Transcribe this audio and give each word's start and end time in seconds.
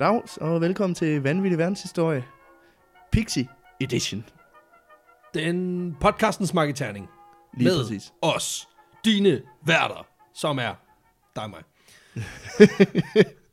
Dags, 0.00 0.36
og 0.36 0.60
velkommen 0.60 0.94
til 0.94 1.22
Vanvittig 1.22 1.58
Verdenshistorie. 1.58 2.24
Pixie 3.12 3.48
Edition. 3.80 4.24
Den 5.34 5.96
podcastens 6.00 6.54
marketerning. 6.54 7.08
Lige 7.56 7.68
med 7.68 7.82
præcis. 7.82 8.12
os, 8.22 8.68
dine 9.04 9.42
værter, 9.66 10.06
som 10.34 10.58
er 10.58 10.74
dig 11.36 11.44
og 11.44 11.50
mig. 11.50 11.62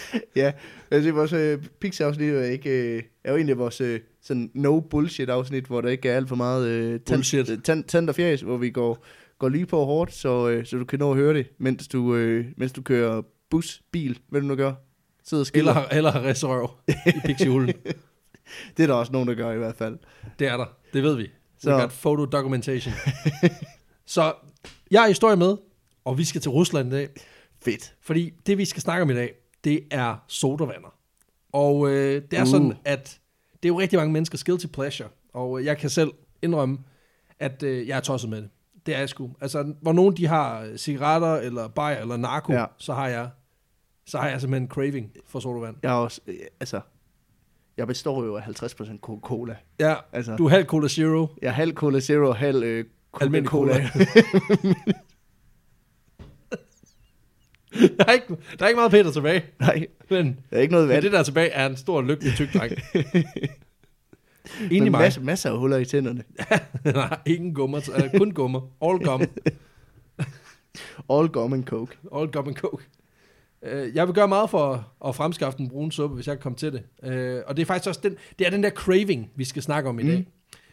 Ja, 0.36 0.52
altså 0.90 1.12
vores 1.12 1.32
øh, 1.32 1.58
Pixie-afsnit 1.80 2.30
er, 2.34 2.42
ikke, 2.44 2.70
øh, 2.96 3.02
er 3.24 3.30
jo 3.30 3.36
egentlig 3.36 3.58
vores 3.58 3.80
øh, 3.80 4.00
sådan 4.22 4.50
no-bullshit-afsnit, 4.54 5.64
hvor 5.66 5.80
der 5.80 5.88
ikke 5.88 6.08
er 6.08 6.16
alt 6.16 6.28
for 6.28 6.36
meget 6.36 6.68
øh, 6.68 7.00
tand, 7.00 7.62
tand, 7.62 7.84
tand 7.84 8.08
og 8.08 8.14
fjæs, 8.14 8.40
hvor 8.40 8.56
vi 8.56 8.70
går, 8.70 9.04
går 9.38 9.48
lige 9.48 9.66
på 9.66 9.84
hårdt, 9.84 10.14
så, 10.14 10.48
øh, 10.48 10.66
så 10.66 10.76
du 10.76 10.84
kan 10.84 10.98
nå 10.98 11.10
at 11.10 11.16
høre 11.16 11.34
det, 11.34 11.46
mens 11.58 11.88
du, 11.88 12.14
øh, 12.14 12.44
mens 12.56 12.72
du 12.72 12.82
kører 12.82 13.22
bus, 13.50 13.82
bil, 13.92 14.18
hvad 14.28 14.40
du 14.40 14.46
nu 14.46 14.54
gør. 14.54 14.72
Sidder 15.24 15.42
og 15.42 15.46
skiller. 15.46 15.74
Eller, 15.74 15.88
eller 15.88 16.10
har 16.10 16.46
røv 16.48 16.70
i 17.06 17.12
pixiehulen. 17.26 17.72
Det 18.76 18.82
er 18.82 18.86
der 18.86 18.94
også 18.94 19.12
nogen, 19.12 19.28
der 19.28 19.34
gør 19.34 19.52
i 19.52 19.58
hvert 19.58 19.76
fald. 19.76 19.98
Det 20.38 20.46
er 20.46 20.56
der. 20.56 20.66
Det 20.92 21.02
ved 21.02 21.16
vi. 21.16 21.30
Så- 21.58 21.74
We 21.76 21.80
got 21.82 21.90
photo 21.92 22.24
documentation. 22.24 22.94
Så 24.06 24.32
jeg 24.90 25.00
har 25.00 25.08
historie 25.08 25.36
med, 25.36 25.56
og 26.04 26.18
vi 26.18 26.24
skal 26.24 26.40
til 26.40 26.50
Rusland 26.50 26.88
i 26.88 26.90
dag. 26.96 27.08
Fedt. 27.64 27.94
Fordi 28.02 28.30
det, 28.46 28.58
vi 28.58 28.64
skal 28.64 28.82
snakke 28.82 29.02
om 29.02 29.10
i 29.10 29.14
dag, 29.14 29.32
det 29.64 29.80
er 29.90 30.16
sodavander. 30.26 30.94
Og 31.52 31.88
øh, 31.90 32.22
det 32.30 32.38
er 32.38 32.42
Uh. 32.42 32.48
sådan, 32.48 32.72
at 32.84 33.20
det 33.62 33.64
er 33.64 33.68
jo 33.68 33.80
rigtig 33.80 33.98
mange 33.98 34.12
menneskers 34.12 34.44
guilty 34.44 34.66
pleasure. 34.66 35.08
Og 35.34 35.58
øh, 35.60 35.64
jeg 35.66 35.78
kan 35.78 35.90
selv 35.90 36.10
indrømme, 36.42 36.78
at 37.38 37.62
øh, 37.62 37.88
jeg 37.88 37.96
er 37.96 38.00
tosset 38.00 38.30
med 38.30 38.42
det. 38.42 38.50
Det 38.86 38.94
er 38.94 38.98
jeg 38.98 39.08
sgu. 39.08 39.30
Altså, 39.40 39.74
hvor 39.82 39.92
nogen 39.92 40.16
de 40.16 40.26
har 40.26 40.60
øh, 40.62 40.76
cigaretter, 40.76 41.34
eller 41.36 41.68
bajer, 41.68 42.00
eller 42.00 42.16
narko, 42.16 42.52
Ja. 42.52 42.64
så 42.78 42.94
har 42.94 43.08
jeg 43.08 43.30
så 44.06 44.18
har 44.18 44.28
jeg 44.28 44.40
simpelthen 44.40 44.62
en 44.62 44.68
craving 44.68 45.12
for 45.26 45.40
sodavand. 45.40 45.76
Jeg 45.82 45.90
er 45.90 45.94
også, 45.96 46.20
øh, 46.26 46.34
altså, 46.60 46.80
jeg 47.76 47.86
består 47.86 48.24
jo 48.24 48.36
af 48.36 48.42
50% 48.42 48.98
Coca-Cola. 49.00 49.56
Ja, 49.80 49.94
Altså, 50.12 50.36
du 50.36 50.44
er 50.46 50.50
halv 50.50 50.66
Cola 50.66 50.88
Zero. 50.88 51.26
jeg 51.42 51.48
er 51.48 51.52
halv 51.52 51.74
Cola 51.74 52.00
Zero, 52.00 52.32
halv 52.32 52.62
øh, 52.62 52.84
Almindelig 53.20 53.50
Coca-Cola. 53.50 53.88
der, 57.98 58.04
er 58.08 58.12
ikke, 58.12 58.26
der 58.58 58.64
er 58.64 58.68
ikke 58.68 58.76
meget 58.78 58.90
Peter 58.90 59.10
tilbage, 59.12 59.44
Nej, 59.60 59.86
men, 60.10 60.26
der 60.50 60.56
er 60.56 60.60
ikke 60.60 60.72
noget 60.72 60.86
men 60.88 60.94
vand. 60.94 61.02
det 61.02 61.12
der 61.12 61.22
tilbage 61.22 61.48
er 61.48 61.66
en 61.66 61.76
stor, 61.76 62.02
lykkelig, 62.02 62.32
tyk 62.34 62.52
dreng. 62.54 62.72
Men 64.60 64.72
Enig 64.72 64.90
mig. 64.90 65.00
masser, 65.00 65.20
masser 65.20 65.50
af 65.50 65.58
huller 65.58 65.76
i 65.76 65.84
tænderne. 65.84 66.22
Nej, 66.84 67.18
ingen 67.26 67.54
gummer. 67.54 67.78
Uh, 67.88 68.18
kun 68.18 68.30
gummer. 68.30 68.60
All 68.82 69.04
gum. 69.04 69.22
All 71.10 71.28
gum 71.28 71.52
and 71.52 71.64
coke. 71.64 71.96
All 72.16 72.28
gum 72.32 72.48
and 72.48 72.56
coke. 72.56 72.84
Uh, 73.72 73.94
jeg 73.96 74.06
vil 74.06 74.14
gøre 74.14 74.28
meget 74.28 74.50
for 74.50 74.92
at 75.06 75.14
fremskaffe 75.14 75.58
den 75.58 75.68
brune 75.68 75.92
suppe, 75.92 76.14
hvis 76.14 76.26
jeg 76.26 76.36
kan 76.36 76.42
komme 76.42 76.56
til 76.56 76.72
det. 76.72 76.82
Uh, 77.02 77.42
og 77.46 77.56
det 77.56 77.62
er 77.62 77.66
faktisk 77.66 77.88
også 77.88 78.00
den, 78.02 78.16
det 78.38 78.46
er 78.46 78.50
den 78.50 78.62
der 78.62 78.70
craving, 78.70 79.30
vi 79.36 79.44
skal 79.44 79.62
snakke 79.62 79.88
om 79.88 79.98
i 79.98 80.02
Mm. 80.02 80.08
dag. 80.08 80.26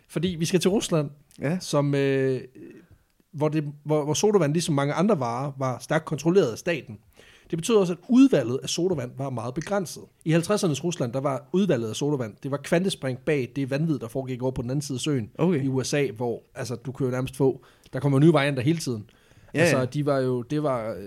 Fordi 0.09 0.27
vi 0.39 0.45
skal 0.45 0.59
til 0.59 0.69
Rusland, 0.69 1.09
Ja, 1.41 1.57
som, 1.59 1.93
uh, 1.93 2.37
hvor, 3.33 3.49
det, 3.49 3.63
hvor, 3.83 4.03
hvor 4.03 4.13
sodavand, 4.13 4.53
ligesom 4.53 4.75
mange 4.75 4.93
andre 4.93 5.19
varer, 5.19 5.51
var 5.57 5.79
stærkt 5.79 6.05
kontrolleret 6.05 6.51
af 6.51 6.57
staten. 6.57 6.97
Det 7.49 7.57
betød 7.57 7.75
også, 7.75 7.93
at 7.93 7.99
udvalget 8.09 8.59
af 8.63 8.69
sodavand 8.69 9.11
var 9.17 9.29
meget 9.29 9.53
begrænset. 9.53 10.03
I 10.25 10.35
50'ernes 10.35 10.83
Rusland, 10.83 11.13
der 11.13 11.21
var 11.21 11.49
udvalget 11.53 11.89
af 11.89 11.95
sodavand, 11.95 12.33
det 12.43 12.51
var 12.51 12.57
kvantespring 12.57 13.19
bag 13.19 13.51
det 13.55 13.69
vanvid, 13.69 13.99
der 13.99 14.07
foregik 14.07 14.41
over 14.41 14.51
på 14.51 14.61
den 14.61 14.69
anden 14.69 14.81
side 14.81 14.95
af 14.95 14.99
søen 14.99 15.29
okay. 15.37 15.63
i 15.63 15.67
USA, 15.67 16.07
hvor 16.11 16.43
altså, 16.55 16.75
du 16.75 16.91
kan 16.91 17.05
jo 17.05 17.11
nærmest 17.11 17.35
få, 17.35 17.63
der 17.93 17.99
kommer 17.99 18.19
nye 18.19 18.33
varianter 18.33 18.63
hele 18.63 18.77
tiden. 18.77 19.09
Ja, 19.53 19.59
altså, 19.59 19.77
ja. 19.77 19.85
de 19.85 20.05
var 20.05 20.17
jo, 20.19 20.41
det 20.41 20.63
var 20.63 20.89
øh, 20.89 20.97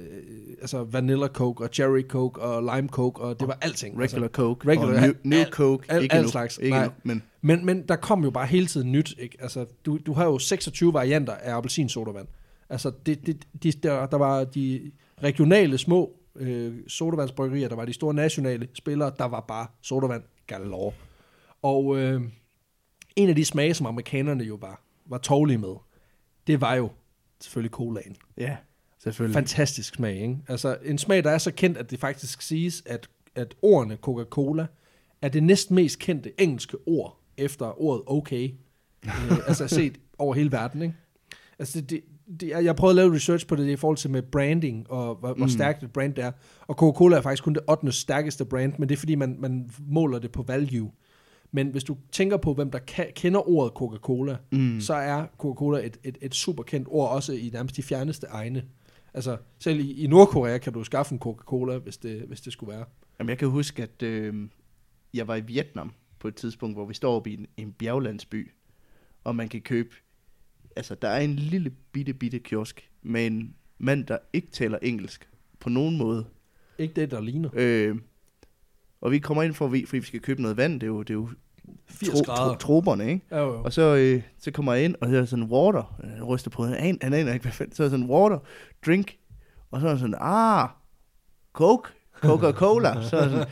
altså 0.61 0.85
Vanilla 0.85 1.27
Coke 1.27 1.65
og 1.65 1.71
Cherry 1.73 2.03
Coke 2.09 2.41
og 2.41 2.63
Lime 2.77 2.89
Coke, 2.89 3.21
og 3.21 3.41
det 3.41 3.49
var 3.49 3.59
alting. 3.61 3.95
Regular 3.99 4.23
Altså, 4.23 4.29
coke. 4.37 4.69
regular- 4.69 4.95
og 4.95 5.01
new, 5.01 5.13
new 5.25 5.39
alt- 5.39 5.49
coke. 5.53 5.93
alt- 5.93 6.03
ikke 6.03 6.15
alt 6.15 6.25
nu. 6.25 6.31
slags. 6.31 6.59
Ikke 6.59 6.71
Nej. 6.77 6.85
nu, 6.87 6.93
men 7.05 7.23
men, 7.45 7.67
men 7.67 7.83
der 7.89 7.97
kom 7.97 8.25
jo 8.25 8.31
bare 8.31 8.47
hele 8.47 8.67
tiden 8.67 8.93
nyt. 8.93 9.15
Ikke? 9.19 9.37
Altså, 9.41 9.67
du, 9.87 9.99
du 10.07 10.13
har 10.13 10.25
jo 10.25 10.39
26 10.39 10.93
varianter 10.93 11.33
af 11.33 11.55
appelsinsodavand. 11.57 12.27
Altså, 12.71 12.93
det, 13.07 13.27
det, 13.27 13.47
de, 13.63 13.73
der, 13.73 14.07
der 14.07 14.17
var 14.19 14.45
de 14.45 14.91
regionale 15.23 15.79
små 15.79 16.11
øh, 16.37 16.75
sodavandsbryggerier, 16.89 17.69
der 17.69 17.77
var 17.77 17.85
de 17.85 17.93
store 17.93 18.15
nationale 18.15 18.69
spillere, 18.75 19.13
der 19.19 19.25
var 19.25 19.41
bare 19.49 19.67
sodavand 19.83 20.23
galore. 20.47 20.93
Og 21.63 21.99
øh, 21.99 22.21
en 23.17 23.29
af 23.29 23.35
de 23.37 23.45
smage, 23.45 23.75
som 23.75 23.87
amerikanerne 23.87 24.45
jo 24.45 24.55
var, 24.61 24.83
var 25.07 25.19
tålige 25.19 25.59
med, 25.59 25.75
det 26.47 26.61
var 26.61 26.75
jo 26.75 26.91
selvfølgelig 27.43 27.71
colaen. 27.71 28.17
ja, 28.39 28.57
selvfølgelig. 28.99 29.35
Fantastisk 29.35 29.95
smag, 29.95 30.17
ikke? 30.17 30.39
Altså 30.49 30.77
en 30.85 30.99
smag, 30.99 31.25
der 31.25 31.31
er 31.31 31.39
så 31.39 31.53
kendt, 31.53 31.79
at 31.79 31.91
det 31.91 32.01
faktisk 32.01 32.43
siges, 32.43 32.83
at, 32.87 33.09
at 33.35 33.55
ordene 33.63 33.97
Coca-Cola 33.97 34.67
er 35.23 35.29
det 35.29 35.43
næsten 35.43 35.75
mest 35.75 35.99
kendte 35.99 36.41
engelske 36.41 36.77
ord 36.87 37.21
efter 37.37 37.83
ordet 37.83 38.03
okay. 38.07 38.51
øh, 39.05 39.39
altså 39.49 39.69
set 39.69 39.99
over 40.19 40.35
hele 40.35 40.53
verden, 40.53 40.83
ikke? 40.83 40.95
Altså 41.59 41.81
det, 41.81 41.91
det, 41.91 42.03
det, 42.41 42.65
jeg 42.65 42.77
prøvede 42.77 43.01
at 43.01 43.05
lave 43.05 43.15
research 43.15 43.47
på 43.47 43.57
det 43.57 43.69
i 43.69 43.77
forhold 43.77 43.97
til 43.97 44.11
med 44.11 44.23
branding, 44.23 44.91
og 44.91 45.15
hvor, 45.15 45.33
mm. 45.33 45.39
hvor 45.39 45.47
stærkt 45.47 45.83
et 45.83 45.93
brand 45.93 46.15
det 46.15 46.25
er. 46.25 46.33
Og 46.67 46.75
Coca-Cola 46.75 47.17
er 47.17 47.21
faktisk 47.21 47.45
kun 47.45 47.55
det 47.55 47.63
8. 47.69 47.93
stærkeste 47.93 48.45
brand, 48.45 48.75
men 48.79 48.89
det 48.89 48.95
er 48.95 48.99
fordi, 48.99 49.15
man, 49.15 49.37
man 49.39 49.71
måler 49.79 50.19
det 50.19 50.33
på 50.33 50.43
value. 50.43 50.91
Men 51.53 51.69
hvis 51.69 51.85
du 51.85 51.97
tænker 52.13 52.37
på, 52.37 52.55
hvem 52.55 52.71
der 52.71 52.79
kan, 52.79 53.07
kender 53.15 53.49
ordet 53.49 53.73
Coca-Cola, 53.73 54.37
mm. 54.53 54.81
så 54.81 54.95
er 54.95 55.27
Coca-Cola 55.39 55.87
et, 55.87 55.99
et, 56.05 56.19
et 56.21 56.35
super 56.35 56.63
kendt 56.63 56.89
ord, 56.91 57.11
også 57.11 57.33
i 57.33 57.51
nærmest 57.53 57.77
de 57.77 57.83
fjerneste 57.83 58.27
egne. 58.27 58.65
Altså, 59.15 59.37
selv 59.59 59.81
i, 59.81 60.05
i 60.05 60.07
Nordkorea 60.07 60.59
kan 60.59 60.73
du 60.73 60.85
skaffe 60.85 61.13
en 61.13 61.19
Coca-Cola, 61.19 61.79
hvis 61.79 61.97
det, 61.97 62.23
hvis 62.23 62.41
det 62.41 62.53
skulle 62.53 62.73
være. 62.73 62.85
Jamen, 63.19 63.29
jeg 63.29 63.39
kan 63.39 63.49
huske, 63.49 63.83
at 63.83 64.03
øh, 64.03 64.49
jeg 65.15 65.29
var 65.29 65.37
i 65.37 65.41
Vietnam 65.41 65.93
på 66.19 66.29
et 66.29 66.35
tidspunkt, 66.35 66.77
hvor 66.77 66.87
vi 66.87 66.95
står 66.95 67.17
oppe 67.17 67.31
i 67.31 67.35
en, 67.35 67.47
en 67.57 67.73
bjerglandsby, 67.73 68.51
og 69.25 69.37
man 69.37 69.49
kan 69.49 69.61
købe, 69.61 69.95
altså 70.77 70.95
der 70.95 71.09
er 71.09 71.21
en 71.21 71.37
lille 71.37 71.71
bitte, 71.93 72.15
bitte 72.15 72.39
kiosk 72.39 72.91
med 73.03 73.27
en 73.27 73.55
mand, 73.79 74.07
der 74.07 74.19
ikke 74.33 74.49
taler 74.51 74.79
engelsk 74.83 75.29
på 75.61 75.69
nogen 75.69 75.99
måde. 75.99 76.25
Ikke 76.79 76.95
det, 76.95 77.11
der 77.11 77.21
ligner. 77.21 77.51
Øh, 77.53 77.97
og 79.03 79.11
vi 79.11 79.19
kommer 79.19 79.43
ind 79.43 79.55
for, 79.55 79.67
fordi 79.69 79.99
vi 79.99 80.07
skal 80.07 80.21
købe 80.21 80.43
noget 80.43 80.57
vand, 80.57 80.75
det 80.81 80.83
er 80.83 80.91
jo, 80.91 81.03
det 81.03 81.11
er 81.11 81.15
jo 81.15 81.29
80 81.89 82.23
grader. 82.27 82.55
troberne, 82.57 83.11
ikke? 83.11 83.27
Jo, 83.33 83.37
jo. 83.39 83.63
Og 83.63 83.73
så, 83.73 83.95
øh, 83.97 84.23
så 84.39 84.51
kommer 84.51 84.73
jeg 84.75 84.85
ind, 84.85 84.95
og 85.01 85.09
så 85.09 85.15
er 85.15 85.19
der 85.19 85.27
sådan 85.27 85.45
water. 85.45 86.01
Jeg 86.17 86.23
ryster 86.27 86.51
på, 86.51 86.65
han, 86.65 86.75
an- 86.75 86.99
han 87.03 87.13
aner 87.15 87.33
ikke, 87.33 87.43
hvad 87.43 87.53
fanden. 87.53 87.75
Så 87.75 87.83
er 87.83 87.85
der 87.85 87.91
sådan 87.91 88.07
water, 88.11 88.39
drink. 88.87 89.17
Og 89.71 89.81
så 89.81 89.87
er 89.87 89.91
der 89.91 89.99
sådan, 89.99 90.15
ah, 90.21 90.69
coke, 91.53 91.89
Coca-Cola. 92.25 93.03
så 93.03 93.17
er 93.17 93.29
sådan, 93.29 93.47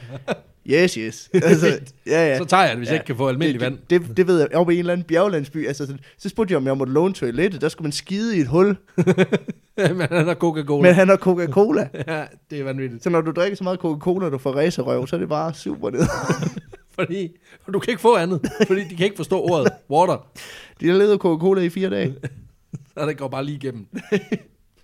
yes, 0.67 0.95
yes. 0.95 1.31
Altså, 1.35 1.67
ja, 2.07 2.29
ja. 2.29 2.39
Så 2.39 2.45
tager 2.45 2.63
jeg 2.63 2.71
det, 2.71 2.79
hvis 2.79 2.87
Ja. 2.89 2.93
jeg 2.93 2.97
ikke 3.01 3.07
kan 3.07 3.17
få 3.17 3.29
almindelig 3.29 3.61
vand. 3.61 3.79
Det, 3.91 4.01
det, 4.09 4.17
det 4.17 4.27
ved 4.27 4.39
jeg, 4.39 4.49
oppe 4.55 4.73
i 4.73 4.77
en 4.77 4.81
eller 4.81 4.93
anden 4.93 5.05
bjerglandsby. 5.05 5.67
Altså, 5.67 5.87
sådan, 5.87 6.01
så 6.19 6.29
spurgte 6.29 6.53
jeg, 6.53 6.57
om 6.57 6.67
jeg 6.67 6.77
måtte 6.77 6.93
låne 6.93 7.15
toilettet. 7.15 7.61
Der 7.61 7.69
skulle 7.69 7.87
man 7.87 7.93
skide 7.93 8.37
i 8.37 8.41
et 8.41 8.47
hul, 8.47 8.77
Men 9.77 10.01
han 10.11 10.27
har 10.27 10.35
Coca-Cola. 10.35 10.83
men 10.83 10.95
han 10.95 11.09
har 11.09 11.17
Coca-Cola. 11.17 11.89
Ja, 12.09 12.25
det 12.51 12.61
er 12.61 12.65
vanvittigt. 12.65 13.03
Så 13.03 13.11
når 13.11 13.21
du 13.21 13.31
drikker 13.31 13.57
så 13.57 13.65
meget 13.65 13.79
Coca-Cola, 13.81 14.29
du 14.31 14.39
får 14.39 14.53
racerøv, 14.53 15.07
så 15.07 15.17
er 15.17 15.21
det 15.21 15.29
bare 15.29 15.55
super 15.55 15.91
ned. 15.91 16.01
Fordi 16.91 17.29
du 17.73 17.79
kan 17.79 17.91
ikke 17.91 18.01
få 18.03 18.17
andet, 18.17 18.41
fordi 18.67 18.81
de 18.85 18.97
kan 18.97 19.05
ikke 19.05 19.17
forstå 19.17 19.41
ordet 19.43 19.73
water. 19.91 20.27
De 20.81 20.87
har 20.89 20.95
levet 20.95 21.13
af 21.13 21.19
Coca-Cola 21.19 21.61
i 21.63 21.69
fire 21.69 21.91
dage. 21.91 22.15
Så 22.99 23.07
det 23.07 23.17
går 23.19 23.29
bare 23.29 23.45
lige 23.45 23.57
igennem. 23.57 23.87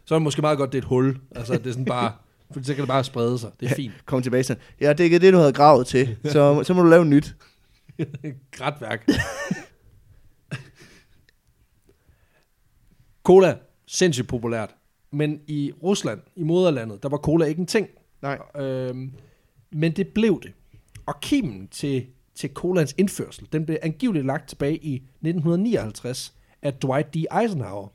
Så 0.07 0.15
er 0.15 0.19
det 0.19 0.23
måske 0.23 0.43
meget 0.43 0.59
godt, 0.59 0.73
det 0.73 0.79
er 0.79 0.83
et 0.83 0.89
hul. 0.89 1.17
Altså, 1.37 1.53
det 1.53 1.67
er 1.67 1.71
sådan 1.71 1.85
bare... 1.85 2.13
For 2.53 2.63
så 2.63 2.75
kan 2.75 2.81
det 2.83 2.89
bare 2.89 3.05
sprede 3.05 3.39
sig. 3.39 3.51
Det 3.61 3.71
er 3.71 3.75
fint. 3.75 3.93
Kom 4.07 4.23
tilbage 4.23 4.43
sådan, 4.43 4.63
ja, 4.81 4.93
det 4.93 5.15
er 5.15 5.19
det, 5.19 5.33
du 5.33 5.39
havde 5.39 5.53
gravet 5.53 5.87
til. 5.87 6.17
Så, 6.33 6.63
så 6.65 6.75
må 6.75 6.83
du 6.83 6.89
lave 6.89 7.05
nyt. 7.05 7.37
Grætværk. 8.51 9.09
Cola, 13.27 13.59
sindssygt 13.87 14.29
populært. 14.29 14.75
Men 15.11 15.41
i 15.47 15.73
Rusland, 15.83 16.21
i 16.37 16.43
moderlandet, 16.43 17.03
der 17.03 17.09
var 17.09 17.17
cola 17.17 17.45
ikke 17.45 17.61
en 17.61 17.67
ting. 17.67 17.89
Nej. 18.23 18.39
Øhm, 18.63 19.13
men 19.71 19.93
det 19.93 20.09
blev 20.09 20.41
det. 20.43 20.53
Og 21.07 21.21
kimen 21.21 21.69
til, 21.69 22.07
til 22.35 22.51
colans 22.55 22.95
indførsel, 22.99 23.49
den 23.53 23.67
blev 23.67 23.79
angiveligt 23.83 24.27
lagt 24.27 24.49
tilbage 24.49 24.77
i 24.77 24.95
1959 24.95 26.35
af 26.63 26.75
Dwight 26.75 27.15
D. 27.15 27.17
Eisenhower, 27.43 27.89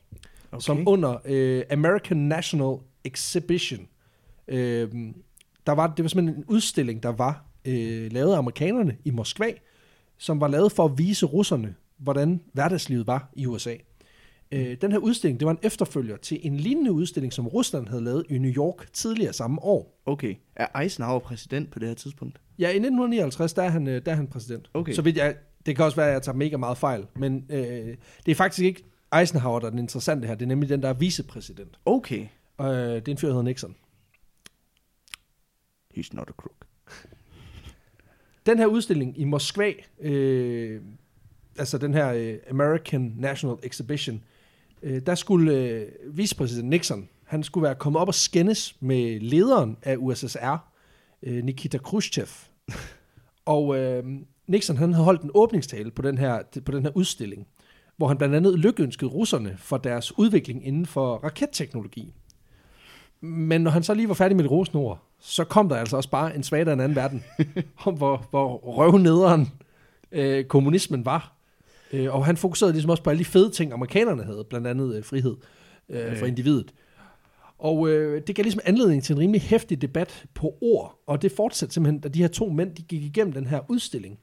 okay. 0.51 0.61
som 0.61 0.87
under 0.87 1.17
øh, 1.25 1.63
American 1.69 2.17
National 2.17 2.77
Exhibition. 3.03 3.87
Øh, 4.51 4.89
der 5.68 5.71
var, 5.71 5.94
det 5.98 6.03
var 6.03 6.09
simpelthen 6.09 6.38
en 6.38 6.45
udstilling, 6.48 7.03
der 7.03 7.09
var 7.09 7.45
øh, 7.65 8.12
lavet 8.12 8.33
af 8.33 8.38
amerikanerne 8.38 8.98
i 9.06 9.12
Moskva, 9.12 9.51
som 10.18 10.42
var 10.42 10.48
lavet 10.48 10.71
for 10.71 10.86
at 10.86 10.98
vise 10.98 11.25
russerne, 11.25 11.75
hvordan 11.98 12.42
hverdagslivet 12.53 13.07
var 13.07 13.30
i 13.36 13.45
USA. 13.45 13.75
Øh, 14.51 14.77
den 14.81 14.92
her 14.92 15.00
udstilling, 15.00 15.39
det 15.39 15.45
var 15.45 15.51
en 15.51 15.59
efterfølger 15.63 16.18
til 16.18 16.39
en 16.44 16.57
lignende 16.57 16.92
udstilling, 16.92 17.33
som 17.33 17.48
Rusland 17.48 17.88
havde 17.88 18.03
lavet 18.03 18.25
i 18.30 18.38
New 18.38 18.51
York 18.51 18.94
tidligere 18.94 19.33
samme 19.33 19.63
år. 19.63 20.01
Okay. 20.06 20.36
Er 20.56 20.80
Eisenhower 20.80 21.19
præsident 21.19 21.71
på 21.71 21.80
det 21.80 21.88
her 21.88 21.95
tidspunkt? 21.95 22.42
Ja, 22.59 22.68
i 22.68 22.75
1959, 22.75 23.53
der 23.53 23.63
er 23.63 23.69
han, 23.69 23.88
øh, 23.88 24.06
der 24.06 24.12
er 24.12 24.15
han 24.15 24.27
præsident. 24.27 24.69
Okay. 24.74 24.94
Så 24.94 25.01
vidt 25.01 25.18
jeg 25.18 25.36
Det 25.65 25.75
kan 25.75 25.86
også 25.86 25.95
være, 25.95 26.07
at 26.07 26.13
jeg 26.13 26.21
tager 26.21 26.36
mega 26.36 26.57
meget 26.57 26.77
fejl, 26.77 27.06
men 27.15 27.45
øh, 27.50 27.95
det 28.25 28.31
er 28.31 28.36
faktisk 28.36 28.65
ikke 28.65 28.83
Eisenhower, 29.19 29.59
der 29.59 29.65
er 29.65 29.69
den 29.69 29.80
interessante 29.80 30.27
her. 30.27 30.36
Det 30.36 30.45
er 30.45 30.48
nemlig 30.48 30.69
den, 30.69 30.81
der 30.81 30.89
er 30.89 30.94
vicepræsident. 30.94 31.80
Okay. 31.86 32.27
Øh, 32.62 32.68
det 32.68 33.07
er 33.07 33.12
en 33.12 33.18
fyr, 33.18 33.27
der 33.27 33.33
hedder 33.33 33.50
Nixon. 33.50 33.75
He's 35.97 36.09
not 36.13 36.29
a 36.29 36.33
crook. 36.33 36.65
Den 38.45 38.57
her 38.57 38.65
udstilling 38.65 39.19
i 39.19 39.23
Moskva, 39.23 39.73
øh, 40.01 40.81
altså 41.57 41.77
den 41.77 41.93
her 41.93 42.13
øh, 42.13 42.38
American 42.49 43.13
National 43.17 43.57
Exhibition, 43.63 44.23
øh, 44.83 45.01
der 45.05 45.15
skulle 45.15 45.57
øh, 45.57 45.88
vicepræsident 46.17 46.69
Nixon, 46.69 47.09
han 47.23 47.43
skulle 47.43 47.63
være 47.63 47.75
kommet 47.75 48.01
op 48.01 48.07
og 48.07 48.13
skændes 48.13 48.81
med 48.81 49.19
lederen 49.19 49.77
af 49.83 49.95
USSR, 49.99 50.57
øh, 51.23 51.43
Nikita 51.43 51.77
Khrushchev. 51.77 52.27
og 53.45 53.77
øh, 53.77 54.03
Nixon 54.47 54.77
han 54.77 54.93
havde 54.93 55.05
holdt 55.05 55.21
en 55.21 55.31
åbningstale 55.33 55.91
på 55.91 56.01
den, 56.01 56.17
her, 56.17 56.41
på 56.65 56.71
den 56.71 56.83
her 56.83 56.91
udstilling, 56.95 57.47
hvor 57.97 58.07
han 58.07 58.17
blandt 58.17 58.35
andet 58.35 58.59
lykønskede 58.59 59.11
russerne 59.11 59.55
for 59.57 59.77
deres 59.77 60.17
udvikling 60.17 60.67
inden 60.67 60.85
for 60.85 61.15
raketteknologi. 61.15 62.13
Men 63.21 63.61
når 63.61 63.71
han 63.71 63.83
så 63.83 63.93
lige 63.93 64.07
var 64.07 64.13
færdig 64.13 64.35
med 64.35 64.43
det 64.43 64.51
rosende 64.51 64.79
ord, 64.79 65.10
så 65.21 65.44
kom 65.44 65.69
der 65.69 65.75
altså 65.75 65.97
også 65.97 66.09
bare 66.09 66.35
en 66.35 66.44
svag 66.44 66.68
af 66.68 66.73
en 66.73 66.79
anden 66.79 66.95
verden, 66.95 67.23
om 67.85 67.94
hvor, 67.94 68.27
hvor 68.29 68.57
røvnederen 68.57 69.50
øh, 70.12 70.45
kommunismen 70.45 71.06
var. 71.06 71.35
Øh, 71.94 72.15
og 72.15 72.25
han 72.25 72.38
fokuserede 72.38 72.73
ligesom 72.73 72.89
også 72.89 73.03
på 73.03 73.09
alle 73.09 73.19
de 73.19 73.25
fede 73.25 73.50
ting, 73.50 73.73
amerikanerne 73.73 74.23
havde, 74.23 74.44
blandt 74.50 74.68
andet 74.68 74.95
øh, 74.95 75.03
frihed 75.03 75.35
øh, 75.89 76.18
for 76.18 76.25
individet. 76.25 76.73
Og 77.59 77.89
øh, 77.89 78.21
det 78.27 78.35
gav 78.35 78.44
ligesom 78.44 78.62
anledning 78.65 79.03
til 79.03 79.13
en 79.13 79.19
rimelig 79.19 79.41
hæftig 79.41 79.81
debat 79.81 80.25
på 80.33 80.57
ord, 80.62 81.00
og 81.07 81.21
det 81.21 81.31
fortsatte 81.31 81.74
simpelthen, 81.74 82.01
da 82.01 82.09
de 82.09 82.19
her 82.19 82.27
to 82.27 82.50
mænd 82.50 82.75
de 82.75 82.81
gik 82.81 83.03
igennem 83.03 83.33
den 83.33 83.47
her 83.47 83.59
udstilling. 83.69 84.19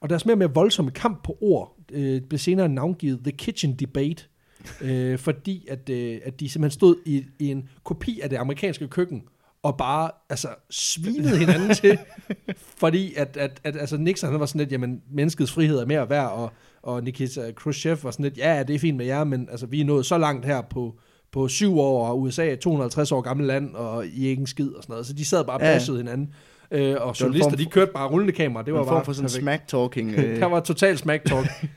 Og 0.00 0.10
deres 0.10 0.26
mere 0.26 0.34
og 0.34 0.38
mere 0.38 0.54
voldsomme 0.54 0.90
kamp 0.90 1.24
på 1.24 1.38
ord 1.40 1.76
øh, 1.92 2.20
blev 2.20 2.38
senere 2.38 2.68
navngivet 2.68 3.20
The 3.22 3.32
Kitchen 3.32 3.74
Debate, 3.74 4.24
øh, 4.82 5.18
fordi 5.18 5.66
at, 5.70 5.88
øh, 5.88 6.20
at 6.24 6.40
de 6.40 6.48
simpelthen 6.48 6.78
stod 6.78 6.96
i, 7.04 7.24
i 7.38 7.50
en 7.50 7.68
kopi 7.84 8.20
af 8.20 8.30
det 8.30 8.36
amerikanske 8.36 8.88
køkken, 8.88 9.22
og 9.62 9.76
bare 9.76 10.10
altså, 10.30 10.48
svinede 10.70 11.38
hinanden 11.38 11.74
til, 11.74 11.98
fordi 12.82 13.14
at, 13.14 13.36
at, 13.36 13.60
at 13.64 13.76
altså 13.76 13.96
Nixon 13.96 14.30
han 14.30 14.40
var 14.40 14.46
sådan 14.46 14.58
lidt, 14.58 14.72
jamen 14.72 15.02
menneskets 15.10 15.52
frihed 15.52 15.78
er 15.78 15.86
mere 15.86 16.10
værd, 16.10 16.30
og, 16.30 16.52
og 16.82 17.04
Nikita 17.04 17.52
Khrushchev 17.56 17.98
var 18.02 18.10
sådan 18.10 18.22
lidt, 18.24 18.38
ja, 18.38 18.62
det 18.62 18.74
er 18.74 18.78
fint 18.78 18.96
med 18.96 19.06
jer, 19.06 19.24
men 19.24 19.48
altså, 19.50 19.66
vi 19.66 19.80
er 19.80 19.84
nået 19.84 20.06
så 20.06 20.18
langt 20.18 20.46
her 20.46 20.60
på, 20.62 20.94
på 21.32 21.48
syv 21.48 21.78
år, 21.78 22.08
og 22.08 22.20
USA 22.20 22.48
er 22.48 22.52
et 22.52 22.58
250 22.58 23.12
år 23.12 23.20
gammelt 23.20 23.46
land, 23.46 23.74
og 23.74 24.06
I 24.06 24.24
er 24.26 24.30
ikke 24.30 24.40
en 24.40 24.46
skid 24.46 24.70
og 24.70 24.82
sådan 24.82 24.92
noget. 24.92 25.06
Så 25.06 25.12
de 25.12 25.24
sad 25.24 25.44
bare 25.44 25.56
og 25.56 25.60
Ja, 25.60 25.68
ja. 25.68 25.74
bashede 25.74 25.96
hinanden. 25.96 26.34
Øh, 26.70 26.96
og 27.00 27.20
journalister, 27.20 27.50
for- 27.50 27.56
de 27.56 27.64
kørte 27.66 27.92
bare 27.94 28.08
rullende 28.08 28.32
kamera. 28.32 28.62
Det 28.62 28.74
var 28.74 28.84
bare 28.84 29.04
for 29.04 29.12
sådan 29.12 29.30
smack-talking. 29.30 30.10
Øh. 30.20 30.40
Der 30.40 30.46
var 30.46 30.60
total 30.60 30.98
smack 30.98 31.24
talk. 31.24 31.46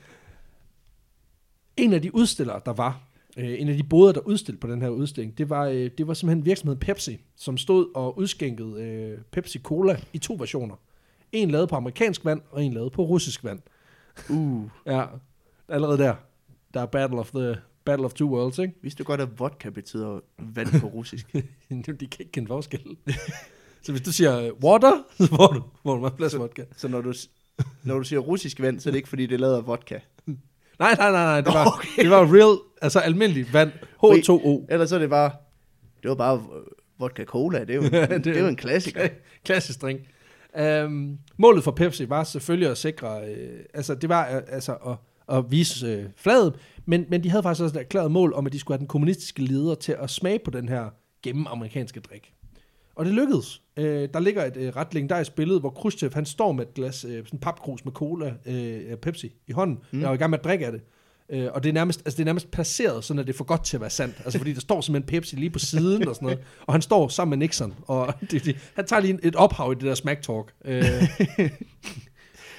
en 1.76 1.92
af 1.92 2.02
de 2.02 2.14
udstillere, 2.14 2.60
der 2.66 2.72
var, 2.72 3.00
øh, 3.36 3.60
en 3.60 3.68
af 3.68 3.76
de 3.76 3.82
boder, 3.82 4.12
der 4.12 4.20
udstillede 4.20 4.60
på 4.60 4.66
den 4.66 4.82
her 4.82 4.88
udstilling, 4.88 5.38
det 5.38 5.50
var, 5.50 5.66
øh, 5.66 5.90
det 5.98 6.06
var 6.06 6.14
simpelthen 6.14 6.44
virksomheden 6.44 6.80
Pepsi, 6.80 7.20
som 7.36 7.56
stod 7.56 7.86
og 7.94 8.18
udskænkede 8.18 8.82
øh, 8.82 9.18
Pepsi 9.30 9.58
Cola 9.58 10.00
i 10.12 10.18
to 10.18 10.36
versioner. 10.38 10.76
En 11.32 11.50
lavet 11.50 11.68
på 11.68 11.76
amerikansk 11.76 12.24
vand, 12.24 12.40
og 12.50 12.64
en 12.64 12.72
lavet 12.72 12.92
på 12.92 13.02
russisk 13.02 13.44
vand. 13.44 13.60
Uh, 14.30 14.68
Ja, 14.86 15.04
allerede 15.68 15.98
der. 15.98 16.14
Der 16.74 16.80
er 16.80 16.86
Battle 16.86 17.18
of 17.18 17.30
the 17.30 17.56
Battle 17.84 18.06
of 18.06 18.12
Two 18.12 18.28
Worlds, 18.28 18.58
ikke? 18.58 18.74
vidste 18.82 19.02
du 19.02 19.06
godt, 19.06 19.20
at 19.20 19.40
vodka 19.40 19.70
betyder 19.70 20.20
vand 20.38 20.80
på 20.80 20.86
russisk? 20.86 21.32
De 21.68 21.82
kan 21.82 21.96
ikke 22.00 22.32
kende 22.32 22.48
forskel. 22.48 22.80
så 23.82 23.92
hvis 23.92 24.02
du 24.02 24.12
siger 24.12 24.40
øh, 24.40 24.50
water, 24.64 25.02
så 25.18 25.26
får 25.26 25.46
du, 25.46 25.62
får 25.82 25.96
du 25.96 26.06
en 26.06 26.12
plads 26.16 26.38
vodka. 26.38 26.64
Så 26.76 26.88
når 26.88 27.00
du, 27.00 27.12
når 27.84 27.98
du 27.98 28.04
siger 28.04 28.20
russisk 28.20 28.60
vand, 28.60 28.80
så 28.80 28.88
er 28.88 28.90
det 28.90 28.98
ikke, 28.98 29.08
fordi 29.08 29.26
det 29.26 29.34
er 29.34 29.38
lavet 29.38 29.56
af 29.56 29.66
vodka. 29.66 29.98
Nej, 30.78 30.94
nej, 30.98 31.10
nej, 31.10 31.24
nej. 31.24 31.40
Det 31.40 31.54
var, 31.54 31.66
Okay. 31.76 32.02
det 32.02 32.10
var 32.10 32.34
real, 32.34 32.58
altså 32.82 32.98
almindelig 32.98 33.46
vand. 33.52 33.70
H2O. 34.04 34.66
Ellers 34.72 34.88
så 34.88 34.94
er 34.94 34.98
det 35.00 35.10
bare, 35.10 35.30
det 36.02 36.08
var 36.08 36.14
bare 36.14 36.34
øh, 36.36 36.62
vodka 36.98 37.24
cola. 37.24 37.60
Det 37.64 37.70
er 37.70 37.74
jo, 37.74 37.82
det, 38.16 38.24
det 38.24 38.36
er 38.36 38.40
jo 38.40 38.46
en 38.46 38.56
klassiker. 38.56 39.08
Klassisk 39.44 39.82
drink. 39.82 40.00
Um, 40.84 41.18
målet 41.36 41.64
for 41.64 41.70
Pepsi 41.70 42.08
var 42.08 42.24
selvfølgelig 42.24 42.68
at 42.70 42.78
sikre, 42.78 43.20
øh, 43.28 43.60
altså 43.74 43.94
det 43.94 44.08
var 44.08 44.28
øh, 44.36 44.42
altså 44.48 44.72
at, 44.72 44.96
at 45.36 45.44
vise 45.50 45.86
øh, 45.86 46.04
fladet, 46.16 46.54
men, 46.86 47.04
men 47.08 47.24
de 47.24 47.30
havde 47.30 47.42
faktisk 47.42 47.62
også 47.62 47.78
et 47.78 47.80
erklæret 47.80 48.10
mål 48.10 48.32
om, 48.34 48.46
at 48.46 48.52
de 48.52 48.58
skulle 48.58 48.74
have 48.74 48.78
den 48.80 48.86
kommunistiske 48.88 49.42
leder 49.42 49.74
til 49.74 49.96
at 49.98 50.10
smage 50.10 50.38
på 50.44 50.50
den 50.50 50.68
her 50.68 50.84
gennemamerikanske 51.22 52.00
drik. 52.00 52.32
Og 52.94 53.04
det 53.04 53.14
lykkedes. 53.14 53.62
Øh, 53.76 54.08
der 54.14 54.20
ligger 54.20 54.44
et 54.44 54.56
øh, 54.56 54.76
ret 54.76 54.94
legendarisk 54.94 55.34
billede, 55.34 55.60
hvor 55.60 55.70
Khrushchev 55.70 56.10
han 56.14 56.26
står 56.26 56.52
med 56.52 56.66
et 56.66 56.74
glas, 56.74 57.04
øh, 57.04 57.10
sådan 57.10 57.24
en 57.32 57.38
papkrus 57.38 57.84
med 57.84 57.92
cola, 57.92 58.34
øh, 58.46 58.96
Pepsi 58.96 59.34
i 59.48 59.52
hånden, 59.52 59.78
mm. 59.92 60.02
og 60.04 60.10
er 60.10 60.14
i 60.14 60.16
gang 60.16 60.30
med 60.30 60.38
at 60.38 60.44
drikke 60.44 60.66
af 60.66 60.72
det. 60.72 60.80
Øh, 61.30 61.48
og 61.54 61.62
det 61.62 61.68
er, 61.68 61.72
nærmest, 61.72 62.02
altså 62.04 62.16
det 62.16 62.22
er 62.22 62.24
nærmest 62.24 62.50
placeret, 62.50 63.04
sådan 63.04 63.20
at 63.20 63.26
det 63.26 63.32
er 63.32 63.36
for 63.36 63.44
godt 63.44 63.64
til 63.64 63.76
at 63.76 63.80
være 63.80 63.90
sandt. 63.90 64.14
Altså 64.24 64.38
fordi 64.38 64.52
der 64.52 64.60
står 64.60 64.80
simpelthen 64.80 65.06
Pepsi 65.08 65.36
lige 65.36 65.50
på 65.50 65.58
siden 65.58 66.08
og 66.08 66.14
sådan 66.14 66.26
noget. 66.26 66.40
Og 66.66 66.74
han 66.74 66.82
står 66.82 67.08
sammen 67.08 67.38
med 67.38 67.46
Nixon, 67.46 67.74
og 67.82 68.14
det, 68.30 68.44
det, 68.44 68.56
han 68.74 68.86
tager 68.86 69.00
lige 69.00 69.18
et 69.22 69.36
ophav 69.36 69.72
i 69.72 69.74
det 69.74 69.82
der 69.84 69.94
smack 69.94 70.22
talk. 70.22 70.52
Øh, 70.64 70.84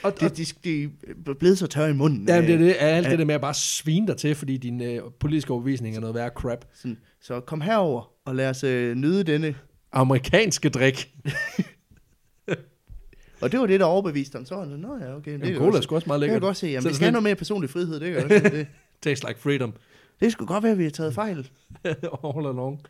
og, 0.03 0.11
og, 0.11 0.19
Det, 0.19 0.37
de, 0.37 0.45
de 0.63 0.83
er 1.29 1.33
blevet 1.39 1.57
så 1.57 1.67
tørre 1.67 1.89
i 1.89 1.93
munden. 1.93 2.27
ja, 2.27 2.41
øh, 2.41 2.47
det 2.47 2.53
er 2.53 2.57
det, 2.57 2.75
alt 2.79 3.05
Ja. 3.05 3.11
det 3.11 3.19
der 3.19 3.25
med 3.25 3.35
at 3.35 3.41
bare 3.41 3.53
svine 3.53 4.07
dig 4.07 4.17
til, 4.17 4.35
fordi 4.35 4.57
din 4.57 4.81
øh, 4.81 5.01
politiske 5.19 5.51
overbevisning 5.51 5.95
er 5.95 5.99
noget 5.99 6.15
værre 6.15 6.29
crap. 6.35 6.65
Sådan, 6.73 6.97
så 7.21 7.39
kom 7.39 7.61
herover 7.61 8.11
og 8.25 8.35
lad 8.35 8.49
os 8.49 8.63
øh, 8.63 8.95
nyde 8.95 9.23
denne. 9.23 9.55
Amerikanske 9.93 10.69
drik. 10.69 11.09
Og 13.41 13.51
det 13.51 13.59
var 13.59 13.65
det, 13.65 13.79
der 13.79 13.85
overbeviste 13.85 14.35
ham. 14.35 14.45
Så 14.45 14.55
var 14.55 14.65
han, 14.65 14.79
nå 14.79 14.97
ja, 15.01 15.15
okay. 15.15 15.31
Det 15.33 15.39
Jamen, 15.39 15.47
kan 15.53 15.57
cola 15.57 15.77
er 15.77 15.81
sgu 15.81 15.95
også 15.95 16.07
meget 16.07 16.21
det 16.21 16.27
kan 16.27 16.33
jeg 16.33 16.41
lækkert. 16.41 16.47
godt 16.47 16.57
se. 16.57 16.67
Jamen, 16.67 16.81
Så 16.81 16.87
er 16.87 16.89
vi 16.89 16.91
det 16.91 16.95
skal 16.95 17.03
have 17.05 17.07
sådan 17.07 17.13
noget 17.13 17.23
mere 17.23 17.35
personlig 17.35 17.69
frihed. 17.69 17.99
Det 17.99 18.13
kan 18.13 18.15
jeg 18.15 18.23
også. 18.23 18.49
Det, 18.57 18.67
Tastes 19.01 19.27
like 19.29 19.39
freedom. 19.39 19.73
det 20.19 20.31
skulle 20.31 20.47
godt 20.47 20.63
være, 20.63 20.71
at 20.71 20.77
vi 20.77 20.83
har 20.83 20.89
taget 20.91 21.13
fejl. 21.13 21.49
All 22.23 22.47
along. 22.47 22.81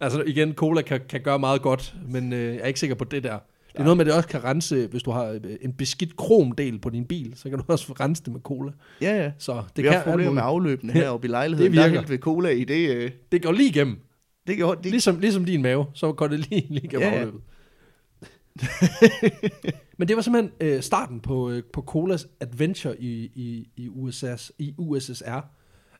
Altså 0.00 0.22
igen, 0.26 0.54
cola 0.54 0.82
kan, 0.82 1.00
kan 1.08 1.20
gøre 1.20 1.38
meget 1.38 1.62
godt, 1.62 1.94
men 2.08 2.32
øh, 2.32 2.54
jeg 2.54 2.62
er 2.62 2.66
ikke 2.66 2.80
sikker 2.80 2.96
på 2.96 3.04
det 3.04 3.22
der. 3.22 3.38
Det 3.72 3.78
er 3.78 3.82
noget 3.82 3.96
med, 3.96 4.04
at 4.04 4.06
det 4.06 4.16
også 4.16 4.28
kan 4.28 4.44
rense, 4.44 4.86
hvis 4.86 5.02
du 5.02 5.10
har 5.10 5.24
øh, 5.24 5.40
en 5.60 5.72
beskidt 5.72 6.16
kromdel 6.16 6.78
på 6.78 6.90
din 6.90 7.04
bil, 7.04 7.32
så 7.36 7.48
kan 7.48 7.58
du 7.58 7.64
også 7.68 7.92
rense 8.00 8.22
det 8.24 8.32
med 8.32 8.40
cola. 8.40 8.72
Ja, 9.00 9.22
ja. 9.22 9.32
Så 9.38 9.52
det 9.52 9.62
Det 9.76 9.82
vi 9.82 9.82
kan 9.82 9.92
har 9.92 9.98
alt 9.98 10.04
problemer 10.04 10.30
med 10.30 10.42
muligt. 10.42 10.44
afløbene 10.44 10.92
heroppe 10.92 11.26
i 11.26 11.30
lejligheden. 11.30 11.72
Det 11.72 11.76
Der 11.78 11.84
er 11.84 11.88
virker. 11.88 12.00
helt 12.00 12.10
ved 12.10 12.18
cola 12.18 12.48
i 12.48 12.64
det. 12.64 12.88
Øh, 12.96 13.10
Det 13.32 13.42
går 13.42 13.52
lige 13.52 13.68
igennem. 13.68 13.96
Det 14.46 14.56
gjorde 14.56 14.82
det. 14.82 14.90
Ligesom, 14.90 15.18
ligesom 15.18 15.44
din 15.44 15.62
mave, 15.62 15.86
så 15.94 16.12
går 16.12 16.28
det 16.28 16.38
lige, 16.38 16.66
lige 16.70 16.84
igennem 16.84 17.08
Ja, 17.08 17.20
ja. 17.20 17.30
Men 19.98 20.08
det 20.08 20.16
var 20.16 20.22
simpelthen 20.22 20.52
øh, 20.60 20.82
starten 20.82 21.20
på, 21.20 21.50
øh, 21.50 21.62
på 21.72 21.82
Colas 21.82 22.28
adventure 22.40 23.00
i, 23.00 23.30
i, 23.34 23.68
i, 23.76 23.88
USS, 23.88 24.52
i 24.58 24.74
USSR. 24.78 25.40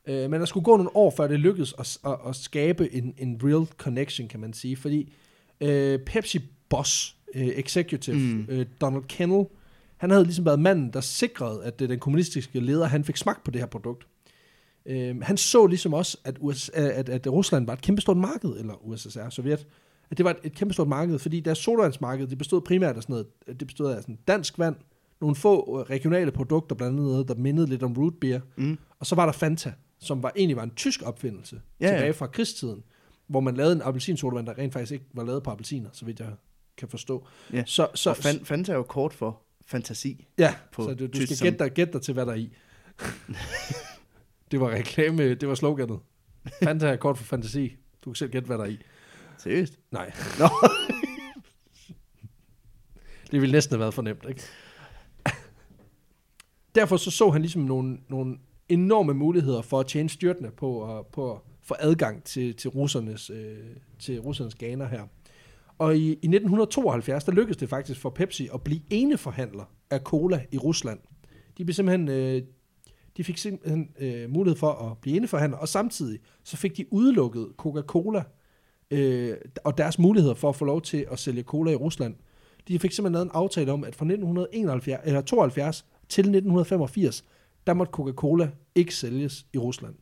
Øh, 0.06 0.30
men 0.30 0.40
der 0.40 0.44
skulle 0.44 0.64
gå 0.64 0.76
nogle 0.76 0.96
år, 0.96 1.14
før 1.16 1.26
det 1.26 1.40
lykkedes 1.40 1.74
at, 1.78 1.98
at, 2.12 2.18
at 2.28 2.36
skabe 2.36 2.94
en, 2.94 3.14
en 3.18 3.40
real 3.44 3.66
connection, 3.66 4.28
kan 4.28 4.40
man 4.40 4.52
sige. 4.52 4.76
Fordi 4.76 5.12
øh, 5.60 5.98
Pepsi 5.98 6.40
Boss, 6.68 7.16
øh, 7.34 7.46
executive, 7.46 8.16
mm. 8.16 8.46
øh, 8.48 8.66
Donald 8.80 9.04
Kennel, 9.08 9.46
han 9.96 10.10
havde 10.10 10.24
ligesom 10.24 10.44
været 10.44 10.60
manden, 10.60 10.92
der 10.92 11.00
sikrede, 11.00 11.64
at 11.64 11.82
øh, 11.82 11.88
den 11.88 11.98
kommunistiske 11.98 12.60
leder, 12.60 12.86
han 12.86 13.04
fik 13.04 13.16
smagt 13.16 13.44
på 13.44 13.50
det 13.50 13.60
her 13.60 13.66
produkt. 13.66 14.06
Øh, 14.86 15.20
han 15.22 15.36
så 15.36 15.66
ligesom 15.66 15.94
også, 15.94 16.18
at, 16.24 16.36
US, 16.40 16.68
at, 16.74 17.08
at 17.08 17.26
Rusland 17.26 17.66
var 17.66 17.72
et 17.72 17.80
kæmpestort 17.82 18.16
marked, 18.16 18.50
eller 18.50 18.86
USSR, 18.86 19.28
Sovjet, 19.30 19.66
at 20.10 20.18
det 20.18 20.24
var 20.24 20.30
et, 20.30 20.36
et 20.44 20.54
kæmpestort 20.54 20.88
marked, 20.88 21.18
fordi 21.18 21.40
deres 21.40 21.58
sodavandsmarked, 21.58 22.26
det 22.26 22.38
bestod 22.38 22.60
primært 22.60 22.96
af 22.96 23.02
sådan 23.02 23.12
noget, 23.12 23.26
det 23.60 23.66
bestod 23.66 23.92
af 23.92 24.02
sådan 24.02 24.18
dansk 24.28 24.58
vand, 24.58 24.76
nogle 25.20 25.36
få 25.36 25.78
øh, 25.80 25.90
regionale 25.90 26.30
produkter, 26.30 26.76
blandt 26.76 26.92
andet 26.98 27.10
noget, 27.12 27.28
der 27.28 27.34
mindede 27.34 27.66
lidt 27.66 27.82
om 27.82 27.92
root 27.92 28.14
beer, 28.20 28.40
Mm. 28.56 28.78
og 28.98 29.06
så 29.06 29.14
var 29.14 29.24
der 29.26 29.32
Fanta, 29.32 29.72
som 30.00 30.22
var, 30.22 30.32
egentlig 30.36 30.56
var 30.56 30.62
en 30.62 30.72
tysk 30.76 31.02
opfindelse, 31.02 31.60
Ja, 31.80 31.86
ja, 31.86 31.92
ja. 31.92 31.98
tilbage 31.98 32.12
fra 32.14 32.26
krigstiden, 32.26 32.82
hvor 33.26 33.40
man 33.40 33.54
lavede 33.56 33.72
en 33.72 33.82
appelsinsodavand, 33.82 34.46
der 34.46 34.58
rent 34.58 34.72
faktisk 34.72 34.92
ikke 34.92 35.04
var 35.14 35.24
lavet 35.24 35.42
på 35.42 35.50
appelsiner, 35.50 35.90
så 35.92 36.04
vidt 36.04 36.20
jeg 36.20 36.28
kan 36.78 36.88
forstå. 36.88 37.26
Ja. 37.52 37.62
Så, 37.66 37.88
så, 37.94 38.10
Og 38.10 38.16
fan, 38.16 38.40
Fanta 38.44 38.72
er 38.72 38.76
jo 38.76 38.82
kort 38.82 39.12
for 39.14 39.42
fantasi. 39.66 40.26
Ja, 40.38 40.54
på 40.72 40.82
så 40.84 40.94
du, 40.94 41.06
du 41.06 41.12
tysk 41.12 41.36
skal 41.36 41.50
gætte 41.50 41.64
dig, 41.64 41.72
gætte 41.72 41.92
dig 41.92 42.02
til, 42.02 42.14
hvad 42.14 42.26
der 42.26 42.32
er 42.32 42.36
i. 42.36 42.52
det 44.52 44.60
var 44.60 44.70
reklame, 44.70 45.34
det 45.34 45.48
var 45.48 45.54
sloganet. 45.54 45.98
Fanta 46.62 46.86
er 46.86 46.96
kort 46.96 47.18
for 47.18 47.24
fantasi. 47.24 47.76
Du 48.04 48.10
kan 48.10 48.14
selv 48.14 48.30
gætte, 48.30 48.46
hvad 48.46 48.58
der 48.58 48.64
er 48.64 48.68
i. 48.68 48.78
Seriøst? 49.38 49.78
Nej. 49.90 50.12
Nå. 50.38 50.44
det 53.30 53.40
ville 53.40 53.52
næsten 53.52 53.72
have 53.72 53.80
været 53.80 53.94
for 53.94 54.02
nemt, 54.02 54.24
ikke? 54.28 54.42
Derfor 56.74 56.96
så 56.96 57.10
så 57.10 57.30
han 57.30 57.40
ligesom 57.40 57.62
nogle, 57.62 57.98
nogle 58.08 58.38
enorme 58.68 59.14
muligheder 59.14 59.62
for 59.62 59.80
at 59.80 59.86
tjene 59.86 60.08
styrtende 60.08 60.50
på 60.50 60.98
at, 60.98 61.06
på 61.06 61.32
at 61.32 61.38
få 61.62 61.74
adgang 61.78 62.24
til, 62.24 62.54
til, 62.54 62.70
russernes, 62.70 63.30
øh, 63.30 63.56
til 63.98 64.20
russernes 64.20 64.54
ganer 64.54 64.88
her. 64.88 65.02
Og 65.78 65.96
i, 65.96 66.06
i 66.06 66.10
1972, 66.10 67.24
der 67.24 67.32
lykkedes 67.32 67.56
det 67.56 67.68
faktisk 67.68 68.00
for 68.00 68.10
Pepsi 68.10 68.48
at 68.54 68.62
blive 68.62 68.80
eneforhandler 68.90 69.64
af 69.90 70.00
cola 70.00 70.44
i 70.52 70.58
Rusland. 70.58 70.98
De 71.58 71.64
blev 71.64 71.74
simpelthen, 71.74 72.08
øh, 72.08 72.42
de 73.16 73.24
fik 73.24 73.38
simpelthen 73.38 73.88
øh, 73.98 74.30
mulighed 74.30 74.58
for 74.58 74.72
at 74.90 74.98
blive 74.98 75.16
eneforhandler, 75.16 75.58
og 75.58 75.68
samtidig 75.68 76.18
så 76.44 76.56
fik 76.56 76.76
de 76.76 76.92
udelukket 76.92 77.48
Coca-Cola 77.56 78.22
øh, 78.90 79.36
og 79.64 79.78
deres 79.78 79.98
muligheder 79.98 80.34
for 80.34 80.48
at 80.48 80.56
få 80.56 80.64
lov 80.64 80.82
til 80.82 81.06
at 81.10 81.18
sælge 81.18 81.42
cola 81.42 81.70
i 81.70 81.74
Rusland. 81.76 82.14
De 82.68 82.78
fik 82.78 82.92
simpelthen 82.92 83.12
lavet 83.12 83.24
en 83.24 83.30
aftale 83.34 83.72
om, 83.72 83.84
at 83.84 83.94
fra 83.94 84.04
1971, 84.04 85.00
eller 85.04 85.20
72 85.20 85.84
til 86.08 86.22
1985, 86.22 87.24
der 87.66 87.74
måtte 87.74 87.90
Coca-Cola 87.90 88.48
ikke 88.74 88.94
sælges 88.94 89.46
i 89.52 89.58
Rusland. 89.58 89.94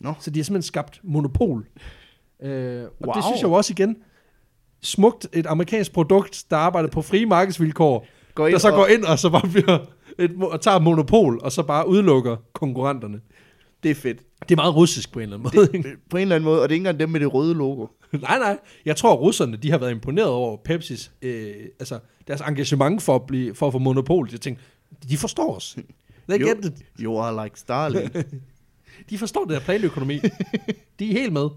Nå. 0.00 0.14
Så 0.20 0.30
de 0.30 0.38
har 0.38 0.44
simpelthen 0.44 0.62
skabt 0.66 1.00
monopol. 1.02 1.66
Øh, 2.42 2.82
og 2.84 2.90
Wow. 3.06 3.14
det 3.14 3.24
synes 3.24 3.40
jeg 3.40 3.48
jo 3.48 3.52
også 3.52 3.72
igen, 3.72 3.96
smukt 4.80 5.28
et 5.32 5.46
amerikansk 5.46 5.92
produkt, 5.92 6.44
der 6.50 6.56
arbejder 6.56 6.88
på 6.88 7.02
frie 7.02 7.26
markedsvilkår, 7.26 8.06
Går 8.34 8.48
der 8.48 8.58
så 8.58 8.68
og- 8.68 8.74
går 8.74 8.86
ind 8.86 9.04
og 9.04 9.18
så 9.18 9.30
bare 9.30 9.48
bliver 9.52 9.78
et, 10.18 10.32
og 10.40 10.60
tager 10.60 10.78
monopol, 10.78 11.40
og 11.42 11.52
så 11.52 11.62
bare 11.62 11.88
udelukker 11.88 12.36
konkurrenterne. 12.52 13.20
Det 13.82 13.90
er 13.90 13.94
fedt. 13.94 14.18
Det 14.42 14.50
er 14.50 14.56
meget 14.56 14.76
russisk 14.76 15.12
på 15.12 15.18
en 15.18 15.22
eller 15.22 15.36
anden 15.36 15.50
måde. 15.56 15.68
ikke? 15.74 15.96
På 16.10 16.16
en 16.16 16.20
eller 16.22 16.36
anden 16.36 16.44
måde, 16.44 16.62
og 16.62 16.68
det 16.68 16.72
er 16.74 16.76
ikke 16.76 16.80
engang 16.88 17.00
dem 17.00 17.08
med 17.08 17.20
det 17.20 17.34
røde 17.34 17.54
logo. 17.54 17.86
nej, 18.12 18.38
nej. 18.38 18.58
Jeg 18.84 18.96
tror, 18.96 19.14
russerne 19.14 19.56
de 19.56 19.70
har 19.70 19.78
været 19.78 19.90
imponeret 19.90 20.28
over 20.28 20.56
Pepsis, 20.64 21.12
øh, 21.22 21.54
altså 21.80 21.98
deres 22.28 22.40
engagement 22.40 23.02
for 23.02 23.14
at, 23.14 23.22
blive, 23.26 23.54
for 23.54 23.66
at 23.66 23.72
få 23.72 23.78
monopol. 23.78 24.28
Jeg 24.32 24.40
tænkte, 24.40 24.62
de 25.08 25.16
forstår 25.16 25.56
os. 25.56 25.76
They 26.28 26.40
Jo. 26.40 26.46
get 26.46 26.64
it. 26.64 26.72
You 27.00 27.18
are 27.18 27.44
like 27.44 27.58
Starling. 27.60 28.10
De 29.10 29.18
forstår 29.18 29.44
det 29.44 29.52
her 29.56 29.60
planøkonomi. 29.64 30.18
De 30.98 31.08
er 31.10 31.12
helt 31.12 31.32
med. 31.32 31.48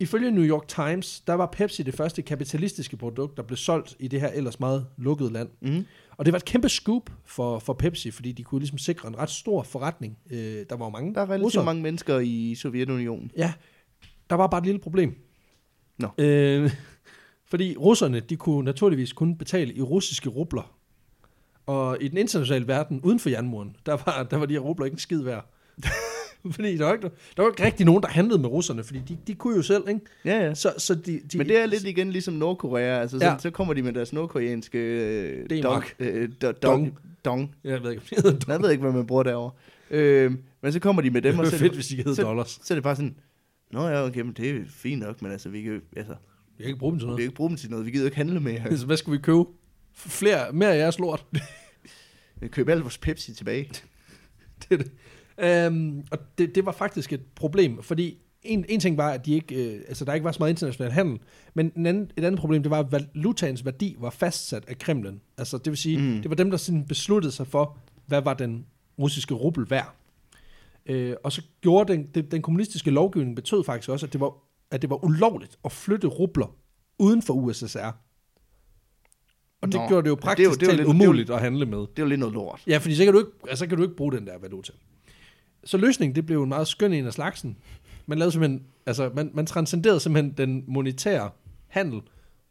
Ifølge 0.00 0.30
New 0.30 0.44
York 0.44 0.68
Times, 0.68 1.20
der 1.20 1.34
var 1.34 1.46
Pepsi 1.46 1.82
det 1.82 1.94
første 1.94 2.22
kapitalistiske 2.22 2.96
produkt, 2.96 3.36
der 3.36 3.42
blev 3.42 3.56
solgt 3.56 3.96
i 3.98 4.08
det 4.08 4.20
her 4.20 4.28
ellers 4.28 4.60
meget 4.60 4.86
lukkede 4.96 5.32
land. 5.32 5.48
mm. 5.60 5.84
Og 6.16 6.24
det 6.24 6.32
var 6.32 6.38
et 6.38 6.44
kæmpe 6.44 6.68
scoop 6.68 7.10
for, 7.24 7.58
for 7.58 7.72
Pepsi, 7.72 8.10
fordi 8.10 8.32
de 8.32 8.42
kunne 8.44 8.58
ligesom 8.58 8.78
sikre 8.78 9.08
en 9.08 9.18
ret 9.18 9.30
stor 9.30 9.62
forretning. 9.62 10.18
Øh, 10.30 10.66
der 10.70 10.76
var 10.76 10.84
jo 10.86 10.90
mange 10.90 11.14
Der 11.14 11.20
er 11.20 11.24
relativt 11.26 11.44
russere. 11.44 11.64
mange 11.64 11.82
mennesker 11.82 12.18
i 12.18 12.54
Sovjetunionen. 12.54 13.30
Ja, 13.36 13.52
der 14.30 14.36
var 14.36 14.46
bare 14.46 14.58
et 14.58 14.64
lille 14.66 14.80
problem. 14.80 15.14
Nå. 15.98 16.08
Øh, 16.18 16.70
fordi 17.50 17.76
russerne, 17.76 18.20
de 18.20 18.36
kunne 18.36 18.64
naturligvis 18.64 19.12
kun 19.12 19.36
betale 19.38 19.74
i 19.74 19.82
russiske 19.82 20.28
rubler. 20.28 20.76
Og 21.66 21.98
i 22.00 22.08
den 22.08 22.18
internationale 22.18 22.66
verden, 22.68 23.00
uden 23.00 23.20
for 23.20 23.28
jernmuren, 23.30 23.76
der 23.86 23.92
var, 24.06 24.22
der 24.30 24.36
var 24.36 24.46
de 24.46 24.52
her 24.54 24.60
rubler 24.60 24.84
ikke 24.86 24.94
en 24.94 24.98
skid 24.98 25.22
værd. 25.22 25.50
fordi 26.54 26.76
der 26.76 26.84
var, 26.84 26.92
ikke, 26.92 27.10
der 27.36 27.42
var 27.42 27.50
ikke 27.50 27.64
rigtig 27.64 27.86
nogen, 27.86 28.02
der 28.02 28.08
handlede 28.08 28.38
med 28.38 28.48
russerne, 28.48 28.84
fordi 28.84 28.98
de, 29.08 29.18
de 29.26 29.34
kunne 29.34 29.56
jo 29.56 29.62
selv, 29.62 29.88
ikke? 29.88 30.00
Ja, 30.24 30.44
ja. 30.44 30.54
Så, 30.54 30.72
så 30.78 30.94
de, 30.94 31.20
de, 31.32 31.38
Men 31.38 31.48
det 31.48 31.58
er 31.58 31.66
lidt 31.66 31.84
igen 31.84 32.10
ligesom 32.12 32.34
Nordkorea. 32.34 33.00
Altså, 33.00 33.18
så, 33.18 33.24
Ja. 33.24 33.36
så 33.38 33.50
kommer 33.50 33.74
de 33.74 33.82
med 33.82 33.92
deres 33.92 34.12
nordkoreanske 34.12 34.78
øh, 34.78 35.62
dong, 35.62 35.84
øh, 35.98 36.28
do, 36.42 36.46
Dong. 36.46 36.62
dong. 36.62 36.98
dong. 37.24 37.54
Jeg 37.64 37.82
ved 37.82 37.90
ikke, 37.90 38.00
om 38.02 38.06
det 38.10 38.24
hedder 38.24 38.52
Jeg 38.52 38.62
ved 38.62 38.70
ikke, 38.70 38.82
hvad 38.82 38.92
man 38.92 39.06
bruger 39.06 39.22
derovre. 39.22 39.50
Øh, 39.90 40.32
men 40.62 40.72
så 40.72 40.80
kommer 40.80 41.02
de 41.02 41.10
med 41.10 41.22
dem, 41.22 41.38
og 41.38 41.46
så, 41.46 41.58
fedt, 41.58 41.74
hvis 41.74 41.86
de 41.86 41.96
hed 42.02 42.14
så- 42.14 42.22
dollars. 42.22 42.60
så 42.62 42.74
er 42.74 42.76
det 42.76 42.82
bare 42.82 42.96
sådan, 42.96 43.16
Nå 43.72 43.88
ja, 43.88 44.04
okay, 44.06 44.20
men 44.20 44.32
det 44.32 44.50
er 44.50 44.60
fint 44.68 45.02
nok, 45.02 45.22
men 45.22 45.32
altså, 45.32 45.48
vi 45.48 45.62
kan, 45.62 45.82
altså, 45.96 46.12
Jeg 46.58 46.64
kan 46.64 46.66
ikke 46.66 46.78
bruge 46.78 46.92
dem 46.92 46.98
til 46.98 47.04
vi 47.04 47.08
noget. 47.08 47.18
kan 47.18 47.24
ikke 47.24 47.34
bruge 47.36 47.48
dem 47.50 47.56
til 47.56 47.70
noget. 47.70 47.86
Vi 47.86 47.90
gider 47.90 48.04
ikke 48.04 48.16
handle 48.16 48.40
mere. 48.40 48.76
Så 48.78 48.86
hvad 48.86 48.96
skulle 48.96 49.18
vi 49.18 49.22
købe? 49.22 49.44
Flere, 49.94 50.52
mere 50.52 50.74
af 50.74 50.78
jeres 50.78 50.98
lort. 50.98 51.26
Vi 52.40 52.48
køber 52.48 52.72
alt 52.72 52.82
vores 52.82 52.98
Pepsi 52.98 53.34
tilbage. 53.34 53.62
det 54.62 54.66
er 54.70 54.76
det. 54.76 54.90
Øhm, 55.38 56.04
og 56.10 56.18
det, 56.38 56.54
det 56.54 56.66
var 56.66 56.72
faktisk 56.72 57.12
et 57.12 57.20
problem, 57.36 57.82
fordi 57.82 58.18
en, 58.42 58.64
en 58.68 58.80
ting 58.80 58.96
var, 58.96 59.10
at 59.10 59.26
de 59.26 59.34
ikke, 59.34 59.74
øh, 59.74 59.80
altså, 59.88 60.04
der 60.04 60.14
ikke 60.14 60.24
var 60.24 60.32
så 60.32 60.38
meget 60.38 60.50
international 60.50 60.92
handel, 60.92 61.18
men 61.54 61.72
en 61.76 61.86
anden, 61.86 62.10
et 62.16 62.24
andet 62.24 62.40
problem, 62.40 62.62
det 62.62 62.70
var, 62.70 62.78
at 62.78 62.92
valutaens 62.92 63.64
værdi 63.64 63.96
var 63.98 64.10
fastsat 64.10 64.64
af 64.68 64.78
Kremlen. 64.78 65.20
Altså, 65.38 65.58
det 65.58 65.66
vil 65.70 65.76
sige, 65.76 65.98
Mm. 65.98 66.22
det 66.22 66.28
var 66.30 66.36
dem, 66.36 66.50
der 66.50 66.56
sådan 66.56 66.84
besluttede 66.86 67.32
sig 67.32 67.46
for, 67.46 67.78
hvad 68.06 68.22
var 68.22 68.34
den 68.34 68.66
russiske 68.98 69.34
rubel 69.34 69.66
værd. 69.70 69.94
Øh, 70.86 71.16
og 71.24 71.32
så 71.32 71.42
gjorde 71.60 71.92
den, 71.92 72.06
det, 72.14 72.30
den 72.32 72.42
kommunistiske 72.42 72.90
lovgivning 72.90 73.36
betød 73.36 73.64
faktisk 73.64 73.88
også, 73.90 74.06
at 74.06 74.12
det 74.12 74.20
var, 74.20 74.32
at 74.70 74.82
det 74.82 74.90
var 74.90 75.04
ulovligt 75.04 75.58
at 75.64 75.72
flytte 75.72 76.06
rubler 76.06 76.56
uden 76.98 77.22
for 77.22 77.34
USSR. 77.34 77.78
Og 79.62 79.72
det 79.72 79.80
Nå. 79.80 79.88
gjorde 79.88 80.02
det 80.02 80.08
jo 80.08 80.14
Ja, 80.14 80.20
praktisk 80.20 80.38
det 80.38 80.44
er 80.46 80.50
jo- 80.50 80.54
det 80.54 80.62
er 80.62 80.66
jo 80.66 80.70
talt 80.70 80.76
lidt- 80.78 80.86
det 80.88 80.94
er 80.94 81.04
jo- 81.04 81.10
umuligt 81.10 81.30
at 81.30 81.40
handle 81.40 81.66
med. 81.66 81.78
Det 81.78 81.98
er 81.98 82.02
jo 82.02 82.06
lidt 82.06 82.20
noget 82.20 82.34
lort. 82.34 82.62
Ja, 82.66 82.78
fordi 82.78 82.94
så 82.94 83.04
kan 83.04 83.12
du 83.12 83.18
ikke, 83.18 83.30
altså, 83.48 83.62
så 83.62 83.66
kan 83.68 83.76
du 83.76 83.82
ikke 83.82 83.96
bruge 83.96 84.12
den 84.12 84.26
der 84.26 84.38
valuta. 84.38 84.72
Så 85.64 85.76
løsningen, 85.76 86.14
det 86.14 86.26
blev 86.26 86.42
en 86.42 86.48
meget 86.48 86.68
skøn 86.68 86.92
en 86.92 87.06
af 87.06 87.12
slagsen. 87.12 87.56
Man 88.06 88.18
lavede 88.18 88.32
simpelthen, 88.32 88.62
altså 88.86 89.10
man, 89.14 89.30
man 89.34 89.46
transcenderede 89.46 90.00
simpelthen 90.00 90.34
den 90.36 90.64
monetære 90.66 91.30
handel, 91.68 92.00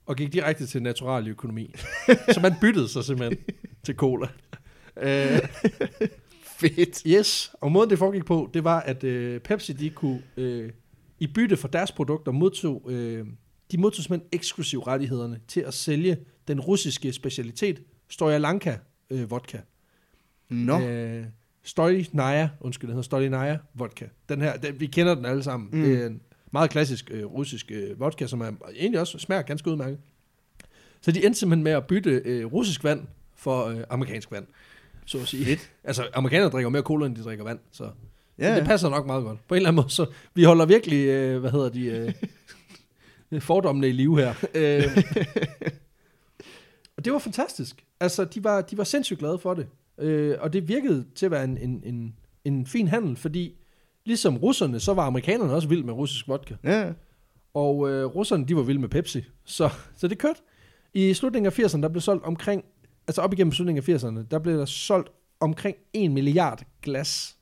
og 0.06 0.16
gik 0.16 0.34
direkte 0.34 0.66
til 0.66 0.84
natural 0.84 1.28
økonomi. 1.28 1.74
så 2.34 2.40
man 2.42 2.54
byttede 2.62 2.88
sig 2.88 3.04
simpelthen 3.04 3.38
til 3.84 3.96
cola. 3.96 4.28
Øh, 4.98 5.40
Fedt. 6.44 7.04
yes, 7.08 7.52
og 7.62 7.72
måden 7.72 7.90
det 7.90 8.00
foregik 8.00 8.26
på, 8.26 8.50
det 8.54 8.64
var, 8.64 8.80
at 8.80 9.04
øh, 9.04 9.40
Pepsi, 9.42 9.74
de 9.74 9.90
kunne 9.90 10.22
øh, 10.38 10.72
i 11.20 11.28
bytte 11.28 11.58
for 11.58 11.68
deres 11.68 11.92
produkter 11.92 12.32
modtog, 12.32 12.92
øh, 12.92 13.26
de 13.72 13.78
modtog 13.78 14.04
simpelthen 14.04 14.30
eksklusiv 14.32 14.80
rettighederne 14.80 15.40
til 15.48 15.62
at 15.62 15.74
sælge 15.74 16.18
den 16.48 16.60
russiske 16.60 17.14
specialitet, 17.14 17.82
Stojalanka 18.10 18.78
øh, 19.10 19.32
vodka. 19.32 19.58
Nå, 20.50 20.80
Øh, 20.80 21.26
Stolinaya, 21.64 22.50
undskyld, 22.60 22.88
det 22.88 22.94
hedder 22.94 23.04
Stolinaya 23.04 23.58
vodka. 23.74 24.06
Den 24.30 24.42
her, 24.42 24.58
den, 24.58 24.80
vi 24.80 24.86
kender 24.86 25.16
den 25.16 25.26
alle 25.26 25.44
sammen. 25.44 25.70
Mm. 25.72 25.82
Det 25.82 26.02
er 26.02 26.08
en 26.08 26.22
meget 26.52 26.70
klassisk 26.70 27.12
øh, 27.14 27.26
russisk 27.26 27.72
øh, 27.72 28.00
vodka, 28.00 28.28
som 28.28 28.42
er 28.42 28.52
egentlig 28.76 29.00
også 29.00 29.20
smager 29.20 29.42
ganske 29.42 29.70
udmærket. 29.70 29.98
Så 31.02 31.12
de 31.12 31.26
endte 31.26 31.40
simpelthen 31.40 31.64
med 31.64 31.72
at 31.72 31.88
bytte 31.88 32.22
øh, 32.26 32.46
russisk 32.46 32.84
vand 32.84 33.08
for 33.36 33.66
øh, 33.66 33.78
amerikansk 33.90 34.32
vand, 34.32 34.46
så 35.06 35.20
at 35.20 35.28
sige. 35.28 35.46
Fedt. 35.46 35.72
Altså, 35.84 36.08
amerikanere 36.14 36.50
drikker 36.50 36.70
mere 36.70 36.82
cola, 36.82 37.06
end 37.06 37.16
de 37.16 37.24
drikker 37.24 37.44
vand, 37.44 37.60
så 37.72 37.90
ja, 38.40 38.50
ja. 38.50 38.56
det 38.56 38.66
passer 38.66 38.90
nok 38.90 39.06
meget 39.06 39.24
godt. 39.24 39.48
På 39.48 39.54
en 39.54 39.58
eller 39.58 39.70
anden 39.70 39.84
måde, 39.84 39.90
så 39.90 40.06
vi 40.34 40.44
holder 40.44 40.66
virkelig, 40.66 41.06
øh, 41.06 41.40
hvad 41.40 41.52
hedder 41.52 41.70
de, 41.70 42.14
øh, 43.32 43.42
fordommene 43.50 43.90
i 43.90 43.92
live 43.92 44.20
her. 44.20 44.34
Øh, 44.54 44.84
og 46.98 47.06
det 47.06 47.14
var 47.14 47.20
fantastisk. 47.20 47.86
Altså, 48.00 48.26
de 48.26 48.44
var, 48.44 48.62
de 48.62 48.78
var 48.78 48.84
sindssygt 48.84 49.20
glade 49.20 49.40
for 49.40 49.54
det. 49.54 49.68
Øh, 49.98 50.38
og 50.40 50.54
det 50.54 50.68
virkede 50.68 51.06
til 51.16 51.26
at 51.26 51.32
være 51.32 51.44
en, 51.44 51.58
en, 51.58 51.82
en, 51.86 52.16
en 52.46 52.66
fin 52.66 52.88
handel, 52.88 53.16
fordi 53.16 53.56
ligesom 54.06 54.38
russerne, 54.38 54.80
så 54.80 54.94
var 54.94 55.04
amerikanerne 55.06 55.54
også 55.54 55.68
vilde 55.68 55.84
med 55.86 55.94
russisk 55.94 56.28
vodka. 56.28 56.56
ja. 56.64 56.92
Og 57.54 57.90
øh, 57.90 58.06
russerne, 58.06 58.46
de 58.48 58.56
var 58.56 58.62
vilde 58.62 58.82
med 58.82 58.90
Pepsi. 58.90 59.24
Så, 59.46 59.70
så 59.96 60.08
det 60.08 60.18
kørte. 60.18 60.40
I 60.94 61.14
slutningen 61.14 61.46
af 61.48 61.60
80'erne, 61.60 61.82
der 61.82 61.88
blev 61.90 62.02
solgt 62.02 62.24
omkring, 62.24 62.64
altså 63.08 63.22
op 63.22 63.34
igennem 63.34 63.52
slutningen 63.52 63.84
af 63.90 63.96
80'erne, 64.04 64.28
der 64.32 64.40
blev 64.40 64.58
der 64.58 64.66
solgt 64.66 65.10
omkring 65.40 65.78
1 65.94 66.12
milliard 66.12 66.64
glas 66.82 67.38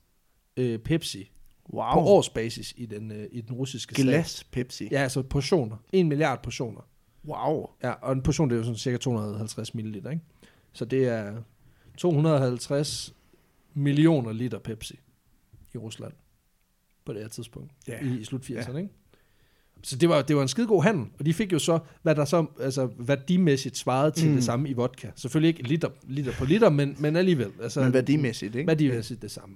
øh, 0.57 0.79
Pepsi 0.79 1.31
Wow. 1.73 1.93
på 1.93 1.99
årsbasis 1.99 2.73
i 2.77 2.85
den, 2.85 3.11
øh, 3.11 3.27
i 3.31 3.41
den 3.41 3.55
russiske 3.55 3.95
stat. 3.95 4.05
Glas 4.05 4.43
Pepsi. 4.51 4.87
Ja, 4.91 4.97
altså 5.03 5.21
portioner. 5.21 5.77
1 5.93 6.05
milliard 6.05 6.43
portioner. 6.43 6.81
Wow. 7.27 7.69
Ja, 7.83 7.91
og 7.91 8.13
en 8.13 8.21
portion, 8.21 8.49
det 8.49 8.55
er 8.55 8.57
jo 8.57 8.63
sådan 8.63 8.77
cirka 8.77 8.97
250 8.97 9.73
ml, 9.75 9.95
ikke? 9.95 10.19
Så 10.73 10.85
det 10.85 11.07
er 11.07 11.33
250 12.01 13.13
millioner 13.73 14.33
liter 14.33 14.59
Pepsi 14.59 14.99
i 15.73 15.77
Rusland 15.77 16.13
på 17.05 17.13
det 17.13 17.21
her 17.21 17.29
tidspunkt, 17.29 17.71
Ja. 17.87 18.05
i, 18.05 18.19
i 18.19 18.23
slut 18.23 18.49
80'erne, 18.49 18.77
ikke? 18.77 18.89
Så 19.83 19.95
det 19.95 20.09
var, 20.09 20.21
det 20.21 20.35
var 20.35 20.41
en 20.41 20.47
skide 20.47 20.67
god 20.67 20.83
handel, 20.83 21.07
og 21.19 21.25
de 21.25 21.33
fik 21.33 21.53
jo 21.53 21.59
så, 21.59 21.79
hvad 22.01 22.15
der 22.15 22.25
så 22.25 22.45
altså, 22.59 22.89
værdimæssigt 22.97 23.77
svarede 23.77 24.11
til 24.11 24.29
mm. 24.29 24.35
det 24.35 24.43
samme 24.43 24.69
i 24.69 24.73
vodka. 24.73 25.09
Selvfølgelig 25.15 25.47
ikke 25.47 25.63
liter, 25.63 25.89
liter 26.03 26.31
på 26.31 26.45
liter, 26.45 26.69
men, 26.69 26.95
men 26.99 27.15
alligevel. 27.15 27.51
Altså, 27.61 27.81
Men 27.83 27.93
værdimæssigt, 27.93 28.55
ikke? 28.55 28.67
Værdimæssigt 28.67 29.21
det 29.21 29.31
samme. 29.31 29.55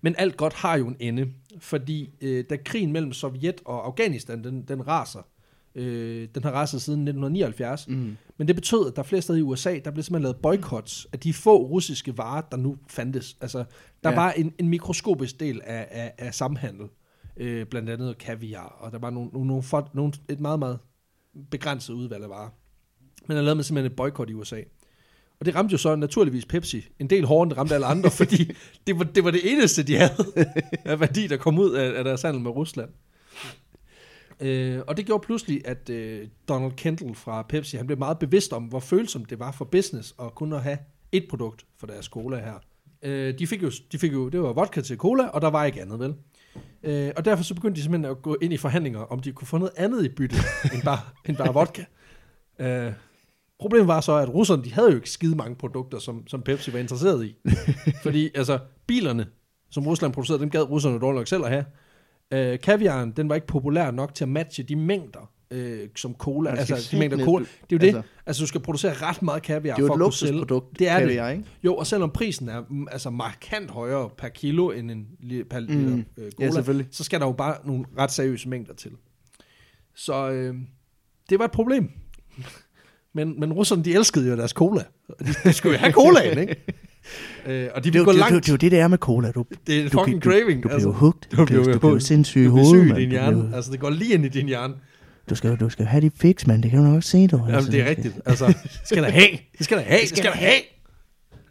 Men 0.00 0.14
alt 0.18 0.36
godt 0.36 0.54
har 0.54 0.76
jo 0.78 0.88
en 0.88 0.96
ende, 1.00 1.32
fordi 1.58 2.10
øh, 2.20 2.44
da 2.50 2.56
krigen 2.56 2.92
mellem 2.92 3.12
Sovjet 3.12 3.60
og 3.64 3.86
Afghanistan, 3.86 4.44
den, 4.44 4.62
den 4.62 4.86
raser, 4.88 5.22
øh, 5.78 6.28
den 6.34 6.42
har 6.44 6.50
raset 6.50 6.82
siden 6.82 7.00
1979, 7.00 7.88
Mm. 7.88 8.16
men 8.38 8.48
det 8.48 8.56
betød, 8.56 8.86
at 8.86 8.96
der 8.96 9.02
flere 9.02 9.22
steder 9.22 9.38
i 9.38 9.42
USA, 9.42 9.78
der 9.84 9.90
blev 9.90 10.02
simpelthen 10.02 10.22
lavet 10.22 10.36
boykots 10.36 11.06
af 11.12 11.18
de 11.20 11.32
få 11.32 11.56
russiske 11.66 12.18
varer, 12.18 12.40
der 12.40 12.56
nu 12.56 12.76
fandtes. 12.88 13.36
Altså, 13.40 13.64
der 14.04 14.10
ja. 14.10 14.16
var 14.16 14.30
en, 14.32 14.52
en 14.58 14.68
mikroskopisk 14.68 15.40
del 15.40 15.60
af, 15.64 15.86
af, 15.90 16.12
af 16.18 16.34
samhandel, 16.34 16.86
øh, 17.36 17.66
blandt 17.66 17.90
andet 17.90 18.18
kaviar, 18.18 18.76
og 18.80 18.92
der 18.92 18.98
var 18.98 19.10
nogle, 19.10 19.30
nogle, 19.32 19.46
nogle, 19.48 19.62
for, 19.62 19.90
nogle, 19.94 20.12
et 20.28 20.40
meget, 20.40 20.58
meget 20.58 20.78
begrænset 21.50 21.94
udvalg 21.94 22.22
af 22.24 22.30
varer. 22.30 22.50
Men 23.26 23.36
der 23.36 23.42
lavede 23.42 23.54
man 23.54 23.64
simpelthen 23.64 23.92
et 23.92 23.96
boykot 23.96 24.30
i 24.30 24.34
USA. 24.34 24.60
Og 25.40 25.46
det 25.46 25.54
ramte 25.54 25.72
jo 25.72 25.78
så 25.78 25.96
naturligvis 25.96 26.46
Pepsi 26.46 26.88
en 26.98 27.10
del 27.10 27.24
hårdere, 27.24 27.42
end 27.42 27.50
det 27.50 27.58
ramte 27.58 27.74
alle 27.74 27.86
andre, 27.86 28.10
fordi 28.20 28.52
det 28.86 28.98
var, 28.98 29.04
det 29.04 29.24
var 29.24 29.30
det 29.30 29.52
eneste, 29.52 29.82
de 29.82 29.96
havde 29.96 30.12
af 30.84 31.00
værdi, 31.00 31.26
der 31.26 31.36
kom 31.36 31.58
ud 31.58 31.72
af, 31.72 31.98
af 31.98 32.04
deres 32.04 32.22
handel 32.22 32.42
med 32.42 32.50
Rusland. 32.50 32.90
Øh, 34.40 34.80
og 34.86 34.96
det 34.96 35.06
gjorde 35.06 35.26
pludselig, 35.26 35.62
at 35.64 35.90
øh, 35.90 36.28
Donald 36.48 36.72
Kendall 36.72 37.14
fra 37.14 37.42
Pepsi, 37.42 37.76
han 37.76 37.86
blev 37.86 37.98
meget 37.98 38.18
bevidst 38.18 38.52
om, 38.52 38.64
hvor 38.64 38.80
følsomt 38.80 39.30
det 39.30 39.38
var 39.38 39.52
for 39.52 39.64
business 39.64 40.14
at 40.22 40.34
kun 40.34 40.52
at 40.52 40.62
have 40.62 40.78
et 41.12 41.26
produkt 41.30 41.66
for 41.78 41.86
deres 41.86 42.06
cola 42.06 42.36
her. 42.36 42.54
Øh, 43.02 43.38
de, 43.38 43.46
fik 43.46 43.62
jo, 43.62 43.70
de 43.92 43.98
fik 43.98 44.12
jo, 44.12 44.28
det 44.28 44.42
var 44.42 44.52
vodka 44.52 44.80
til 44.80 44.96
cola, 44.96 45.26
og 45.26 45.40
der 45.40 45.50
var 45.50 45.64
ikke 45.64 45.82
andet, 45.82 45.98
vel? 45.98 46.14
Øh, 46.82 47.12
og 47.16 47.24
derfor 47.24 47.44
så 47.44 47.54
begyndte 47.54 47.76
de 47.76 47.82
simpelthen 47.82 48.10
at 48.10 48.22
gå 48.22 48.36
ind 48.42 48.52
i 48.52 48.56
forhandlinger, 48.56 49.00
om 49.00 49.20
de 49.20 49.32
kunne 49.32 49.46
få 49.46 49.58
noget 49.58 49.72
andet 49.76 50.04
i 50.04 50.08
bytte, 50.08 50.36
end 50.74 50.82
bare, 50.82 50.98
end 51.28 51.36
bare 51.36 51.54
vodka. 51.54 51.84
Øh, 52.58 52.92
problemet 53.60 53.88
var 53.88 54.00
så, 54.00 54.12
at 54.16 54.34
russerne, 54.34 54.64
de 54.64 54.72
havde 54.72 54.90
jo 54.90 54.96
ikke 54.96 55.10
skide 55.10 55.36
mange 55.36 55.56
produkter, 55.56 55.98
som, 55.98 56.26
som 56.26 56.42
Pepsi 56.42 56.72
var 56.72 56.78
interesseret 56.78 57.24
i. 57.24 57.36
Fordi, 58.04 58.30
altså, 58.34 58.58
bilerne, 58.86 59.26
som 59.70 59.86
Rusland 59.86 60.12
producerede, 60.12 60.42
dem 60.42 60.50
gad 60.50 60.62
russerne 60.62 61.00
dårligt 61.00 61.18
nok 61.18 61.26
selv 61.26 61.44
at 61.44 61.50
have. 61.50 61.64
Øh, 62.32 62.58
kaviaren, 62.58 63.10
den 63.10 63.28
var 63.28 63.34
ikke 63.34 63.46
populær 63.46 63.90
nok 63.90 64.14
til 64.14 64.24
at 64.24 64.28
matche 64.28 64.62
de 64.62 64.76
mængder, 64.76 65.30
øh, 65.50 65.88
som 65.96 66.14
cola. 66.14 66.50
Altså, 66.50 66.88
de 66.90 66.98
mængder 66.98 67.24
cola. 67.24 67.44
Det 67.44 67.50
er 67.60 67.66
jo 67.72 67.78
det. 67.78 67.86
altså- 67.86 68.02
Altså, 68.26 68.40
du 68.42 68.46
skal 68.46 68.60
producere 68.60 68.92
ret 68.94 69.22
meget 69.22 69.42
kaviar 69.42 69.74
er 69.74 69.80
jo 69.80 69.86
for 69.86 69.94
et 69.94 69.98
at 69.98 70.02
kunne 70.04 70.12
sælge. 70.12 70.40
Det 70.78 70.88
er 70.88 70.98
det. 70.98 71.06
kaviar, 71.08 71.28
ikke? 71.30 71.44
Jo, 71.64 71.76
og 71.76 71.86
selvom 71.86 72.10
prisen 72.10 72.48
er 72.48 72.62
mm, 72.70 72.86
altså 72.90 73.10
markant 73.10 73.70
højere 73.70 74.10
per 74.18 74.28
kilo 74.28 74.70
end 74.70 74.90
en 74.90 75.06
per 75.50 75.60
liter 75.60 75.74
Mm. 75.74 76.04
øh, 76.16 76.24
Ja, 76.24 76.30
cola, 76.36 76.50
selvfølgelig. 76.50 76.86
så 76.90 77.04
skal 77.04 77.20
der 77.20 77.26
jo 77.26 77.32
bare 77.32 77.56
nogle 77.64 77.84
ret 77.98 78.10
seriøse 78.12 78.48
mængder 78.48 78.74
til. 78.74 78.90
Så 79.94 80.30
øh, 80.30 80.54
det 81.30 81.38
var 81.38 81.44
et 81.44 81.50
problem. 81.52 81.90
Men, 83.14 83.40
men 83.40 83.52
russerne, 83.52 83.84
de 83.84 83.94
elskede 83.94 84.28
jo 84.30 84.36
deres 84.36 84.50
cola. 84.50 84.82
De, 85.18 85.24
de 85.44 85.52
skulle 85.52 85.72
jo 85.74 85.78
have 85.80 85.92
colaen, 85.92 86.38
ikke? 86.38 86.56
øh, 87.46 87.68
og 87.74 87.84
de 87.84 87.90
Det, 87.92 88.00
er 88.00 88.04
gå 88.04 88.12
det, 88.12 88.16
er 88.16 88.20
langt. 88.20 88.44
det, 88.44 88.48
er 88.48 88.52
jo 88.52 88.56
det, 88.56 88.70
det 88.72 88.78
er 88.80 88.88
med 88.88 88.98
cola. 88.98 89.30
Du, 89.32 89.44
Det 89.66 89.76
er 89.78 89.82
en 89.82 89.88
du, 89.88 89.98
fucking 89.98 90.24
du, 90.24 90.30
craving. 90.30 90.62
Du, 90.62 90.68
du 90.68 90.72
altså. 90.74 90.88
bliver 90.88 90.98
hugt. 91.00 91.28
Du, 91.36 91.44
bliver, 91.44 91.64
du 91.72 91.78
bliver 91.78 91.98
sindssyg 91.98 92.40
i 92.40 92.44
du 92.44 92.50
bliver 92.52 92.66
hovedet, 92.66 92.88
syg 92.88 92.96
i 92.96 93.00
din 93.00 93.08
Du 93.08 93.12
hjerne. 93.14 93.36
bliver- 93.42 93.56
Altså, 93.56 93.72
det 93.72 93.80
går 93.80 93.90
lige 93.90 94.14
ind 94.14 94.24
i 94.24 94.28
din 94.28 94.46
hjerne. 94.46 94.74
Du 95.30 95.34
skal, 95.34 95.56
du 95.56 95.68
skal 95.70 95.84
have 95.86 96.00
dit 96.00 96.12
fix, 96.16 96.46
mand. 96.46 96.62
Det 96.62 96.70
kan 96.70 96.84
du 96.84 96.90
nok 96.90 97.02
se, 97.02 97.26
du. 97.26 97.36
Jamen, 97.36 97.54
altså. 97.54 97.70
det 97.70 97.80
er 97.80 97.86
rigtigt. 97.90 98.14
Altså, 98.26 98.46
det 98.62 98.80
skal 98.84 99.02
der 99.02 99.10
have. 99.10 99.28
Det 99.58 99.64
skal 99.64 99.78
der 99.78 99.84
have. 99.84 100.00
Det 100.00 100.08
skal 100.08 100.24
der 100.24 100.30
have. 100.30 100.54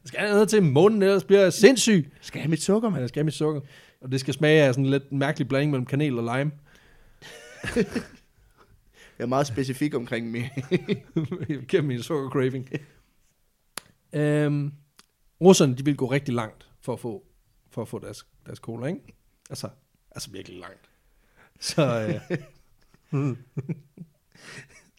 Det 0.01 0.07
skal 0.09 0.19
have 0.19 0.31
noget 0.33 0.49
til 0.49 0.63
munden, 0.63 1.01
ellers 1.03 1.23
bliver 1.23 1.41
jeg 1.41 1.53
sindssyg. 1.53 2.03
Jeg 2.03 2.11
skal 2.21 2.41
have 2.41 2.49
mit 2.49 2.61
sukker, 2.63 2.89
mand. 2.89 2.99
jeg 3.01 3.09
skal 3.09 3.19
have 3.19 3.25
mit 3.25 3.33
sukker. 3.33 3.61
Og 4.01 4.11
det 4.11 4.19
skal 4.19 4.33
smage 4.33 4.63
af 4.63 4.73
sådan 4.73 4.85
en 4.85 4.91
lidt 4.91 5.11
mærkelig 5.11 5.47
blanding 5.47 5.71
mellem 5.71 5.85
kanel 5.85 6.19
og 6.19 6.37
lime. 6.37 6.51
Jeg 9.19 9.23
er 9.23 9.27
meget 9.27 9.47
specifik 9.47 9.95
omkring 9.95 10.31
mig. 10.31 10.51
Gennem 11.69 11.87
min 11.87 12.01
sukker 12.03 12.29
craving. 12.29 12.69
øhm, 14.13 14.71
russerne, 15.41 15.75
de 15.75 15.85
vil 15.85 15.97
gå 15.97 16.05
rigtig 16.11 16.33
langt 16.33 16.69
for 16.81 16.93
at 16.93 16.99
få, 16.99 17.25
for 17.69 17.81
at 17.81 17.87
få 17.87 17.99
deres, 17.99 18.25
deres 18.45 18.59
cola, 18.59 18.87
ikke? 18.87 19.01
Altså, 19.49 19.69
altså 20.11 20.31
virkelig 20.31 20.59
langt. 20.59 20.89
Så, 21.59 22.19
øh, 22.31 22.37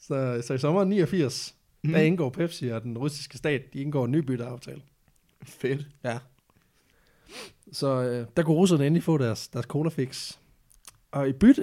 så, 0.07 0.43
så 0.47 0.55
i 0.55 0.59
sommeren 0.59 0.89
89, 0.89 1.55
mm. 1.83 1.93
der 1.93 2.01
indgår 2.01 2.31
Pepsi 2.31 2.69
og 2.69 2.83
den 2.83 2.99
russiske 2.99 3.39
stat, 3.39 3.73
de 3.73 3.81
indgår 3.81 4.05
en 4.05 4.11
ny 4.11 4.19
bytteaftale. 4.19 4.83
Fedt. 5.43 5.87
Ja. 6.05 6.19
Så 7.73 8.03
øh, 8.03 8.27
der 8.37 8.43
kunne 8.43 8.57
russerne 8.57 8.87
endelig 8.87 9.03
få 9.03 9.19
deres, 9.19 9.49
deres 9.49 9.67
cola 9.67 9.91
fix. 9.91 10.39
Og 11.11 11.29
i 11.29 11.33
bytte, 11.33 11.63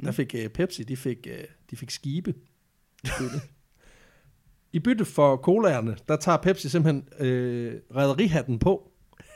der 0.00 0.06
Mm. 0.10 0.12
fik 0.14 0.34
øh, 0.34 0.48
Pepsi, 0.48 0.82
de 0.82 0.96
fik, 0.96 1.26
øh, 1.30 1.44
de 1.70 1.76
fik 1.76 1.90
skibe. 1.90 2.34
I 4.72 4.78
bytte. 4.78 5.04
For 5.04 5.36
colaerne, 5.36 5.96
der 6.08 6.16
tager 6.16 6.38
Pepsi 6.38 6.68
simpelthen 6.68 7.08
øh, 7.18 7.74
rædderihatten 7.96 8.58
på. 8.58 8.88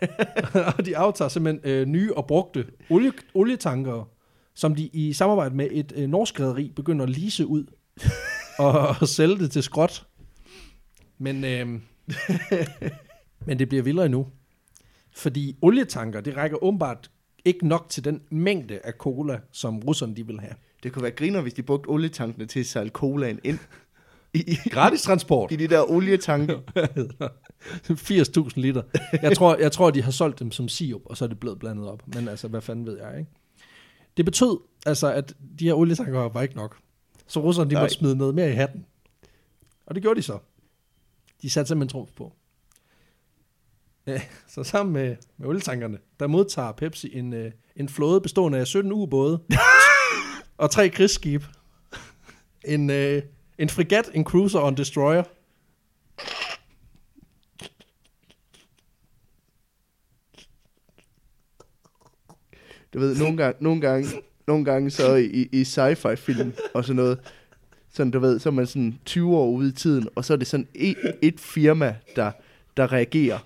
og 0.76 0.86
de 0.86 0.96
aftager 0.96 1.28
simpelthen 1.28 1.70
øh, 1.72 1.86
nye 1.86 2.14
og 2.14 2.26
brugte 2.26 2.66
olie, 2.90 3.12
olietanker, 3.34 4.08
som 4.54 4.74
de 4.74 4.86
i 4.92 5.12
samarbejde 5.12 5.54
med 5.54 5.68
et 5.70 5.92
øh, 5.96 6.08
norsk 6.08 6.40
rederi 6.40 6.72
begynder 6.76 7.04
at 7.04 7.10
lease 7.10 7.46
ud 7.46 7.64
og, 8.58 8.96
og 9.00 9.08
sælge 9.08 9.38
det 9.38 9.50
til 9.50 9.62
skrot. 9.62 10.06
Men, 11.18 11.44
øh, 11.44 11.66
men 13.46 13.58
det 13.58 13.68
bliver 13.68 13.82
vildere 13.82 14.06
endnu. 14.06 14.26
Fordi 15.16 15.56
olietanker, 15.62 16.20
det 16.20 16.36
rækker 16.36 16.64
åbenbart 16.64 17.10
ikke 17.44 17.68
nok 17.68 17.86
til 17.88 18.04
den 18.04 18.22
mængde 18.30 18.80
af 18.84 18.92
cola, 18.92 19.40
som 19.52 19.78
russerne 19.78 20.16
de 20.16 20.26
vil 20.26 20.40
have. 20.40 20.54
Det 20.82 20.92
kunne 20.92 21.02
være 21.02 21.12
griner, 21.12 21.40
hvis 21.40 21.54
de 21.54 21.62
brugte 21.62 21.88
olietankene 21.88 22.46
til 22.46 22.60
at 22.60 22.66
sejle 22.66 22.90
colaen 22.90 23.40
ind. 23.44 23.58
I, 24.36 24.58
Gratis 24.70 25.02
transport. 25.02 25.52
I 25.52 25.56
de 25.56 25.68
der 25.68 25.90
olietanke. 25.90 26.54
80.000 27.90 28.50
liter. 28.56 28.82
Jeg 29.22 29.36
tror, 29.36 29.56
jeg 29.56 29.72
tror, 29.72 29.90
de 29.90 30.02
har 30.02 30.10
solgt 30.10 30.38
dem 30.38 30.50
som 30.52 30.68
sirup, 30.68 31.02
og 31.04 31.16
så 31.16 31.24
er 31.24 31.28
det 31.28 31.40
blevet 31.40 31.58
blandet 31.58 31.88
op. 31.88 32.02
Men 32.14 32.28
altså, 32.28 32.48
hvad 32.48 32.60
fanden 32.60 32.86
ved 32.86 32.98
jeg, 32.98 33.18
ikke? 33.18 33.30
Det 34.16 34.24
betød 34.24 34.58
altså, 34.86 35.12
at 35.12 35.34
de 35.58 35.64
her 35.64 35.74
olietanker 35.74 36.20
var 36.20 36.42
ikke 36.42 36.56
nok. 36.56 36.76
Så 37.26 37.40
russerne, 37.40 37.70
de 37.70 37.74
Nej. 37.74 37.82
måtte 37.82 37.94
smide 37.94 38.16
noget 38.16 38.34
mere 38.34 38.50
i 38.50 38.54
hatten. 38.54 38.86
Og 39.86 39.94
det 39.94 40.02
gjorde 40.02 40.16
de 40.20 40.22
så. 40.22 40.38
De 41.42 41.50
satte 41.50 41.68
simpelthen 41.68 41.88
trumf 41.88 42.10
på. 42.16 42.32
Ja, 44.06 44.20
så 44.48 44.64
sammen 44.64 44.92
med, 44.92 45.16
med 45.36 45.48
olietankerne, 45.48 45.98
der 46.20 46.26
modtager 46.26 46.72
Pepsi 46.72 47.16
en, 47.18 47.32
øh, 47.32 47.52
en 47.76 47.88
flåde 47.88 48.20
bestående 48.20 48.58
af 48.58 48.66
17 48.66 48.92
ubåde 48.92 49.42
og 50.58 50.70
tre 50.70 50.88
krigsskib. 50.88 51.42
En, 52.64 52.90
øh, 52.90 53.22
en 53.58 53.68
fregat, 53.68 54.10
en 54.14 54.24
cruiser 54.24 54.58
og 54.58 54.68
en 54.68 54.76
destroyer. 54.76 55.22
Du 62.92 62.98
ved, 62.98 63.18
nogle 63.18 63.36
gange, 63.36 63.64
nogle 63.64 63.80
gange, 63.80 64.08
nogle 64.46 64.64
gange 64.64 64.90
så 64.90 65.14
i, 65.14 65.48
i 65.52 65.62
sci-fi 65.62 66.14
film 66.14 66.52
og 66.74 66.84
sådan 66.84 66.96
noget, 66.96 67.18
sådan 67.92 68.10
du 68.10 68.18
ved, 68.18 68.38
så 68.38 68.48
er 68.48 68.52
man 68.52 68.66
sådan 68.66 68.98
20 69.04 69.36
år 69.36 69.50
ude 69.50 69.68
i 69.68 69.72
tiden, 69.72 70.08
og 70.14 70.24
så 70.24 70.32
er 70.32 70.36
det 70.36 70.46
sådan 70.46 70.68
et, 70.74 70.96
et 71.22 71.40
firma, 71.40 71.94
der, 72.16 72.30
der 72.76 72.92
reagerer. 72.92 73.38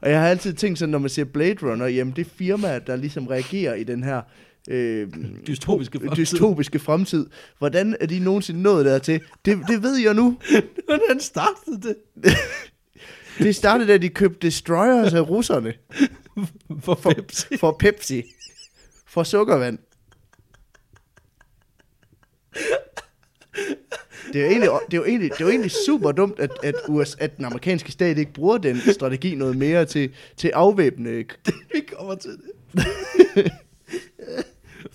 Og 0.00 0.10
jeg 0.10 0.20
har 0.20 0.28
altid 0.28 0.54
tænkt 0.54 0.78
sådan, 0.78 0.90
når 0.90 0.98
man 0.98 1.10
ser 1.10 1.24
Blade 1.24 1.56
Runner, 1.62 1.86
jamen 1.86 2.16
det 2.16 2.26
firma, 2.26 2.78
der 2.78 2.96
ligesom 2.96 3.26
reagerer 3.26 3.74
i 3.74 3.84
den 3.84 4.02
her 4.02 4.22
øh, 4.68 5.08
Dystopiske 5.46 5.98
fremtid. 5.98 6.16
dystopiske 6.16 6.78
fremtid, 6.78 7.26
hvordan 7.58 7.96
er 8.00 8.06
de 8.06 8.18
nogensinde 8.18 8.62
nået 8.62 8.84
dertil? 8.84 9.20
Det, 9.44 9.58
det 9.68 9.82
ved 9.82 9.96
jeg 9.96 10.14
nu. 10.14 10.38
Hvordan 10.88 11.20
startede 11.20 11.80
det? 11.82 11.96
Det 13.38 13.56
startede, 13.56 13.88
da 13.92 13.98
de 13.98 14.08
købte 14.08 14.46
destroyers 14.46 15.14
af 15.14 15.28
russerne 15.30 15.74
For 16.84 16.94
Pepsi. 16.94 17.56
for 17.56 17.76
Pepsi. 17.78 18.22
For 19.06 19.22
sukkervand. 19.22 19.78
Det 24.32 24.40
er 24.40 24.44
jo 24.44 24.50
egentlig, 24.50 24.70
det 24.90 24.94
er 24.94 24.98
jo 24.98 25.04
egentlig, 25.04 25.30
det 25.30 25.40
er 25.40 25.44
jo 25.44 25.50
egentlig 25.50 25.70
super 25.70 26.12
dumt, 26.12 26.40
at, 26.40 26.50
at, 26.62 26.74
US, 26.88 27.16
at 27.20 27.36
den 27.36 27.44
amerikanske 27.44 27.92
stat 27.92 28.18
ikke 28.18 28.32
bruger 28.32 28.58
den 28.58 28.76
strategi 28.92 29.34
noget 29.34 29.56
mere 29.56 29.84
til, 29.84 30.10
til 30.36 30.48
afvæbne. 30.48 31.10
Vi 31.74 31.80
kommer 31.92 32.14
til 32.14 32.30
det 32.30 33.52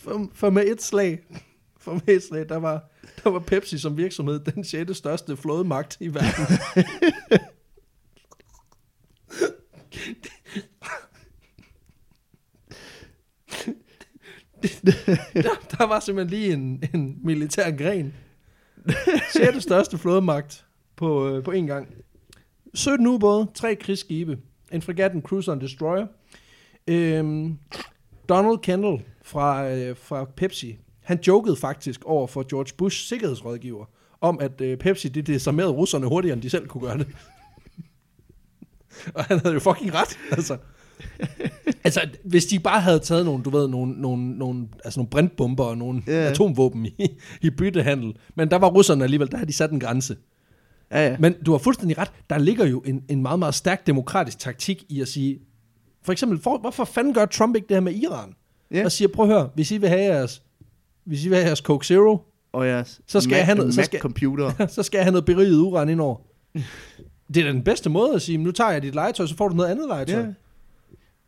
for, 0.07 0.29
for 0.33 0.49
med 0.49 0.67
et 0.67 0.81
slag, 0.81 1.19
for 1.77 1.93
med 1.93 2.15
et 2.15 2.23
slag, 2.23 2.49
der 2.49 2.57
var, 2.57 2.91
der 3.23 3.29
var 3.29 3.39
Pepsi 3.39 3.77
som 3.77 3.97
virksomhed 3.97 4.39
den 4.39 4.63
sjette 4.63 4.93
største 4.93 5.37
flådemagt 5.37 5.97
i 5.99 6.13
verden. 6.13 6.57
der, 15.33 15.75
der 15.77 15.87
var 15.87 15.99
simpelthen 15.99 16.39
lige 16.39 16.53
en, 16.53 16.83
en 16.93 17.19
militær 17.23 17.71
gren. 17.71 18.13
Sjette 19.33 19.61
største 19.61 19.97
flådemagt 19.97 20.65
på, 20.95 21.29
øh, 21.29 21.43
på 21.43 21.51
én 21.51 21.65
gang. 21.65 21.87
17 22.73 23.07
ubåde, 23.07 23.47
tre 23.55 23.75
krigsskibe, 23.75 24.37
en 24.71 24.81
fregat, 24.81 25.13
en 25.13 25.21
cruiser 25.21 25.51
og 25.51 25.55
en 25.55 25.61
destroyer. 25.61 26.07
Øhm, 26.87 27.57
Donald 28.29 28.57
Kendall 28.57 29.03
fra, 29.27 29.69
øh, 29.69 29.95
fra 29.97 30.25
Pepsi, 30.25 30.77
han 31.03 31.19
jokede 31.27 31.55
faktisk 31.55 32.05
over 32.05 32.27
for 32.27 32.45
George 32.49 32.71
Bush 32.77 33.07
sikkerhedsrådgiver, 33.07 33.85
om 34.21 34.39
at 34.41 34.61
øh, 34.61 34.77
Pepsi 34.77 35.07
det 35.07 35.27
desarmerede 35.27 35.71
russerne 35.71 36.07
hurtigere, 36.07 36.33
end 36.33 36.41
de 36.41 36.49
selv 36.49 36.67
kunne 36.67 36.87
gøre 36.87 36.97
det. 36.97 37.07
og 39.15 39.23
han 39.23 39.39
havde 39.39 39.53
jo 39.53 39.59
fucking 39.59 39.93
ret, 39.93 40.17
altså. 40.31 40.57
altså, 41.83 42.09
hvis 42.23 42.45
de 42.45 42.59
bare 42.59 42.81
havde 42.81 42.99
taget 42.99 43.25
nogle, 43.25 43.43
du 43.43 43.49
ved, 43.49 43.67
nogle, 43.67 43.93
nogle, 43.93 44.37
nogle, 44.37 44.67
altså 44.85 44.99
nogle 44.99 45.09
brintbomber 45.09 45.63
og 45.63 45.77
nogle 45.77 46.03
yeah. 46.09 46.31
atomvåben 46.31 46.85
i, 46.85 47.07
i 47.41 47.49
byttehandel, 47.49 48.17
men 48.35 48.51
der 48.51 48.57
var 48.57 48.67
russerne 48.67 49.03
alligevel, 49.03 49.31
der 49.31 49.37
havde 49.37 49.47
de 49.47 49.53
sat 49.53 49.71
en 49.71 49.79
grænse. 49.79 50.17
Ja, 50.91 51.07
ja. 51.07 51.17
Men 51.19 51.33
du 51.45 51.51
har 51.51 51.57
fuldstændig 51.57 51.97
ret. 51.97 52.11
Der 52.29 52.37
ligger 52.37 52.65
jo 52.65 52.79
en, 52.79 53.03
en 53.09 53.21
meget, 53.21 53.39
meget 53.39 53.55
stærk 53.55 53.87
demokratisk 53.87 54.39
taktik 54.39 54.83
i 54.89 55.01
at 55.01 55.07
sige, 55.07 55.39
for 56.03 56.11
eksempel, 56.11 56.41
for, 56.41 56.57
hvorfor 56.57 56.85
fanden 56.85 57.13
gør 57.13 57.25
Trump 57.25 57.55
ikke 57.55 57.67
det 57.67 57.75
her 57.75 57.81
med 57.81 57.93
Iran? 57.93 58.33
Ja. 58.71 58.85
Og 58.85 58.91
siger, 58.91 59.07
prøv 59.07 59.25
at 59.25 59.31
høre, 59.31 59.49
hvis 59.55 59.71
I 59.71 59.77
vil 59.77 59.89
have 59.89 60.01
jeres, 60.01 60.41
hvis 61.03 61.25
I 61.25 61.29
vil 61.29 61.37
have 61.37 61.45
jeres 61.47 61.59
Coke 61.59 61.87
Zero, 61.87 62.17
Og 62.53 62.67
jeres 62.67 63.01
Så 63.07 63.21
skal 63.21 63.35
jeg 63.35 63.45
have 63.45 63.55
noget- 63.57 63.73
så 63.73 63.79
Mac 63.79 63.85
skal- 63.85 63.99
computer. 63.99 64.67
så 64.75 64.83
skal 64.83 64.97
jeg 64.97 65.05
have 65.05 65.11
noget 65.11 65.25
beriget 65.25 65.57
uran 65.59 65.89
indover. 65.89 66.17
Det 67.33 67.37
er 67.37 67.43
da 67.43 67.51
den 67.51 67.63
bedste 67.63 67.89
måde 67.89 68.13
at 68.13 68.21
sige, 68.21 68.37
nu 68.37 68.51
tager 68.51 68.71
jeg 68.71 68.81
dit 68.81 68.95
legetøj, 68.95 69.25
så 69.25 69.35
får 69.37 69.47
du 69.47 69.55
noget 69.55 69.69
andet 69.69 69.87
legetøj. 69.87 70.19
Ja. 70.21 70.27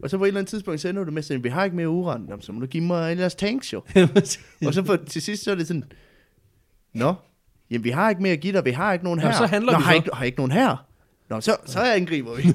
Og 0.04 0.10
så 0.10 0.17
på 0.17 0.23
et 0.23 0.28
eller 0.28 0.39
andet 0.39 0.49
tidspunkt, 0.49 0.82
så 0.82 0.89
ender 0.89 1.04
du 1.04 1.12
med 1.12 1.23
sådan, 1.23 1.43
vi 1.43 1.49
har 1.49 1.63
ikke 1.63 1.75
mere 1.75 1.89
uran, 1.89 2.25
Jamen, 2.30 2.41
så 2.41 2.52
må 2.52 2.60
du 2.60 2.65
give 2.65 2.84
mig 2.84 3.10
alle 3.12 3.21
jeres 3.21 3.36
tanks 3.36 3.73
jo. 3.73 3.82
Og 4.67 4.73
så 4.73 4.84
for, 4.86 4.95
til 4.95 5.21
sidst, 5.21 5.43
så 5.43 5.52
er 5.52 5.56
det 5.56 5.67
sådan, 5.67 5.84
Nå, 6.93 7.13
jamen 7.71 7.84
vi 7.84 7.89
har 7.89 8.10
ikke 8.10 8.21
mere 8.21 8.36
dig, 8.36 8.65
vi 8.65 8.71
har 8.71 8.93
ikke 8.93 9.06
nogen 9.06 9.19
her. 9.19 9.28
Jamen, 9.28 9.38
så 9.38 9.45
handler 9.45 9.71
Nå, 9.71 9.78
vi 9.78 9.84
har, 9.84 9.91
så. 9.91 9.95
ikke, 9.95 10.10
har 10.13 10.25
ikke 10.25 10.38
nogen 10.38 10.52
her? 10.52 10.86
Nå, 11.30 11.41
så, 11.41 11.56
så 11.65 11.80
angriber 11.80 12.36
vi. 12.36 12.43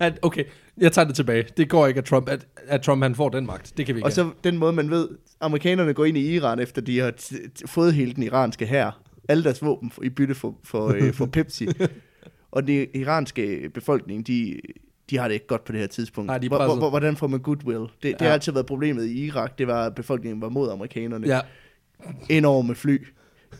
at, 0.00 0.18
okay, 0.22 0.44
jeg 0.78 0.92
tager 0.92 1.06
det 1.06 1.16
tilbage. 1.16 1.44
Det 1.56 1.68
går 1.68 1.86
ikke, 1.86 1.98
at 1.98 2.04
Trump, 2.04 2.28
at, 2.28 2.46
at 2.66 2.82
Trump 2.82 3.02
han 3.02 3.14
får 3.14 3.28
den 3.28 3.46
magt. 3.46 3.72
Det 3.76 3.86
kan 3.86 3.94
vi 3.94 3.98
ikke 3.98 4.06
Og 4.06 4.12
så 4.12 4.30
den 4.44 4.58
måde, 4.58 4.72
man 4.72 4.90
ved, 4.90 5.08
amerikanerne 5.40 5.94
går 5.94 6.04
ind 6.04 6.16
i 6.18 6.34
Iran, 6.34 6.58
efter 6.58 6.82
de 6.82 6.98
har 6.98 7.12
fået 7.66 7.94
hele 7.94 8.12
den 8.12 8.22
iranske 8.22 8.66
her. 8.66 9.02
Alle 9.28 9.44
deres 9.44 9.62
våben 9.62 9.90
for- 9.90 10.02
i 10.02 10.08
bytte 10.08 10.34
for, 10.34 10.58
for, 10.64 10.88
øh, 10.88 11.12
for 11.14 11.26
Pepsi. 11.36 11.68
Og 12.50 12.66
den 12.66 12.86
iranske 12.94 13.70
befolkning, 13.74 14.26
de, 14.26 14.60
de 15.10 15.18
har 15.18 15.28
det 15.28 15.34
ikke 15.34 15.46
godt 15.46 15.64
på 15.64 15.72
det 15.72 15.80
her 15.80 15.86
tidspunkt. 15.88 16.26
Nej, 16.26 16.38
de 16.38 16.48
Hvor- 16.48 16.90
Hvordan 16.90 17.16
får 17.16 17.26
man 17.26 17.40
goodwill? 17.40 17.78
Det, 17.80 17.90
det 18.02 18.14
Ja. 18.20 18.24
har 18.24 18.32
altid 18.32 18.52
været 18.52 18.66
problemet 18.66 19.04
i 19.06 19.24
Irak, 19.26 19.58
det 19.58 19.66
var, 19.66 19.86
at 19.86 19.94
befolkningen 19.94 20.40
var 20.42 20.48
mod 20.48 20.70
amerikanerne. 20.70 21.26
Ja, 21.28 21.40
med 22.62 22.74
fly. 22.74 23.06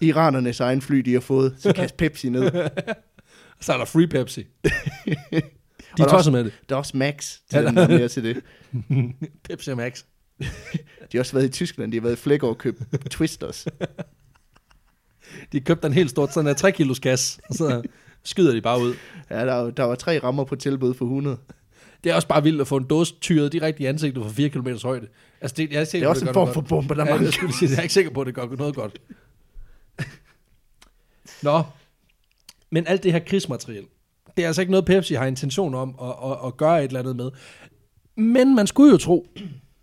Iranernes 0.00 0.60
egen 0.60 0.80
fly, 0.80 0.96
de 0.98 1.12
har 1.12 1.20
fået, 1.20 1.54
så 1.58 1.72
kast 1.72 1.96
Pepsi 1.96 2.28
ned. 2.28 2.50
Så 3.60 3.72
er 3.72 3.76
der 3.78 3.84
free 3.84 4.06
Pepsi. 4.06 4.46
De 5.96 6.02
er 6.02 6.08
tosset 6.08 6.32
med 6.32 6.44
det. 6.44 6.52
Der 6.68 6.74
er 6.74 6.78
også 6.78 6.96
Max 6.96 7.16
til 7.16 7.40
Ja, 7.52 7.62
der- 7.62 7.82
er 7.82 7.88
mere 7.88 8.08
til 8.08 8.24
det. 8.24 8.40
Pepsi 9.48 9.74
Max. 9.74 10.02
De 11.12 11.16
har 11.16 11.18
også 11.18 11.32
været 11.32 11.44
i 11.44 11.48
Tyskland, 11.48 11.92
de 11.92 11.96
har 11.96 12.02
været 12.02 12.12
i 12.12 12.16
Flæk 12.16 12.42
og 12.42 12.58
købt 12.58 12.82
Twisters. 13.10 13.66
De 15.52 15.60
købte 15.60 15.86
en 15.86 15.92
helt 15.92 16.10
stort 16.10 16.34
sådan 16.34 16.50
en 16.50 16.56
3 16.56 16.72
kilos 16.72 17.00
gas, 17.00 17.40
og 17.48 17.54
så 17.54 17.82
skyder 18.24 18.52
de 18.54 18.60
bare 18.60 18.80
ud. 18.80 18.94
Ja, 19.30 19.46
der, 19.46 19.54
var- 19.54 19.70
der 19.70 19.82
var 19.84 19.94
tre 19.94 20.18
rammer 20.18 20.44
på 20.44 20.56
tilbud 20.56 20.94
for 20.94 21.04
100. 21.04 21.38
Det 22.04 22.10
er 22.12 22.14
også 22.16 22.28
bare 22.28 22.42
vildt 22.42 22.60
at 22.60 22.66
få 22.66 22.76
en 22.76 22.84
dåse 22.84 23.14
tyret 23.20 23.52
direkte 23.52 23.82
i 23.82 23.86
ansigtet 23.86 24.22
fra 24.24 24.30
4 24.30 24.48
km 24.48 24.68
højde. 24.84 25.06
Altså, 25.40 25.54
det, 25.56 25.72
jeg 25.72 25.80
er, 25.80 25.84
sikker 25.84 26.04
Det 26.04 26.06
er 26.06 26.10
også 26.10 26.22
en 26.22 26.26
gør 26.26 26.32
form 26.32 26.54
for 26.54 26.60
bombe, 26.60 26.94
der 26.94 27.06
ja, 27.06 27.14
jeg 27.22 27.32
skulle 27.32 27.54
sige, 27.54 27.70
jeg 27.70 27.78
er 27.78 27.82
ikke 27.82 27.94
sikker 27.94 28.10
på, 28.10 28.20
at 28.20 28.26
det 28.26 28.34
gør 28.34 28.46
noget 28.46 28.74
godt. 28.74 28.98
Nå, 31.42 31.62
men 32.70 32.86
alt 32.86 33.02
det 33.02 33.12
her 33.12 33.18
krigsmateriel, 33.18 33.84
det 34.36 34.42
er 34.42 34.46
altså 34.46 34.62
ikke 34.62 34.70
noget, 34.70 34.84
Pepsi 34.84 35.14
har 35.14 35.26
intention 35.26 35.74
om 35.74 35.94
at, 36.02 36.30
at, 36.30 36.36
at 36.46 36.56
gøre 36.56 36.84
et 36.84 36.88
eller 36.88 37.00
andet 37.00 37.16
med. 37.16 37.30
Men 38.16 38.54
man 38.54 38.66
skulle 38.66 38.90
jo 38.92 38.98
tro, 38.98 39.26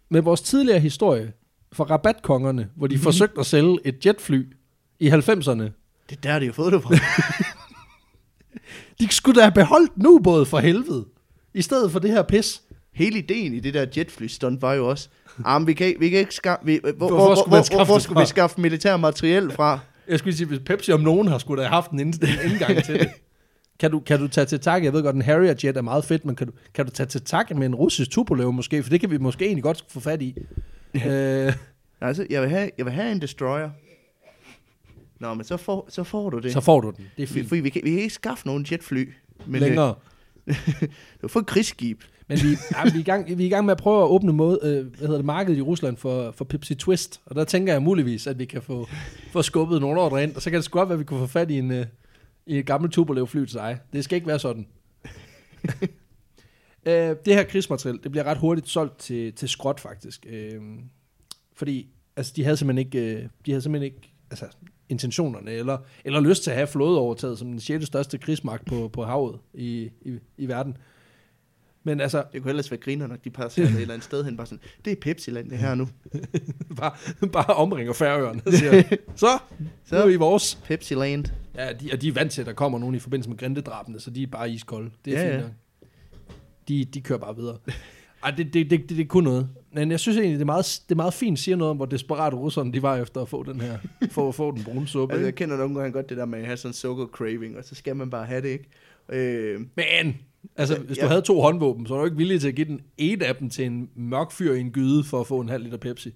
med 0.09 0.21
vores 0.21 0.41
tidligere 0.41 0.79
historie 0.79 1.31
fra 1.73 1.83
rabatkongerne, 1.83 2.69
hvor 2.75 2.87
de 2.87 2.95
Mhm. 2.95 3.03
forsøgte 3.03 3.39
at 3.39 3.45
sælge 3.45 3.77
et 3.85 4.05
jetfly 4.05 4.45
i 4.99 5.09
90'erne, 5.09 5.63
Det 6.09 6.17
er 6.17 6.21
der, 6.23 6.39
de 6.39 6.45
har 6.45 6.53
fået 6.53 6.73
det 6.73 6.83
fra. 6.83 6.95
de 8.99 9.07
skulle 9.13 9.39
da 9.39 9.45
have 9.45 9.53
beholdt 9.53 9.97
nu 9.97 10.19
både 10.23 10.45
for 10.45 10.59
helvede, 10.59 11.05
i 11.53 11.61
stedet 11.61 11.91
for 11.91 11.99
det 11.99 12.11
her 12.11 12.23
pis. 12.23 12.61
Hele 12.93 13.17
ideen 13.19 13.53
i 13.53 13.59
det 13.59 13.73
der 13.73 13.85
jetfly 13.97 14.27
stunt 14.27 14.61
var 14.61 14.73
jo 14.73 14.89
også, 14.89 15.09
ah, 15.45 15.67
vi 15.67 15.73
kan, 15.73 15.95
vi 15.99 16.09
kan 16.09 16.19
ikke 16.19 16.35
skaffe, 16.35 16.65
vi, 16.65 16.79
hvor, 16.83 16.91
hvor, 17.07 17.07
hvor, 17.07 17.35
skulle 17.35 17.49
hvor, 17.55 17.61
skaffe 17.61 17.91
hvor 17.91 17.99
skulle 17.99 18.19
vi 18.19 18.25
skaffe 18.25 18.61
militær 18.61 18.97
materiel 18.97 19.51
fra? 19.51 19.79
Jeg 20.07 20.19
skulle 20.19 20.35
sige, 20.37 20.47
hvis 20.47 20.59
Pepsi 20.65 20.91
om 20.91 20.99
nogen 21.01 21.27
har 21.27 21.37
skulle 21.37 21.61
da 21.63 21.67
have 21.67 21.73
haft 21.73 21.91
en 21.91 21.99
indgang 21.99 22.83
til 22.83 22.99
det. 22.99 23.09
Kan 23.79 23.91
du, 23.91 23.99
kan 23.99 24.19
du 24.19 24.27
tage 24.27 24.45
til 24.45 24.59
takke? 24.59 24.85
Jeg 24.85 24.93
ved 24.93 25.03
godt, 25.03 25.15
en 25.15 25.21
Harrier 25.21 25.55
jet 25.63 25.77
er 25.77 25.81
meget 25.81 26.05
fedt, 26.05 26.25
men 26.25 26.35
kan 26.35 26.47
du, 26.47 26.53
kan 26.73 26.85
du 26.85 26.91
tage 26.91 27.07
til 27.07 27.21
takke 27.21 27.55
med 27.55 27.65
en 27.65 27.75
russisk 27.75 28.11
Tupolev 28.11 28.53
måske? 28.53 28.83
For 28.83 28.89
det 28.89 28.99
kan 28.99 29.11
vi 29.11 29.17
måske 29.17 29.45
egentlig 29.45 29.63
godt 29.63 29.85
få 29.87 29.99
fat 29.99 30.21
i. 30.21 30.35
øh, 31.07 31.53
Altså, 32.01 32.27
jeg 32.29 32.41
vil 32.41 32.49
have, 32.49 32.69
jeg 32.77 32.85
vil 32.85 32.93
have 32.93 33.11
en 33.11 33.21
destroyer. 33.21 33.69
Nå, 35.19 35.33
men 35.33 35.43
så 35.43 35.57
får, 35.57 35.87
så 35.89 36.03
får 36.03 36.29
du 36.29 36.39
det. 36.39 36.53
så 36.53 36.61
får 36.61 36.81
du 36.81 36.93
den. 36.97 37.05
Det 37.17 37.23
er 37.23 37.27
fint. 37.27 37.47
fordi 37.47 37.61
vi, 37.61 37.69
kan, 37.69 37.81
vi 37.83 37.89
kan 37.89 37.99
ikke 37.99 38.13
skaffe 38.13 38.47
nogen 38.47 38.65
jetfly. 38.71 39.09
Men 39.45 39.61
Længere. 39.61 39.95
Øh, 40.47 40.55
du 41.21 41.27
får 41.27 41.39
et 41.39 41.45
krigsskib. 41.45 42.01
Men 42.27 42.37
vi, 42.37 42.47
ja, 42.49 42.83
vi, 42.83 42.89
er 42.89 42.99
i 42.99 43.03
gang, 43.03 43.37
vi 43.37 43.43
er 43.43 43.47
i 43.47 43.49
gang 43.49 43.65
med 43.65 43.71
at 43.71 43.77
prøve 43.77 44.03
at 44.03 44.07
åbne 44.07 44.33
måde, 44.33 44.59
øh, 44.63 44.85
hvad 44.97 44.99
hedder 44.99 45.15
det, 45.15 45.25
markedet 45.25 45.57
i 45.57 45.61
Rusland 45.61 45.97
for, 45.97 46.31
for 46.31 46.45
Pepsi 46.45 46.75
Twist. 46.75 47.21
Og 47.25 47.35
der 47.35 47.43
tænker 47.43 47.73
jeg 47.73 47.81
muligvis, 47.81 48.27
at 48.27 48.39
vi 48.39 48.45
kan 48.45 48.61
få, 48.61 48.87
få 49.31 49.41
skubbet 49.41 49.81
nogle 49.81 50.01
ordre 50.01 50.23
ind. 50.23 50.35
Og 50.35 50.41
så 50.41 50.49
kan 50.49 50.57
det 50.57 50.65
sgu 50.65 50.79
godt 50.79 50.89
være, 50.89 50.93
at 50.93 50.99
vi 50.99 51.05
kunne 51.05 51.19
få 51.19 51.27
fat 51.27 51.51
i 51.51 51.57
en, 51.57 51.71
øh, 51.71 51.85
i 52.49 52.59
et 52.59 52.65
gammelt 52.65 52.93
Tupolev 52.93 53.27
fly 53.27 53.39
til 53.39 53.49
sig. 53.49 53.79
Det 53.93 54.03
skal 54.03 54.15
ikke 54.15 54.27
være 54.27 54.39
sådan. 54.39 54.67
øh, 56.85 57.15
det 57.25 57.33
her 57.35 57.43
krigsmateriel, 57.43 57.99
det 58.03 58.11
bliver 58.11 58.23
ret 58.23 58.37
hurtigt 58.37 58.69
solgt 58.69 58.97
til, 58.99 59.33
til 59.33 59.49
skrot 59.49 59.79
faktisk. 59.79 60.25
Øh, 60.29 60.61
fordi 61.53 61.87
altså, 62.15 62.33
de 62.35 62.43
havde 62.43 62.57
simpelthen 62.57 62.85
ikke, 62.85 63.15
øh, 63.15 63.29
de 63.45 63.51
havde 63.51 63.61
simpelthen 63.61 63.85
ikke 63.93 64.11
altså, 64.31 64.45
intentionerne, 64.89 65.51
eller, 65.51 65.77
eller 66.05 66.19
lyst 66.19 66.43
til 66.43 66.51
at 66.51 66.57
have 66.57 66.67
flådeovertaget 66.67 67.39
som 67.39 67.47
den 67.47 67.59
6. 67.59 67.85
største 67.85 68.17
krigsmagt 68.17 68.65
på, 68.65 68.87
på 68.93 69.03
havet 69.03 69.39
i, 69.53 69.89
i, 70.01 70.19
i 70.37 70.47
verden. 70.47 70.77
Men 71.83 72.01
altså, 72.01 72.23
Det 72.33 72.41
kunne 72.41 72.49
ellers 72.49 72.71
være 72.71 72.79
griner 72.79 73.07
nok, 73.07 73.23
de 73.23 73.29
passer 73.29 73.63
et 73.63 73.69
eller 73.69 73.93
andet 73.93 74.03
sted 74.03 74.23
hen. 74.23 74.37
Bare 74.37 74.47
sådan, 74.47 74.63
det 74.85 74.91
er 74.91 74.95
Pepsi-land 75.01 75.49
det 75.49 75.57
her 75.57 75.75
nu. 75.75 75.87
bare, 76.79 76.91
bare 77.27 77.53
omringer 77.55 77.93
færøerne 77.93 78.41
og 78.45 78.53
siger, 78.53 78.81
så, 78.81 78.97
så, 79.15 79.27
Så. 79.85 79.95
nu 79.95 80.01
er 80.01 80.09
I 80.09 80.15
vores. 80.15 80.55
Pepsi-land. 80.63 81.25
Ja, 81.59 81.73
de, 81.73 81.89
og 81.93 82.01
de 82.01 82.07
er 82.07 82.13
vant 82.13 82.31
til, 82.31 82.41
at 82.41 82.47
der 82.47 82.53
kommer 82.53 82.79
nogen 82.79 82.95
i 82.95 82.99
forbindelse 82.99 83.29
med 83.29 83.37
grindedrabene, 83.37 83.99
så 83.99 84.11
de 84.11 84.23
er 84.23 84.27
bare 84.27 84.49
iskolde. 84.51 84.91
Det 85.05 85.17
er 85.17 85.21
Ja, 85.21 85.27
ja, 85.27 85.33
ja. 85.33 85.37
fint 85.41 85.47
nok. 85.47 85.53
De, 86.67 86.85
de 86.85 87.01
kører 87.01 87.19
bare 87.19 87.35
videre. 87.35 87.57
Ej, 88.23 88.31
det, 88.31 88.53
det, 88.53 88.69
det, 88.69 88.79
det, 88.81 88.89
det 88.89 88.99
er 88.99 89.05
kun 89.05 89.23
noget. 89.23 89.49
Men 89.73 89.91
jeg 89.91 89.99
synes 89.99 90.17
egentlig, 90.17 90.35
det 90.35 90.41
er 90.41 90.45
meget, 90.45 90.81
det 90.89 90.91
er 90.91 90.95
meget 90.95 91.13
fint, 91.13 91.39
siger 91.39 91.55
noget 91.55 91.71
om, 91.71 91.77
hvor 91.77 91.85
desperate 91.85 92.35
russerne 92.37 92.73
de 92.73 92.81
var 92.81 92.95
efter 92.97 93.21
at 93.21 93.29
få 93.29 93.43
den 93.43 93.61
her, 93.61 93.77
for 94.11 94.27
at 94.29 94.35
få 94.35 94.51
den 94.51 94.63
brune 94.63 94.87
suppe. 94.87 95.13
Altså, 95.13 95.25
jeg 95.25 95.35
kender 95.35 95.57
nogle 95.57 95.75
gange 95.79 95.91
godt 95.91 96.09
det 96.09 96.17
der 96.17 96.25
med 96.25 96.39
at 96.39 96.45
have 96.45 96.57
sådan 96.57 96.69
en 96.69 96.73
sukker 96.73 97.05
craving, 97.05 97.57
og 97.57 97.63
så 97.63 97.75
skal 97.75 97.95
man 97.95 98.09
bare 98.09 98.25
have 98.25 98.41
det, 98.41 98.49
ikke? 98.49 98.65
Øh, 99.09 99.59
Men, 99.75 100.17
altså, 100.55 100.79
hvis 100.79 100.97
du 100.97 101.03
Ja. 101.03 101.09
havde 101.09 101.21
to 101.21 101.41
håndvåben, 101.41 101.87
så 101.87 101.93
var 101.93 101.99
du 101.99 102.05
ikke 102.05 102.17
villig 102.17 102.41
til 102.41 102.47
at 102.47 102.55
give 102.55 102.67
den 102.67 102.81
ene 102.97 103.25
af 103.25 103.35
dem 103.35 103.49
til 103.49 103.65
en 103.65 103.89
mørk 103.95 104.31
fyr 104.31 104.53
i 104.53 104.59
en 104.59 104.71
gyde 104.71 105.03
for 105.03 105.19
at 105.21 105.27
få 105.27 105.39
en 105.39 105.49
halv 105.49 105.63
liter 105.63 105.77
Pepsi. 105.77 106.13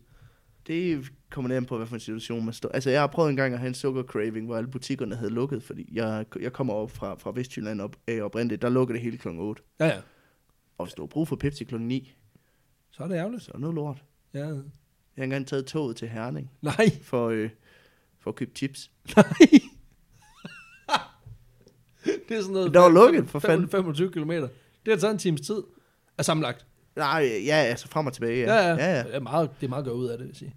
det 0.68 0.98
kommer 1.34 1.48
ned 1.50 1.58
an 1.58 1.66
på, 1.66 1.78
hvad 1.78 1.88
for 1.88 1.96
en 1.96 2.00
situation 2.00 2.46
man 2.46 2.54
står. 2.54 2.70
Altså, 2.70 2.90
jeg 2.90 3.00
har 3.00 3.08
prøvet 3.08 3.30
en 3.30 3.36
gang 3.36 3.54
at 3.54 3.60
have 3.60 3.68
en 3.68 3.74
sukker 3.74 4.04
craving, 4.04 4.46
hvor 4.46 4.58
alle 4.58 4.70
butikkerne 4.70 5.16
havde 5.16 5.32
lukket, 5.32 5.64
fordi 5.64 5.90
jeg, 5.92 6.26
jeg 6.40 6.54
kommer 6.54 6.74
op 6.74 6.92
fra, 6.92 7.16
fra 7.16 7.32
Vestjylland 7.36 7.82
op, 7.82 7.96
af 8.08 8.22
oprindeligt, 8.22 8.62
der 8.62 8.70
lukkede 8.70 8.96
det 8.98 9.04
hele 9.04 9.18
kl. 9.18 9.28
8. 9.28 9.64
Ja, 9.80 9.86
ja. 9.86 10.02
Og 10.78 10.86
hvis 10.86 10.94
du 10.94 11.02
har 11.02 11.08
brug 11.08 11.28
for 11.28 11.36
Pepsi 11.36 11.64
kl. 11.64 11.76
9, 11.80 12.14
Så 12.92 13.04
er 13.04 13.08
det 13.08 13.16
ærgerligt. 13.16 13.44
så 13.44 13.52
er 13.52 13.54
det 13.54 13.62
noget 13.62 13.76
lort. 13.76 14.04
Ja. 14.34 14.40
Jeg 14.46 14.54
har 15.18 15.24
engang 15.24 15.48
taget 15.48 15.66
toget 15.66 15.96
til 15.96 16.08
Herning 16.10 16.52
Nej, 16.62 16.90
for, 17.04 17.30
øh, 17.30 17.50
for 18.20 18.32
at 18.32 18.36
købe 18.36 18.52
chips. 18.56 18.92
nej. 19.16 19.24
det 22.30 22.38
er 22.38 22.42
sådan 22.42 22.54
noget... 22.54 22.74
Der 22.74 22.80
var 22.80 22.90
lukket, 22.90 23.30
for 23.30 23.40
fanden. 23.40 23.70
25 23.70 24.12
km. 24.12 24.32
Det 24.32 24.50
har 24.88 24.96
taget 24.96 25.14
en 25.14 25.18
times 25.20 25.42
tid. 25.42 25.64
Er 26.18 26.24
sammenlagt. 26.24 26.66
Nej, 26.96 27.42
ja, 27.46 27.56
altså 27.56 27.88
frem 27.88 28.08
og 28.08 28.14
tilbage. 28.14 28.54
Ja, 28.54 28.54
ja. 28.56 28.76
ja. 28.76 28.98
ja. 28.98 29.04
Det, 29.04 29.16
er 29.16 29.20
meget, 29.20 29.50
det 29.60 29.66
er 29.66 29.70
meget 29.70 29.86
godt 29.86 29.96
ud 29.96 30.08
af 30.08 30.18
det, 30.18 30.26
vil 30.28 30.30
jeg 30.32 30.36
sige. 30.38 30.56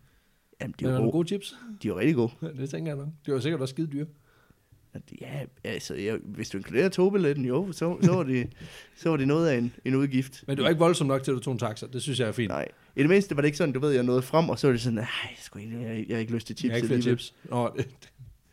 Jamen, 0.60 0.74
de 0.80 0.84
jo 0.84 0.90
nogle 0.90 1.02
gode. 1.04 1.12
gode 1.12 1.28
chips? 1.28 1.56
De 1.82 1.88
er 1.88 1.96
rigtig 1.96 2.14
gode. 2.14 2.32
det 2.56 2.70
tænker 2.70 2.90
jeg 2.90 2.98
nok. 2.98 3.08
Det 3.26 3.34
var 3.34 3.40
sikkert 3.40 3.60
også 3.60 3.72
skide 3.72 3.86
dyre. 3.86 4.06
Ja, 5.20 5.44
altså, 5.64 5.94
ja, 5.94 6.16
hvis 6.24 6.50
du 6.50 6.58
inkluderer 6.58 6.88
togbilletten, 6.88 7.44
jo, 7.44 7.72
så, 7.72 7.96
så, 8.02 8.12
var 8.12 8.22
det, 8.22 8.48
så 9.00 9.10
var 9.10 9.16
det 9.16 9.28
noget 9.28 9.48
af 9.48 9.58
en, 9.58 9.72
en 9.84 9.94
udgift. 9.94 10.44
Men 10.46 10.56
det 10.56 10.62
var 10.62 10.68
ikke 10.68 10.78
voldsomt 10.78 11.08
nok 11.08 11.22
til, 11.22 11.30
at 11.30 11.34
du 11.34 11.40
tog 11.40 11.52
en 11.52 11.58
taxa. 11.58 11.86
Det 11.92 12.02
synes 12.02 12.20
jeg 12.20 12.28
er 12.28 12.32
fint. 12.32 12.48
Nej. 12.48 12.68
I 12.96 13.00
det 13.00 13.08
mindste 13.08 13.36
var 13.36 13.42
det 13.42 13.46
ikke 13.46 13.58
sådan, 13.58 13.74
du 13.74 13.80
ved, 13.80 13.90
jeg 13.90 14.02
nåede 14.02 14.22
frem, 14.22 14.48
og 14.48 14.58
så 14.58 14.66
var 14.66 14.72
det 14.72 14.80
sådan, 14.80 14.94
nej, 14.94 15.06
jeg, 15.22 15.36
sgu 15.40 15.58
ikke, 15.58 15.80
jeg, 15.80 16.04
jeg 16.08 16.16
har 16.16 16.20
ikke 16.20 16.34
lyst 16.34 16.46
til 16.46 16.56
chips. 16.56 16.64
jeg 16.68 16.72
har 16.72 16.76
ikke 16.76 16.86
flere 16.86 16.96
alligevel." 16.96 17.18
chips. 17.18 17.34
Nå, 17.50 17.70
det, 17.76 17.88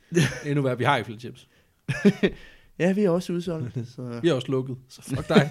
det, 0.10 0.24
endnu 0.46 0.62
værre. 0.62 0.78
Vi 0.78 0.84
har 0.84 0.98
ikke 0.98 1.06
flere 1.06 1.20
chips. 1.20 1.48
Ja, 2.80 2.94
vi 2.94 3.04
er 3.04 3.10
også 3.10 3.34
udsolgt, 3.34 3.78
så, 3.96 4.20
Vi 4.22 4.30
er 4.30 4.34
også 4.34 4.52
lukket. 4.52 4.78
Så 4.90 5.02
fuck 5.02 5.30
dig. 5.30 5.50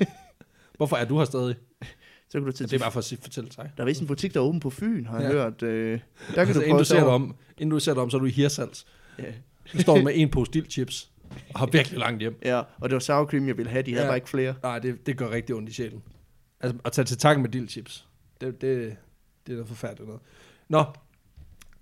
Hvorfor 0.76 0.96
er 0.96 1.04
du 1.04 1.18
her 1.18 1.24
stadig? 1.24 1.56
Så 2.32 2.38
kan 2.38 2.46
du 2.46 2.52
tage 2.52 2.68
Det 2.68 2.74
er 2.74 2.78
bare 2.78 2.92
for 2.92 3.00
at 3.00 3.18
fortælle 3.22 3.50
dig. 3.56 3.70
Der 3.76 3.82
er 3.82 3.86
vist 3.86 4.00
en 4.00 4.06
butik, 4.06 4.34
der 4.34 4.40
er 4.40 4.44
åben 4.44 4.60
på 4.60 4.70
Fyn, 4.70 5.06
har 5.06 5.20
jeg 5.20 5.30
Ja. 5.32 5.36
hørt. 5.36 5.62
Øh, 5.62 6.00
der 6.28 6.34
kan 6.34 6.38
Altså, 6.38 6.54
du 6.54 6.60
inden 6.60 6.78
du 6.78 6.84
ser 6.84 7.02
om, 7.02 7.36
inden 7.58 7.70
du 7.70 7.80
ser 7.80 7.94
dig 7.94 8.02
om, 8.02 8.10
så 8.10 8.16
er 8.16 8.18
du 8.20 8.26
i 8.26 8.30
Hirsals. 8.30 8.86
Ja. 9.18 9.24
Så 9.66 9.78
står 9.78 9.96
du 9.96 10.02
med 10.02 10.12
en 10.16 10.28
pose 10.30 10.50
chips 10.70 11.10
og 11.54 11.60
har 11.60 11.66
virkelig 11.66 11.98
langt 11.98 12.20
hjem. 12.20 12.36
ja, 12.44 12.58
og 12.58 12.88
det 12.88 12.92
var 12.92 12.98
sour 12.98 13.26
cream, 13.26 13.48
jeg 13.48 13.56
ville 13.56 13.70
have. 13.70 13.82
De 13.82 13.90
havde 13.92 14.04
Ja. 14.04 14.10
bare 14.10 14.16
ikke 14.16 14.28
flere. 14.28 14.54
Nej, 14.62 14.78
det, 14.78 15.06
det 15.06 15.16
gør 15.16 15.30
rigtig 15.30 15.54
ondt 15.54 15.68
i 15.68 15.72
sjælen. 15.72 16.02
Altså, 16.60 16.78
at 16.84 16.92
tage 16.92 17.04
til 17.04 17.18
takken 17.18 17.42
med 17.42 17.50
dildchips. 17.50 18.06
Det, 18.40 18.60
det, 18.60 18.96
det 19.46 19.52
er 19.52 19.56
da 19.56 19.62
forfærdeligt 19.64 20.06
noget. 20.06 20.22
Nå, 20.68 20.84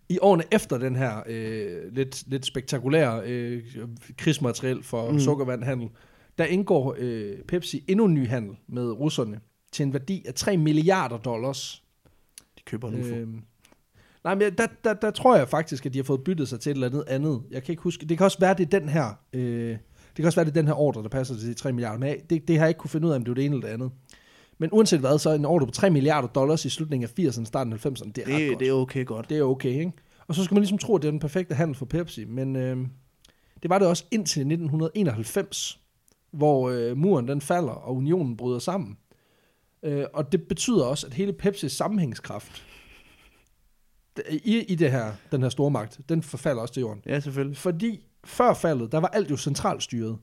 i 0.09 0.19
årene 0.23 0.45
efter 0.53 0.79
den 0.79 0.97
her 0.97 1.23
øh, 1.27 1.93
lidt, 1.95 2.25
lidt 2.27 2.47
spektakulære 2.47 3.23
øh, 3.27 3.63
krigsmateriel 4.19 4.83
for 4.83 5.11
mm. 5.11 5.21
sukkervandhandel, 5.21 5.89
der 6.39 6.45
indgår 6.45 6.97
øh, 6.99 7.33
Pepsi 7.49 7.85
endnu 7.89 8.05
en 8.05 8.15
ny 8.15 8.29
handel 8.29 8.57
med 8.69 8.91
russerne 8.93 9.41
til 9.73 9.83
en 9.83 9.93
værdi 9.93 10.25
af 10.29 10.35
3 10.35 10.57
milliarder 10.57 11.19
dollars. 11.19 11.83
De 12.59 12.63
køber 12.65 12.89
en 12.89 13.01
UFO. 13.01 13.15
Øh, 13.15 13.29
nej, 14.25 14.35
men 14.35 14.55
der, 14.59 14.67
der, 14.85 14.95
der 14.95 15.11
tror 15.11 15.37
jeg 15.37 15.49
faktisk, 15.49 15.87
at 15.87 15.93
de 15.95 15.99
har 15.99 16.05
fået 16.05 16.25
byttet 16.25 16.49
sig 16.49 16.61
til 16.61 16.71
et 16.71 16.75
eller 16.75 16.87
andet 16.87 17.05
andet. 17.09 17.43
Jeg 17.51 17.63
kan 17.63 17.73
ikke 17.73 17.83
huske. 17.83 18.07
Det 18.07 18.19
kan 18.19 18.25
også 18.25 18.39
være, 18.41 18.55
det 18.55 18.75
er 18.75 18.81
den 18.81 18.89
her... 18.89 19.15
Øh, 19.33 19.77
det 20.11 20.17
kan 20.17 20.27
også 20.27 20.37
være, 20.37 20.45
det 20.45 20.51
er 20.51 20.61
den 20.61 20.67
her 20.67 20.75
ordre, 20.75 21.03
der 21.03 21.09
passer 21.09 21.35
til 21.35 21.49
de 21.49 21.55
3 21.55 21.73
milliarder. 21.73 21.99
Men 21.99 22.17
det, 22.31 22.49
det 22.49 22.57
har 22.57 22.65
jeg 22.65 22.71
ikke 22.71 22.79
kunne 22.79 22.91
finde 22.91 23.07
ud 23.07 23.13
af, 23.13 23.17
om 23.17 23.25
det 23.25 23.31
var 23.31 23.35
det 23.35 23.45
ene 23.45 23.55
eller 23.55 23.67
det 23.67 23.75
andet. 23.75 23.91
Men 24.59 24.71
uanset 24.73 25.01
hvad, 25.01 25.19
så 25.19 25.31
er 25.31 25.35
en 25.35 25.45
ordre 25.45 25.67
på 25.67 25.73
3 25.73 25.91
milliarder 25.91 26.29
dollars 26.29 26.65
i 26.65 26.71
slutningen 26.71 27.09
af 27.09 27.23
80'erne, 27.23 27.45
starten 27.45 27.73
af 27.73 27.87
90'erne, 27.87 28.13
det 28.13 28.19
er 28.19 28.37
det, 28.37 28.49
godt. 28.49 28.61
det 28.61 28.69
er 28.69 28.73
okay 28.73 29.05
godt. 29.05 29.31
Det 29.31 29.39
er 29.39 29.43
okay, 29.43 29.79
ikke? 29.79 29.93
Og 30.27 30.35
så 30.35 30.45
skal 30.45 30.55
man 30.55 30.61
ligesom 30.61 30.79
tro, 30.79 30.97
at 30.97 31.03
det 31.03 31.09
er 31.09 31.13
den 31.13 31.21
perfekte 31.21 31.55
handel 31.55 31.77
for 31.77 31.87
Pepsi, 31.87 32.25
men 32.25 32.57
øh, 32.57 32.77
det 33.63 33.71
var 33.71 33.79
det 33.79 33.89
også 33.89 34.05
indtil 34.11 34.41
1991, 34.41 35.81
hvor 36.31 36.71
øh, 36.71 36.97
muren 36.97 37.29
den 37.29 37.41
falder, 37.41 37.73
og 37.73 37.97
unionen 37.97 38.37
bryder 38.37 38.59
sammen. 38.59 38.97
Øh, 39.83 40.05
og 40.13 40.33
det 40.33 40.49
betyder 40.49 40.85
også, 40.85 41.07
at 41.07 41.15
hele 41.15 41.33
Pepsis 41.33 41.73
sammenhængskraft 41.73 42.65
i, 44.31 44.65
i 44.69 44.75
det 44.75 44.91
her, 44.91 45.13
den 45.33 45.43
her 45.43 45.49
store 45.49 45.71
magt, 45.71 46.01
den 46.09 46.23
forfalder 46.23 46.63
også 46.63 46.75
til 46.75 46.81
jorden. 46.81 47.03
Ja, 47.07 47.21
selvfølgelig. 47.21 47.57
Fordi 47.57 48.07
før 48.25 48.55
faldet, 48.55 48.93
der 48.93 48.99
var 48.99 49.09
alt 49.09 49.31
jo 49.31 49.37
centralstyret. 49.37 50.19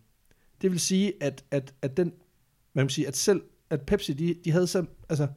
Det 0.61 0.71
vil 0.71 0.79
sige, 0.79 1.13
at, 1.21 1.43
at, 1.51 1.73
at 1.81 1.97
den, 1.97 2.13
man 2.73 2.85
kan 2.85 2.89
sige, 2.89 3.07
at 3.07 3.17
selv, 3.17 3.41
at 3.69 3.81
Pepsi, 3.81 4.13
de, 4.13 4.35
de 4.45 4.51
havde 4.51 4.67
selv, 4.67 4.87
altså, 5.09 5.27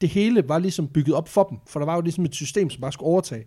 det 0.00 0.08
hele 0.08 0.48
var 0.48 0.58
ligesom 0.58 0.88
bygget 0.88 1.14
op 1.14 1.28
for 1.28 1.44
dem, 1.44 1.58
for 1.66 1.80
der 1.80 1.86
var 1.86 1.94
jo 1.94 2.00
ligesom 2.00 2.24
et 2.24 2.34
system, 2.34 2.70
som 2.70 2.80
bare 2.80 2.92
skulle 2.92 3.08
overtage. 3.08 3.46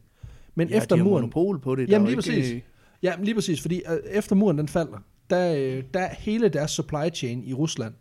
Men 0.56 0.70
ja, 0.70 0.78
efter 0.78 0.96
de 0.96 1.04
muren, 1.04 1.22
monopol 1.22 1.60
på 1.60 1.76
det. 1.76 1.90
Jamen, 1.90 2.06
lige 2.06 2.16
jo 2.16 2.18
præcis. 2.18 2.50
Ikke, 2.50 2.66
ja, 3.04 3.18
men 3.18 3.26
lige 3.26 3.36
præcis, 3.36 3.62
fordi 3.62 3.82
øh, 3.90 3.98
efter 4.06 4.36
muren 4.36 4.58
den 4.58 4.68
falder, 4.68 4.98
der, 5.30 5.56
øh, 5.56 5.84
der 5.94 6.00
er 6.00 6.14
hele 6.14 6.50
deres 6.50 6.72
supply 6.72 7.14
chain 7.14 7.44
i 7.44 7.54
Rusland, 7.54 7.94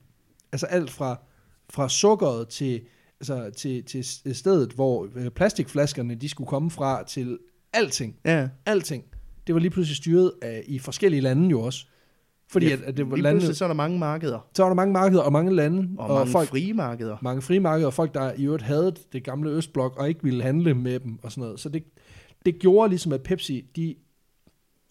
altså 0.52 0.66
alt 0.66 0.90
fra, 0.90 1.20
fra 1.72 1.88
sukkeret 1.88 2.48
til, 2.48 2.82
altså 3.20 3.50
til, 3.56 3.84
til 3.84 4.34
stedet, 4.34 4.72
hvor 4.72 5.08
øh, 5.14 5.30
plastikflaskerne 5.30 6.14
de 6.14 6.28
skulle 6.28 6.48
komme 6.48 6.70
fra, 6.70 7.04
til 7.04 7.38
Alting. 7.72 8.16
Ja. 8.24 8.48
Alting. 8.66 9.04
Det 9.46 9.54
var 9.54 9.60
lige 9.60 9.70
pludselig 9.70 9.96
styret 9.96 10.32
af, 10.42 10.64
i 10.66 10.78
forskellige 10.78 11.20
lande 11.20 11.48
jo 11.48 11.60
også. 11.60 11.86
Fordi 12.48 12.66
ja, 12.66 12.72
at, 12.72 12.82
at 12.82 12.96
det 12.96 13.10
var 13.10 13.16
lande, 13.16 13.54
så 13.54 13.64
er 13.64 13.68
der 13.68 13.74
mange 13.74 13.98
markeder. 13.98 14.48
så 14.54 14.62
var 14.62 14.70
der 14.70 14.74
mange 14.74 14.92
markeder 14.92 15.22
og 15.22 15.32
mange 15.32 15.54
lande. 15.54 15.88
Og, 15.98 16.08
og 16.08 16.14
mange 16.14 16.32
folk, 16.32 16.48
frie 16.48 16.74
markeder. 16.74 17.16
mange 17.22 17.42
frie 17.42 17.60
markeder, 17.60 17.86
og 17.86 17.94
folk, 17.94 18.14
der 18.14 18.32
i 18.36 18.44
øvrigt 18.44 18.62
havde 18.62 18.94
det 19.12 19.24
gamle 19.24 19.50
Østblok, 19.50 19.96
og 19.96 20.08
ikke 20.08 20.22
ville 20.22 20.42
handle 20.42 20.74
med 20.74 21.00
dem 21.00 21.18
og 21.22 21.32
sådan 21.32 21.42
noget. 21.42 21.60
Så 21.60 21.68
det, 21.68 21.84
det 22.46 22.58
gjorde 22.58 22.88
ligesom, 22.88 23.12
at 23.12 23.22
Pepsi, 23.22 23.64
de 23.76 23.94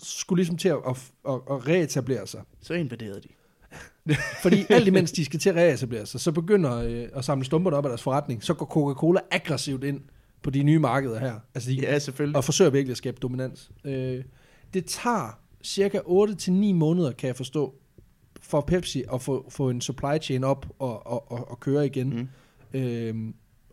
skulle 0.03 0.39
ligesom 0.39 0.57
til 0.57 0.69
at, 0.69 0.77
at, 0.87 1.11
at, 1.29 1.33
at 1.51 1.67
reetablere 1.67 2.27
sig. 2.27 2.41
Så 2.61 2.73
invaderede 2.73 3.21
de. 3.21 3.27
Fordi 4.43 4.65
alt 4.69 4.87
imens 4.87 5.11
de 5.11 5.25
skal 5.25 5.39
til 5.39 5.49
at 5.49 5.55
reetablere 5.55 6.05
sig, 6.05 6.19
så 6.19 6.31
begynder 6.31 6.75
øh, 6.77 7.07
at 7.13 7.25
samle 7.25 7.45
stumperne 7.45 7.77
op 7.77 7.85
af 7.85 7.89
deres 7.89 8.01
forretning, 8.03 8.43
så 8.43 8.53
går 8.53 8.65
Coca-Cola 8.65 9.19
aggressivt 9.31 9.83
ind 9.83 10.01
på 10.43 10.49
de 10.49 10.63
nye 10.63 10.79
markeder 10.79 11.19
her. 11.19 11.33
Altså 11.55 11.69
de, 11.69 11.75
Ja, 11.75 11.99
selvfølgelig. 11.99 12.37
og 12.37 12.43
forsøger 12.43 12.71
virkelig 12.71 12.91
at 12.91 12.97
skabe 12.97 13.17
dominans. 13.21 13.71
Øh, 13.85 14.23
det 14.73 14.85
tager 14.85 15.39
cirka 15.63 15.99
8-9 15.99 16.51
måneder, 16.73 17.11
kan 17.11 17.27
jeg 17.27 17.35
forstå, 17.35 17.73
for 18.41 18.61
Pepsi 18.61 19.03
at 19.13 19.21
få, 19.21 19.45
få 19.49 19.69
en 19.69 19.81
supply 19.81 20.21
chain 20.21 20.43
op 20.43 20.65
og, 20.79 21.07
og, 21.07 21.31
og, 21.31 21.51
og 21.51 21.59
køre 21.59 21.85
igen. 21.85 22.27
Mm. 22.73 22.79
Øh, 22.79 23.15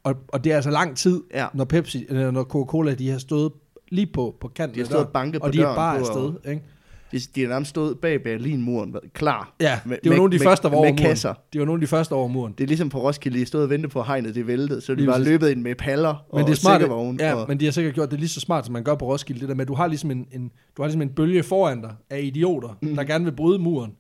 og, 0.04 0.14
og 0.28 0.44
det 0.44 0.52
er 0.52 0.56
altså 0.56 0.70
lang 0.70 0.96
tid, 0.96 1.22
Ja. 1.34 1.46
når 1.54 1.64
Pepsi, 1.64 2.06
eller 2.08 2.30
når 2.30 2.44
Coca-Cola, 2.44 2.94
de 2.94 3.10
har 3.10 3.18
stået 3.18 3.52
lige 3.88 4.06
på, 4.06 4.36
på 4.40 4.48
kanten 4.48 4.74
De 4.74 4.80
har 4.80 4.86
stået 4.86 4.98
og 4.98 5.04
døren, 5.04 5.12
banket 5.12 5.40
på 5.40 5.46
og 5.46 5.52
de 5.52 5.60
er 5.60 5.74
bare 5.74 5.98
afsted. 5.98 6.32
Ikke? 6.50 6.62
De, 7.12 7.18
de 7.34 7.40
har 7.40 7.48
nærmest 7.48 7.68
stået 7.70 7.98
bag 7.98 8.22
Berlinmuren, 8.22 8.96
klar. 9.12 9.54
Ja, 9.60 9.80
Med- 9.84 9.96
det 9.96 10.04
var 10.04 10.10
med- 10.10 10.16
nogle 10.16 10.34
af 10.34 10.38
de 10.38 10.44
med- 10.44 10.50
første, 10.50 10.62
der 10.62 10.68
var 10.68 10.76
over 10.76 10.84
med 10.86 10.92
muren. 10.92 11.08
kasser. 11.08 11.34
Det 11.52 11.58
var 11.58 11.64
nogle 11.66 11.78
af 11.78 11.80
de 11.80 11.86
første 11.86 12.12
over 12.12 12.28
muren. 12.28 12.54
Det 12.58 12.64
er 12.64 12.68
ligesom 12.68 12.88
på 12.88 13.00
Roskilde, 13.02 13.38
de 13.38 13.46
stod 13.46 13.62
og 13.62 13.70
ventede 13.70 13.92
på 13.92 14.02
hegnet 14.02 14.34
det 14.34 14.46
væltede, 14.46 14.80
så 14.80 14.94
de 14.94 15.06
var 15.06 15.18
løbet 15.18 15.48
ind 15.50 15.62
med 15.62 15.74
paller 15.74 16.24
Men 16.32 16.40
og 16.42 16.46
det 16.46 16.52
er 16.52 16.56
smart, 16.56 16.80
sikkervogn. 16.80 17.16
ja, 17.20 17.34
og, 17.34 17.48
men 17.48 17.60
de 17.60 17.64
har 17.64 17.72
sikkert 17.72 17.94
gjort 17.94 18.10
det 18.10 18.18
lige 18.18 18.28
så 18.28 18.40
smart, 18.40 18.64
som 18.66 18.72
man 18.72 18.84
gør 18.84 18.94
på 18.94 19.06
Roskilde. 19.12 19.40
Det 19.40 19.48
der 19.48 19.54
med, 19.54 19.62
at 19.64 19.68
du 19.68 19.74
har 19.74 19.86
ligesom 19.86 20.10
en, 20.10 20.26
en, 20.32 20.50
du 20.76 20.82
har 20.82 20.86
ligesom 20.86 21.02
en 21.02 21.08
bølge 21.10 21.42
foran 21.42 21.80
dig 21.82 21.94
af 22.10 22.20
idioter, 22.22 22.78
mm. 22.82 22.96
der 22.96 23.04
gerne 23.04 23.24
vil 23.24 23.32
bryde 23.32 23.58
muren. 23.58 23.92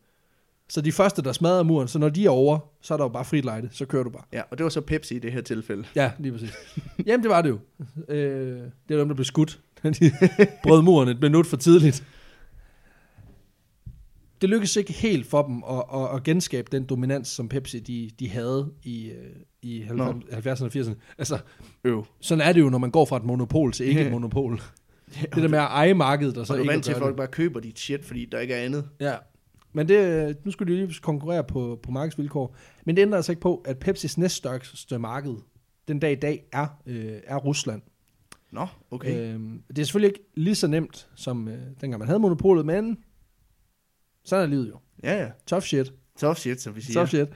Så 0.70 0.80
de 0.80 0.92
første, 0.92 1.22
der 1.22 1.32
smadrer 1.32 1.62
muren, 1.62 1.88
så 1.88 1.98
når 1.98 2.08
de 2.08 2.26
er 2.26 2.30
over, 2.30 2.58
så 2.80 2.94
er 2.94 2.98
der 2.98 3.04
jo 3.04 3.08
bare 3.08 3.24
frit 3.24 3.44
lejde, 3.44 3.68
så 3.72 3.84
kører 3.86 4.02
du 4.02 4.10
bare. 4.10 4.22
ja, 4.32 4.42
og 4.50 4.58
det 4.58 4.64
var 4.64 4.70
så 4.70 4.80
Pepsi 4.80 5.14
i 5.14 5.18
det 5.18 5.32
her 5.32 5.40
tilfælde. 5.40 5.84
Ja, 5.96 6.10
lige 6.18 6.32
præcis. 6.32 6.52
Jamen, 7.06 7.22
det 7.22 7.30
var 7.30 7.42
det 7.42 7.48
jo. 7.48 7.58
Øh, 8.08 8.58
det 8.88 8.94
er 8.94 8.98
dem, 8.98 9.08
der 9.08 9.14
blev 9.14 9.24
skudt. 9.24 9.60
De 10.00 10.10
brød 10.62 10.82
muren 10.82 11.08
et 11.08 11.20
minut 11.22 11.46
for 11.46 11.56
tidligt. 11.56 12.04
Det 14.40 14.50
lykkedes 14.50 14.76
ikke 14.76 14.92
helt 14.92 15.26
for 15.26 15.42
dem 15.42 15.62
at, 15.70 15.84
at, 15.94 16.14
at 16.16 16.22
genskabe 16.22 16.68
den 16.72 16.84
dominans, 16.84 17.28
som 17.28 17.48
Pepsi 17.48 17.80
de, 17.80 18.10
de 18.18 18.28
havde 18.30 18.72
i, 18.82 19.10
øh, 19.10 19.26
i 19.62 19.80
90, 19.80 20.60
70'erne 20.60 20.64
og 20.64 20.70
80'erne. 20.76 20.94
Altså, 21.18 21.38
Øv. 21.84 22.04
sådan 22.20 22.48
er 22.48 22.52
det 22.52 22.60
jo, 22.60 22.68
når 22.68 22.78
man 22.78 22.90
går 22.90 23.04
fra 23.04 23.16
et 23.16 23.24
monopol 23.24 23.72
til 23.72 23.86
ikke 23.86 24.00
et 24.00 24.04
Ja. 24.06 24.10
monopol. 24.10 24.60
Det 25.34 25.42
der 25.42 25.48
med 25.48 25.58
at 25.58 25.64
eje 25.64 25.94
markedet, 25.94 26.38
og 26.38 26.46
så 26.46 26.52
og 26.52 26.56
du 26.56 26.62
ikke 26.62 26.72
vant 26.72 26.84
til, 26.84 26.92
at 26.92 26.98
folk 26.98 27.10
det. 27.12 27.16
bare 27.16 27.26
køber 27.26 27.60
dit 27.60 27.78
shit, 27.78 28.04
fordi 28.04 28.24
der 28.32 28.38
ikke 28.38 28.54
er 28.54 28.64
andet. 28.64 28.88
Ja. 29.00 29.14
Men 29.72 29.88
det, 29.88 30.36
nu 30.44 30.50
skulle 30.50 30.74
de 30.74 30.86
lige 30.86 30.94
konkurrere 31.02 31.44
på, 31.44 31.80
på 31.82 31.90
markedsvilkår. 31.90 32.56
Men 32.84 32.96
det 32.96 33.02
ændrer 33.02 33.16
altså 33.16 33.32
ikke 33.32 33.40
på, 33.42 33.62
at 33.64 33.78
Pepsis 33.78 34.18
næststørste 34.18 34.98
marked 34.98 35.34
den 35.88 35.98
dag 35.98 36.12
i 36.12 36.14
dag 36.14 36.44
er, 36.52 36.66
øh, 36.86 37.12
er 37.24 37.36
Rusland. 37.36 37.82
Nå, 38.52 38.66
okay. 38.90 39.34
Øhm, 39.34 39.62
det 39.68 39.78
er 39.78 39.84
selvfølgelig 39.84 40.08
ikke 40.08 40.30
lige 40.34 40.54
så 40.54 40.66
nemt, 40.66 41.08
som 41.14 41.48
øh, 41.48 41.58
dengang 41.80 41.98
man 41.98 42.08
havde 42.08 42.18
monopolet, 42.20 42.66
men 42.66 42.98
sådan 44.28 44.44
er 44.44 44.46
livet 44.50 44.68
jo. 44.68 44.78
Ja, 45.02 45.22
ja. 45.22 45.28
Tough 45.46 45.62
shit. 45.62 45.92
Tough 46.18 46.36
shit, 46.36 46.60
som 46.60 46.76
vi 46.76 46.80
siger. 46.80 46.94
Tough 46.94 47.08
shit. 47.08 47.28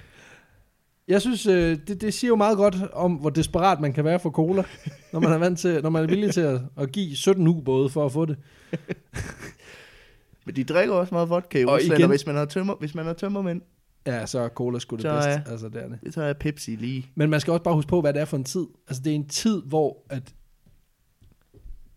Jeg 1.09 1.21
synes, 1.21 1.47
øh, 1.47 1.79
det, 1.87 2.01
det 2.01 2.15
siger 2.15 2.29
jo 2.29 2.37
meget 2.37 2.57
godt 2.57 2.77
om, 2.93 3.13
hvor 3.15 3.31
desperat 3.31 3.81
man 3.81 3.93
kan 3.93 4.05
være 4.05 4.21
for 4.21 4.31
cola, 4.31 4.65
når 5.13 5.21
man 5.21 5.33
er 5.33 5.39
vant 5.39 5.59
til, 5.59 5.83
når 5.83 5.91
man 5.91 6.03
er 6.03 6.07
villig 6.07 6.35
til 6.35 6.41
at, 6.41 6.61
at 6.77 6.93
give 6.93 7.17
17 7.17 7.49
ubåde 7.49 7.89
for 7.91 8.07
at 8.07 8.13
få 8.13 8.25
det. 8.25 8.37
Men 10.47 10.57
de 10.57 10.65
drikker 10.65 10.95
også 10.95 11.15
meget 11.15 11.29
vodka 11.31 11.61
i 11.61 11.65
Og 11.65 11.73
Rusland, 11.75 11.93
igen- 11.93 12.03
og 12.05 12.09
hvis 12.09 12.27
man 12.27 12.35
har, 12.37 12.45
tømmer, 12.45 12.75
hvis 12.75 12.95
man 12.95 13.07
har 13.07 13.13
tømmermænd, 13.13 13.61
Ja, 14.07 14.27
så 14.27 14.39
er 14.39 14.49
cola 14.49 14.79
sgu 14.79 14.97
det 14.97 15.03
Så 15.03 15.11
bedste. 15.15 15.31
er- 15.31 15.45
Altså, 15.51 15.69
det 15.69 15.83
er 15.85 15.89
det. 15.89 16.15
så 16.15 16.23
er 16.23 16.33
Pepsi 16.33 16.71
lige. 16.71 17.11
Men 17.15 17.31
man 17.31 17.41
skal 17.41 17.51
også 17.53 17.63
bare 17.63 17.75
huske 17.75 17.89
på, 17.89 18.01
hvad 18.01 18.13
det 18.13 18.21
er 18.21 18.25
for 18.25 18.37
en 18.37 18.45
tid. 18.45 18.67
Altså, 18.89 19.03
det 19.03 19.11
er 19.11 19.15
en 19.15 19.29
tid, 19.29 19.63
hvor 19.63 20.03
at 20.11 20.35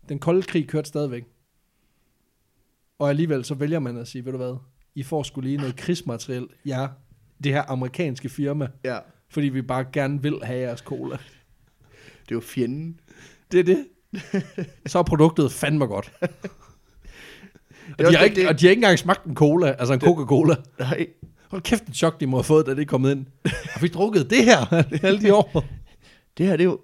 den 0.08 0.18
kolde 0.18 0.42
krig 0.42 0.68
kørte 0.68 0.88
stadigvæk. 0.88 1.24
Og 2.98 3.08
alligevel 3.10 3.44
så 3.44 3.54
vælger 3.54 3.78
man 3.78 3.96
at 3.96 4.08
sige, 4.08 4.24
ved 4.24 4.32
du 4.32 4.38
hvad, 4.38 4.56
I 4.96 5.02
får 5.02 5.22
skulle 5.22 5.48
lige 5.48 5.58
noget 5.58 5.76
krigsmateriel. 5.76 6.46
Ja, 6.66 6.86
det 7.44 7.52
her 7.52 7.62
amerikanske 7.70 8.28
firma, 8.28 8.68
Ja, 8.84 8.98
fordi 9.30 9.48
vi 9.48 9.62
bare 9.62 9.84
gerne 9.92 10.22
vil 10.22 10.38
have 10.42 10.58
jeres 10.60 10.80
cola. 10.80 11.16
det 12.22 12.30
er 12.30 12.34
jo 12.34 12.40
fjenden. 12.40 13.00
Det 13.52 13.60
er 13.60 13.64
det. 13.64 13.86
Så 14.86 14.98
er 14.98 15.02
produktet 15.02 15.52
fandme 15.52 15.86
godt. 15.86 16.12
Og 17.98 18.04
de, 18.10 18.16
har 18.16 18.24
ikke, 18.24 18.36
det- 18.36 18.48
og 18.48 18.60
de 18.60 18.66
har 18.66 18.70
ikke 18.70 18.80
engang 18.80 18.98
smagt 18.98 19.24
en 19.24 19.34
cola, 19.34 19.70
altså 19.78 19.94
en 19.94 20.00
Coca-Cola. 20.00 20.54
Nej, 20.78 21.06
Hold 21.50 21.62
kæft 21.62 21.86
en 21.86 21.94
chok, 21.94 22.20
de 22.20 22.26
må 22.26 22.36
have 22.36 22.44
fået, 22.44 22.66
da 22.66 22.70
det 22.74 22.80
er 22.82 22.84
kommet 22.86 23.10
ind. 23.10 23.26
Har 23.46 23.80
vi 23.80 23.88
drukket 23.88 24.30
det 24.30 24.44
her 24.44 24.82
alle 25.02 25.20
de 25.20 25.34
år? 25.34 25.64
det 26.38 26.46
her 26.46 26.52
det 26.56 26.60
er 26.64 26.68
jo 26.68 26.80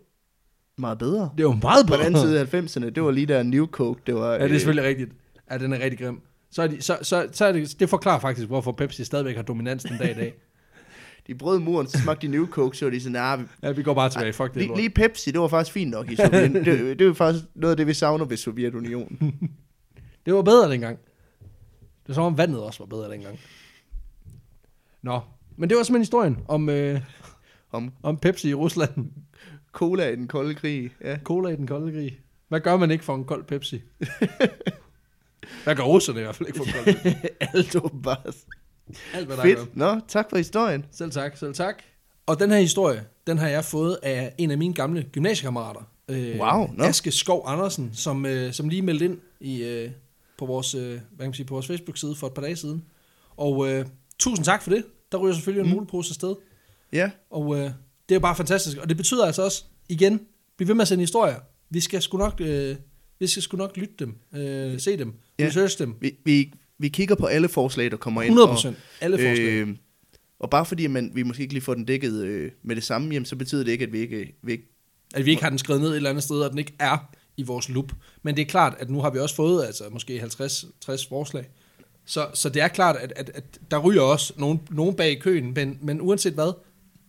meget 0.79 0.99
bedre. 0.99 1.31
Det 1.37 1.41
er 1.41 1.49
jo 1.49 1.59
meget 1.63 1.87
På 1.87 1.91
bedre. 1.91 1.99
den 2.07 2.07
anden 2.17 2.23
side 2.23 2.41
af 2.41 2.55
90'erne, 2.87 2.91
det 2.91 3.03
var 3.03 3.11
lige 3.11 3.27
der 3.27 3.43
New 3.43 3.67
Coke, 3.67 4.01
det 4.07 4.15
var... 4.15 4.33
Ja, 4.33 4.45
det 4.45 4.55
er 4.55 4.59
selvfølgelig 4.59 4.89
rigtigt. 4.89 5.11
Ja, 5.51 5.59
den 5.59 5.73
er 5.73 5.79
rigtig 5.79 5.99
grim. 5.99 6.21
Så, 6.53 6.63
er 6.63 6.67
de, 6.67 6.83
så, 6.83 6.99
så, 7.03 7.29
så 7.33 7.45
er 7.45 7.53
det, 7.53 7.81
det 7.81 7.89
forklarer 7.89 8.19
faktisk, 8.21 8.49
hvorfor 8.49 8.73
Pepsi 8.73 9.05
stadigvæk 9.05 9.37
har 9.37 9.43
dominans 9.43 9.83
den 9.83 9.99
dag 9.99 10.11
i 10.11 10.15
dag. 10.15 10.35
De 11.27 11.35
brød 11.35 11.59
muren, 11.59 11.87
så 11.87 11.99
smagte 11.99 12.27
de 12.27 12.33
New 12.33 12.47
Coke, 12.47 12.77
så 12.77 12.85
var 12.85 12.91
de 12.91 13.01
sådan, 13.01 13.13
nah, 13.13 13.41
vi, 13.41 13.45
Ja, 13.63 13.71
vi 13.73 13.83
går 13.83 13.95
bare 13.95 14.11
tilbage. 14.11 14.33
Fuck 14.33 14.49
det 14.49 14.57
lige, 14.57 14.69
lort. 14.69 14.79
lige 14.79 14.91
Pepsi, 14.91 15.31
det 15.31 15.41
var 15.41 15.49
faktisk 15.49 15.73
fint 15.73 15.91
nok 15.91 16.11
i 16.11 16.17
Sovjet. 16.17 16.53
det, 16.53 16.65
det 16.99 17.01
er 17.01 17.05
jo 17.07 17.15
faktisk 17.15 17.45
noget 17.55 17.71
af 17.71 17.77
det, 17.77 17.87
vi 17.87 17.95
savner 17.95 18.25
ved 18.25 18.37
Sovjetunionen. 18.37 19.35
Det 20.27 20.35
var 20.35 20.43
bedre 20.43 20.71
dengang. 20.71 20.99
Det 21.81 22.09
var 22.09 22.15
som 22.15 22.25
om 22.25 22.39
vandet 22.39 22.63
også 22.63 22.79
var 22.79 22.87
bedre 22.87 23.11
dengang. 23.13 23.41
Nå, 25.03 25.21
men 25.57 25.69
det 25.69 25.77
var 25.77 25.83
simpelthen 25.83 26.03
historien 26.03 26.39
om, 26.49 26.69
øh, 26.69 27.01
Om 27.71 27.93
om 28.03 28.17
Pepsi 28.17 28.49
i 28.49 28.55
Rusland. 28.55 29.11
cola 29.73 30.09
i 30.09 30.17
den 30.17 30.29
kolde 30.29 30.55
krig. 30.55 30.91
Ja. 31.05 31.19
Cola 31.25 31.49
i 31.49 31.57
den 31.57 31.67
kolde 31.67 31.93
krig. 31.93 32.19
Hvad 32.49 32.61
gør 32.61 32.77
man 32.77 32.91
ikke 32.91 33.05
for 33.05 33.15
en 33.15 33.25
kold 33.25 33.45
Pepsi? 33.45 33.83
Hvad 35.65 35.77
gør 35.77 35.83
russerne 35.83 36.21
i 36.21 36.23
hvert 36.23 36.37
fald 36.37 36.49
ikke 36.49 36.57
for 36.59 36.65
en 36.65 36.73
kold 36.73 36.85
Pepsi? 37.03 37.17
Alt 37.55 37.77
åbenbart. 37.77 38.37
Alt, 39.15 39.27
hvad 39.27 39.37
der 39.37 39.43
er. 39.43 39.47
Fedt. 39.57 39.77
Nå, 39.77 40.01
tak 40.09 40.31
for 40.31 40.37
historien. 40.37 40.85
Selv 40.93 41.11
tak, 41.11 41.37
selv 41.37 41.55
tak. 41.55 41.75
Og 42.27 42.41
den 42.41 42.51
her 42.51 42.59
historie, 42.59 43.05
den 43.27 43.39
har 43.39 43.49
jeg 43.49 43.65
fået 43.65 43.99
af 44.03 44.35
en 44.39 44.51
af 44.51 44.59
mine 44.59 44.75
gamle 44.75 45.03
gymnasiekammerater. 45.13 45.81
Øh, 46.09 46.39
Wow, 46.41 46.67
nå. 46.75 46.85
Aske 46.85 47.11
Skov 47.13 47.45
Andersen, 47.47 47.91
som, 47.95 48.27
øh, 48.27 48.53
som 48.53 48.69
lige 48.69 48.83
meldte 48.83 49.05
ind 49.05 49.19
i, 49.41 49.63
øh, 49.63 49.91
på, 50.39 50.47
vores, 50.47 50.75
øh, 50.75 50.81
hvad 50.91 50.99
kan 51.19 51.27
man 51.27 51.35
sige, 51.35 51.47
på 51.47 51.55
vores 51.55 51.67
Facebook-side 51.67 52.15
for 52.15 52.27
et 52.27 52.35
par 52.35 52.43
dage 52.43 52.57
siden. 52.57 52.85
Og 53.37 53.69
øh, 53.73 53.87
tusind 54.19 54.45
tak 54.45 54.63
for 54.63 54.71
det. 54.71 54.85
Der 55.13 55.19
ryger 55.19 55.35
selvfølgelig 55.35 55.65
en 55.65 55.71
Mm. 55.71 55.75
mulepose 55.77 56.11
afsted. 56.11 56.35
Ja, 56.93 57.11
Og 57.31 57.55
øh, 57.57 57.61
det 57.63 57.71
er 58.11 58.15
jo 58.15 58.21
bare 58.21 58.37
fantastisk. 58.37 58.79
Og 58.79 58.89
det 58.89 58.97
betyder 58.97 59.27
altså 59.27 59.43
også, 59.45 59.65
igen, 59.89 60.21
bliv 60.57 60.69
ved 60.69 60.75
med 60.75 60.83
at 60.83 60.89
sende 60.89 61.03
historier. 61.03 61.37
Vi 61.71 61.81
skal 61.81 62.03
sgu 62.03 62.19
nok, 62.19 62.41
øh, 62.41 62.77
vi 63.23 63.27
skal 63.27 63.43
sgu 63.43 63.57
nok 63.57 63.77
lytte 63.77 63.95
dem, 63.99 64.15
øh, 64.35 64.81
se 64.81 64.97
dem, 64.99 65.15
Ja. 65.39 65.47
research 65.47 65.79
dem. 65.79 65.95
vi, 66.01 66.17
vi, 66.25 66.53
vi 66.79 66.89
kigger 66.89 67.15
på 67.15 67.27
alle 67.27 67.49
forslag, 67.49 67.91
der 67.91 67.97
kommer 67.97 68.23
ind. 68.23 68.29
100 68.31 68.49
procent. 68.49 68.77
Alle 69.01 69.15
Og, 69.17 69.21
forslag. 69.21 69.47
øh, 69.49 69.69
og 70.41 70.51
bare 70.51 70.67
fordi 70.67 70.87
man, 70.87 71.11
vi 71.15 71.23
måske 71.23 71.43
ikke 71.43 71.55
lige 71.55 71.63
får 71.63 71.75
den 71.75 71.85
dækket 71.85 72.25
øh, 72.25 72.51
med 72.63 72.77
det 72.77 72.85
samme, 72.85 73.13
jamen, 73.15 73.27
så 73.27 73.37
betyder 73.37 73.65
det 73.65 73.73
ikke, 73.73 73.85
at 73.85 73.93
vi 73.93 73.99
ikke, 73.99 74.35
vi 74.43 74.53
ikke 74.53 74.65
At 75.15 75.25
vi 75.27 75.31
ikke 75.31 75.43
har 75.43 75.51
den 75.51 75.59
skrevet 75.59 75.83
ned 75.83 75.91
et 75.91 75.97
eller 75.97 76.11
andet 76.11 76.25
sted, 76.25 76.37
og 76.37 76.51
den 76.51 76.59
ikke 76.59 76.73
er 76.79 76.99
i 77.37 77.43
vores 77.43 77.69
loop. 77.69 77.93
Men 78.23 78.37
det 78.37 78.43
er 78.43 78.47
klart, 78.47 78.75
at 78.79 78.91
nu 78.91 79.01
har 79.01 79.11
vi 79.11 79.19
også 79.19 79.35
fået 79.35 79.67
altså, 79.67 79.85
måske 79.91 80.21
50-60 80.23 81.09
forslag. 81.09 81.49
Så, 82.07 82.27
så 82.35 82.49
det 82.49 82.63
er 82.63 82.69
klart, 82.69 82.97
at, 82.97 83.13
at, 83.17 83.31
at 83.35 83.45
der 83.71 83.79
ryger 83.79 84.03
også 84.03 84.33
nogen, 84.37 84.61
nogen 84.71 84.95
bag 84.97 85.11
i 85.11 85.19
køen, 85.19 85.53
men, 85.55 85.79
men 85.83 86.01
uanset 86.01 86.33
hvad, 86.33 86.53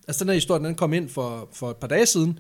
altså 0.08 0.24
den 0.24 0.30
her 0.30 0.34
historie, 0.36 0.64
den 0.64 0.76
kom 0.76 0.94
ind 0.94 1.10
for, 1.10 1.50
for 1.54 1.70
et 1.72 1.78
par 1.78 1.88
dage 1.88 2.06
siden, 2.06 2.40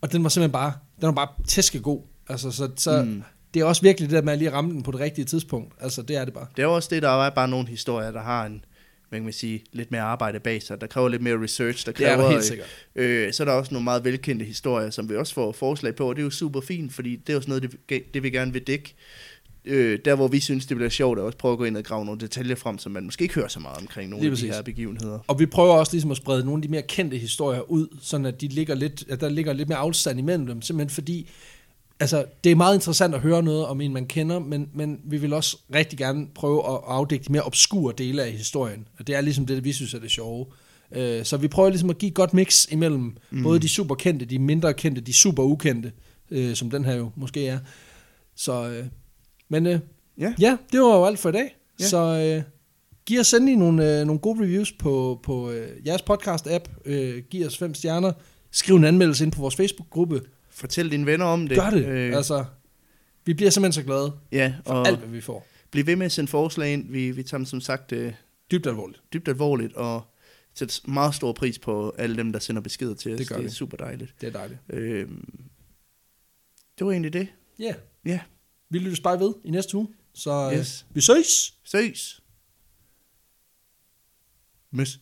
og 0.00 0.12
den 0.12 0.22
var 0.22 0.28
simpelthen 0.28 0.52
bare, 0.52 0.72
den 1.00 1.06
var 1.06 1.12
bare 1.12 1.28
tæskegod. 1.48 2.02
Altså, 2.28 2.50
så, 2.50 2.70
så 2.76 3.02
mm. 3.02 3.22
det 3.54 3.60
er 3.60 3.64
også 3.64 3.82
virkelig 3.82 4.10
det 4.10 4.16
der 4.16 4.22
med 4.22 4.32
at 4.32 4.38
lige 4.38 4.52
ramme 4.52 4.70
den 4.72 4.82
på 4.82 4.90
det 4.90 5.00
rigtige 5.00 5.24
tidspunkt. 5.24 5.72
Altså, 5.80 6.02
det 6.02 6.16
er 6.16 6.24
det 6.24 6.34
bare. 6.34 6.46
Det 6.56 6.62
er 6.62 6.66
også 6.66 6.88
det, 6.92 7.02
der 7.02 7.08
er 7.26 7.30
bare 7.30 7.48
nogle 7.48 7.68
historier, 7.68 8.10
der 8.10 8.22
har 8.22 8.46
en, 8.46 8.64
hvad 9.08 9.18
kan 9.18 9.24
man 9.24 9.32
sige, 9.32 9.64
lidt 9.72 9.90
mere 9.90 10.00
arbejde 10.02 10.40
bag 10.40 10.62
sig. 10.62 10.80
Der 10.80 10.86
kræver 10.86 11.08
lidt 11.08 11.22
mere 11.22 11.42
research. 11.42 11.86
Der 11.86 11.92
Det 11.92 12.06
er 12.08 12.16
kræver, 12.16 12.30
helt 12.30 12.44
sikkert. 12.44 12.68
Øh, 12.96 13.32
så 13.32 13.42
er 13.42 13.44
der 13.44 13.52
også 13.52 13.74
nogle 13.74 13.84
meget 13.84 14.04
velkendte 14.04 14.44
historier, 14.44 14.90
som 14.90 15.08
vi 15.10 15.16
også 15.16 15.34
får 15.34 15.52
forslag 15.52 15.94
på, 15.96 16.08
og 16.08 16.16
det 16.16 16.22
er 16.22 16.24
jo 16.24 16.30
super 16.30 16.60
fint, 16.60 16.92
fordi 16.92 17.16
det 17.16 17.32
er 17.32 17.36
også 17.36 17.48
noget, 17.48 17.62
det, 17.62 17.76
vi- 17.88 18.02
det 18.14 18.22
vi 18.22 18.30
gerne 18.30 18.52
vil 18.52 18.62
dække. 18.62 18.94
Øh, 19.66 19.98
der, 20.04 20.14
hvor 20.14 20.28
vi 20.28 20.40
synes, 20.40 20.66
det 20.66 20.76
bliver 20.76 20.90
sjovt, 20.90 21.18
er 21.18 21.22
også 21.22 21.38
prøve 21.38 21.52
at 21.52 21.58
gå 21.58 21.64
ind 21.64 21.76
og 21.76 21.84
grave 21.84 22.04
nogle 22.04 22.20
detaljer 22.20 22.54
frem, 22.56 22.78
som 22.78 22.92
man 22.92 23.04
måske 23.04 23.22
ikke 23.22 23.34
hører 23.34 23.48
så 23.48 23.60
meget 23.60 23.78
omkring 23.80 24.10
nogle 24.10 24.22
Lige 24.22 24.30
af 24.30 24.36
de 24.36 24.42
præcis. 24.42 24.56
her 24.56 24.62
begivenheder. 24.62 25.18
Og 25.26 25.38
vi 25.38 25.46
prøver 25.46 25.74
også 25.74 25.92
ligesom 25.92 26.10
at 26.10 26.16
sprede 26.16 26.44
nogle 26.44 26.58
af 26.58 26.62
de 26.62 26.68
mere 26.68 26.82
kendte 26.82 27.16
historier 27.18 27.60
ud, 27.60 27.86
sådan 28.02 28.26
at 28.26 28.40
de 28.40 28.48
ligger 28.48 28.74
lidt, 28.74 29.04
at 29.08 29.20
der 29.20 29.28
ligger 29.28 29.52
lidt 29.52 29.68
mere 29.68 29.78
afstand 29.78 30.18
imellem 30.18 30.46
dem, 30.46 30.62
simpelthen 30.62 30.94
fordi, 30.94 31.30
altså 32.00 32.24
det 32.44 32.52
er 32.52 32.56
meget 32.56 32.74
interessant 32.74 33.14
at 33.14 33.20
høre 33.20 33.42
noget 33.42 33.66
om 33.66 33.80
en, 33.80 33.92
man 33.92 34.06
kender, 34.06 34.38
men, 34.38 34.68
men 34.74 35.00
vi 35.04 35.16
vil 35.18 35.32
også 35.32 35.58
rigtig 35.74 35.98
gerne 35.98 36.26
prøve 36.34 36.58
at 36.72 36.80
afdække 36.86 37.24
de 37.24 37.32
mere 37.32 37.42
obskure 37.42 37.94
dele 37.98 38.22
af 38.22 38.32
historien, 38.32 38.88
og 38.98 39.06
det 39.06 39.14
er 39.14 39.20
ligesom 39.20 39.46
det, 39.46 39.64
vi 39.64 39.72
synes 39.72 39.94
er 39.94 39.98
det 39.98 40.10
sjove. 40.10 40.46
Øh, 40.92 41.24
Så 41.24 41.36
vi 41.36 41.48
prøver 41.48 41.68
ligesom 41.68 41.90
at 41.90 41.98
give 41.98 42.08
et 42.08 42.14
godt 42.14 42.34
mix 42.34 42.66
imellem 42.72 43.16
mm. 43.30 43.42
både 43.42 43.58
de 43.58 43.68
super 43.68 43.94
kendte, 43.94 44.24
de 44.26 44.38
mindre 44.38 44.74
kendte, 44.74 45.00
de 45.00 45.12
super 45.12 45.42
ukendte, 45.42 45.92
øh, 46.30 46.54
som 46.54 46.70
den 46.70 46.84
her 46.84 46.94
jo 46.94 47.10
måske 47.16 47.46
er. 47.46 47.58
Så, 48.36 48.68
øh, 48.68 48.86
men 49.48 49.66
øh, 49.66 49.78
Ja. 50.18 50.34
ja, 50.40 50.56
det 50.72 50.80
var 50.80 50.96
jo 50.96 51.04
alt 51.04 51.18
for 51.18 51.28
i 51.28 51.32
dag. 51.32 51.56
Ja. 51.80 51.84
Så 51.84 51.98
øh, 51.98 52.42
giv 53.06 53.20
os 53.20 53.34
endelig 53.34 53.56
nogle, 53.56 54.00
øh, 54.00 54.06
nogle 54.06 54.18
gode 54.20 54.42
reviews 54.42 54.72
på, 54.72 55.20
på 55.22 55.50
øh, 55.50 55.86
jeres 55.86 56.02
podcast-app. 56.10 56.82
Øh, 56.84 57.22
giv 57.30 57.46
os 57.46 57.58
fem 57.58 57.74
stjerner. 57.74 58.12
Skriv 58.50 58.76
en 58.76 58.84
anmeldelse 58.84 59.24
ind 59.24 59.32
på 59.32 59.40
vores 59.40 59.56
Facebook-gruppe. 59.56 60.20
Fortæl 60.54 60.90
dine 60.90 61.06
venner 61.06 61.26
om 61.26 61.48
det. 61.48 61.58
Gør 61.58 61.70
det. 61.70 61.86
Øh. 61.86 62.16
Altså, 62.16 62.44
vi 63.24 63.34
bliver 63.34 63.50
simpelthen 63.50 63.82
så 63.82 63.86
glade 63.86 64.12
ja, 64.32 64.54
for 64.66 64.74
og 64.74 64.88
alt, 64.88 64.98
hvad 64.98 65.08
vi 65.08 65.20
får. 65.20 65.46
bliv 65.70 65.86
ved 65.86 65.96
med 65.96 66.06
at 66.06 66.12
sende 66.12 66.30
forslag 66.30 66.72
ind. 66.72 66.90
Vi, 66.90 67.10
vi 67.10 67.22
tager 67.22 67.38
dem 67.38 67.46
som 67.46 67.60
sagt 67.60 67.92
øh, 67.92 68.14
Dybt 68.50 68.66
alvorligt. 68.66 69.02
dybt 69.12 69.28
alvorligt, 69.28 69.72
og 69.74 70.02
sætter 70.54 70.80
meget 70.90 71.14
stor 71.14 71.32
pris 71.32 71.58
på 71.58 71.94
alle 71.98 72.16
dem, 72.16 72.32
der 72.32 72.38
sender 72.38 72.62
beskeder 72.62 72.94
til 72.94 73.12
os. 73.12 73.18
Det 73.18 73.28
gør 73.28 73.36
det 73.36 73.44
er 73.44 73.48
vi. 73.48 73.54
super 73.54 73.76
dejligt. 73.76 74.14
Det 74.20 74.26
er 74.26 74.32
dejligt. 74.32 74.60
Øh, 74.70 75.08
det 76.78 76.86
var 76.86 76.92
egentlig 76.92 77.12
det. 77.12 77.28
Ja. 77.58 77.64
Yeah. 77.64 77.74
Ja, 78.04 78.20
Vi 78.70 78.78
lyttes 78.78 79.00
bare 79.00 79.20
ved 79.20 79.34
i 79.44 79.50
næste 79.50 79.76
uge. 79.76 79.88
Så 80.14 80.50
øh, 80.52 80.58
Yes. 80.58 80.86
vi 80.90 81.00
ses! 81.00 81.54
ses. 81.64 82.20
Møs. 84.70 85.00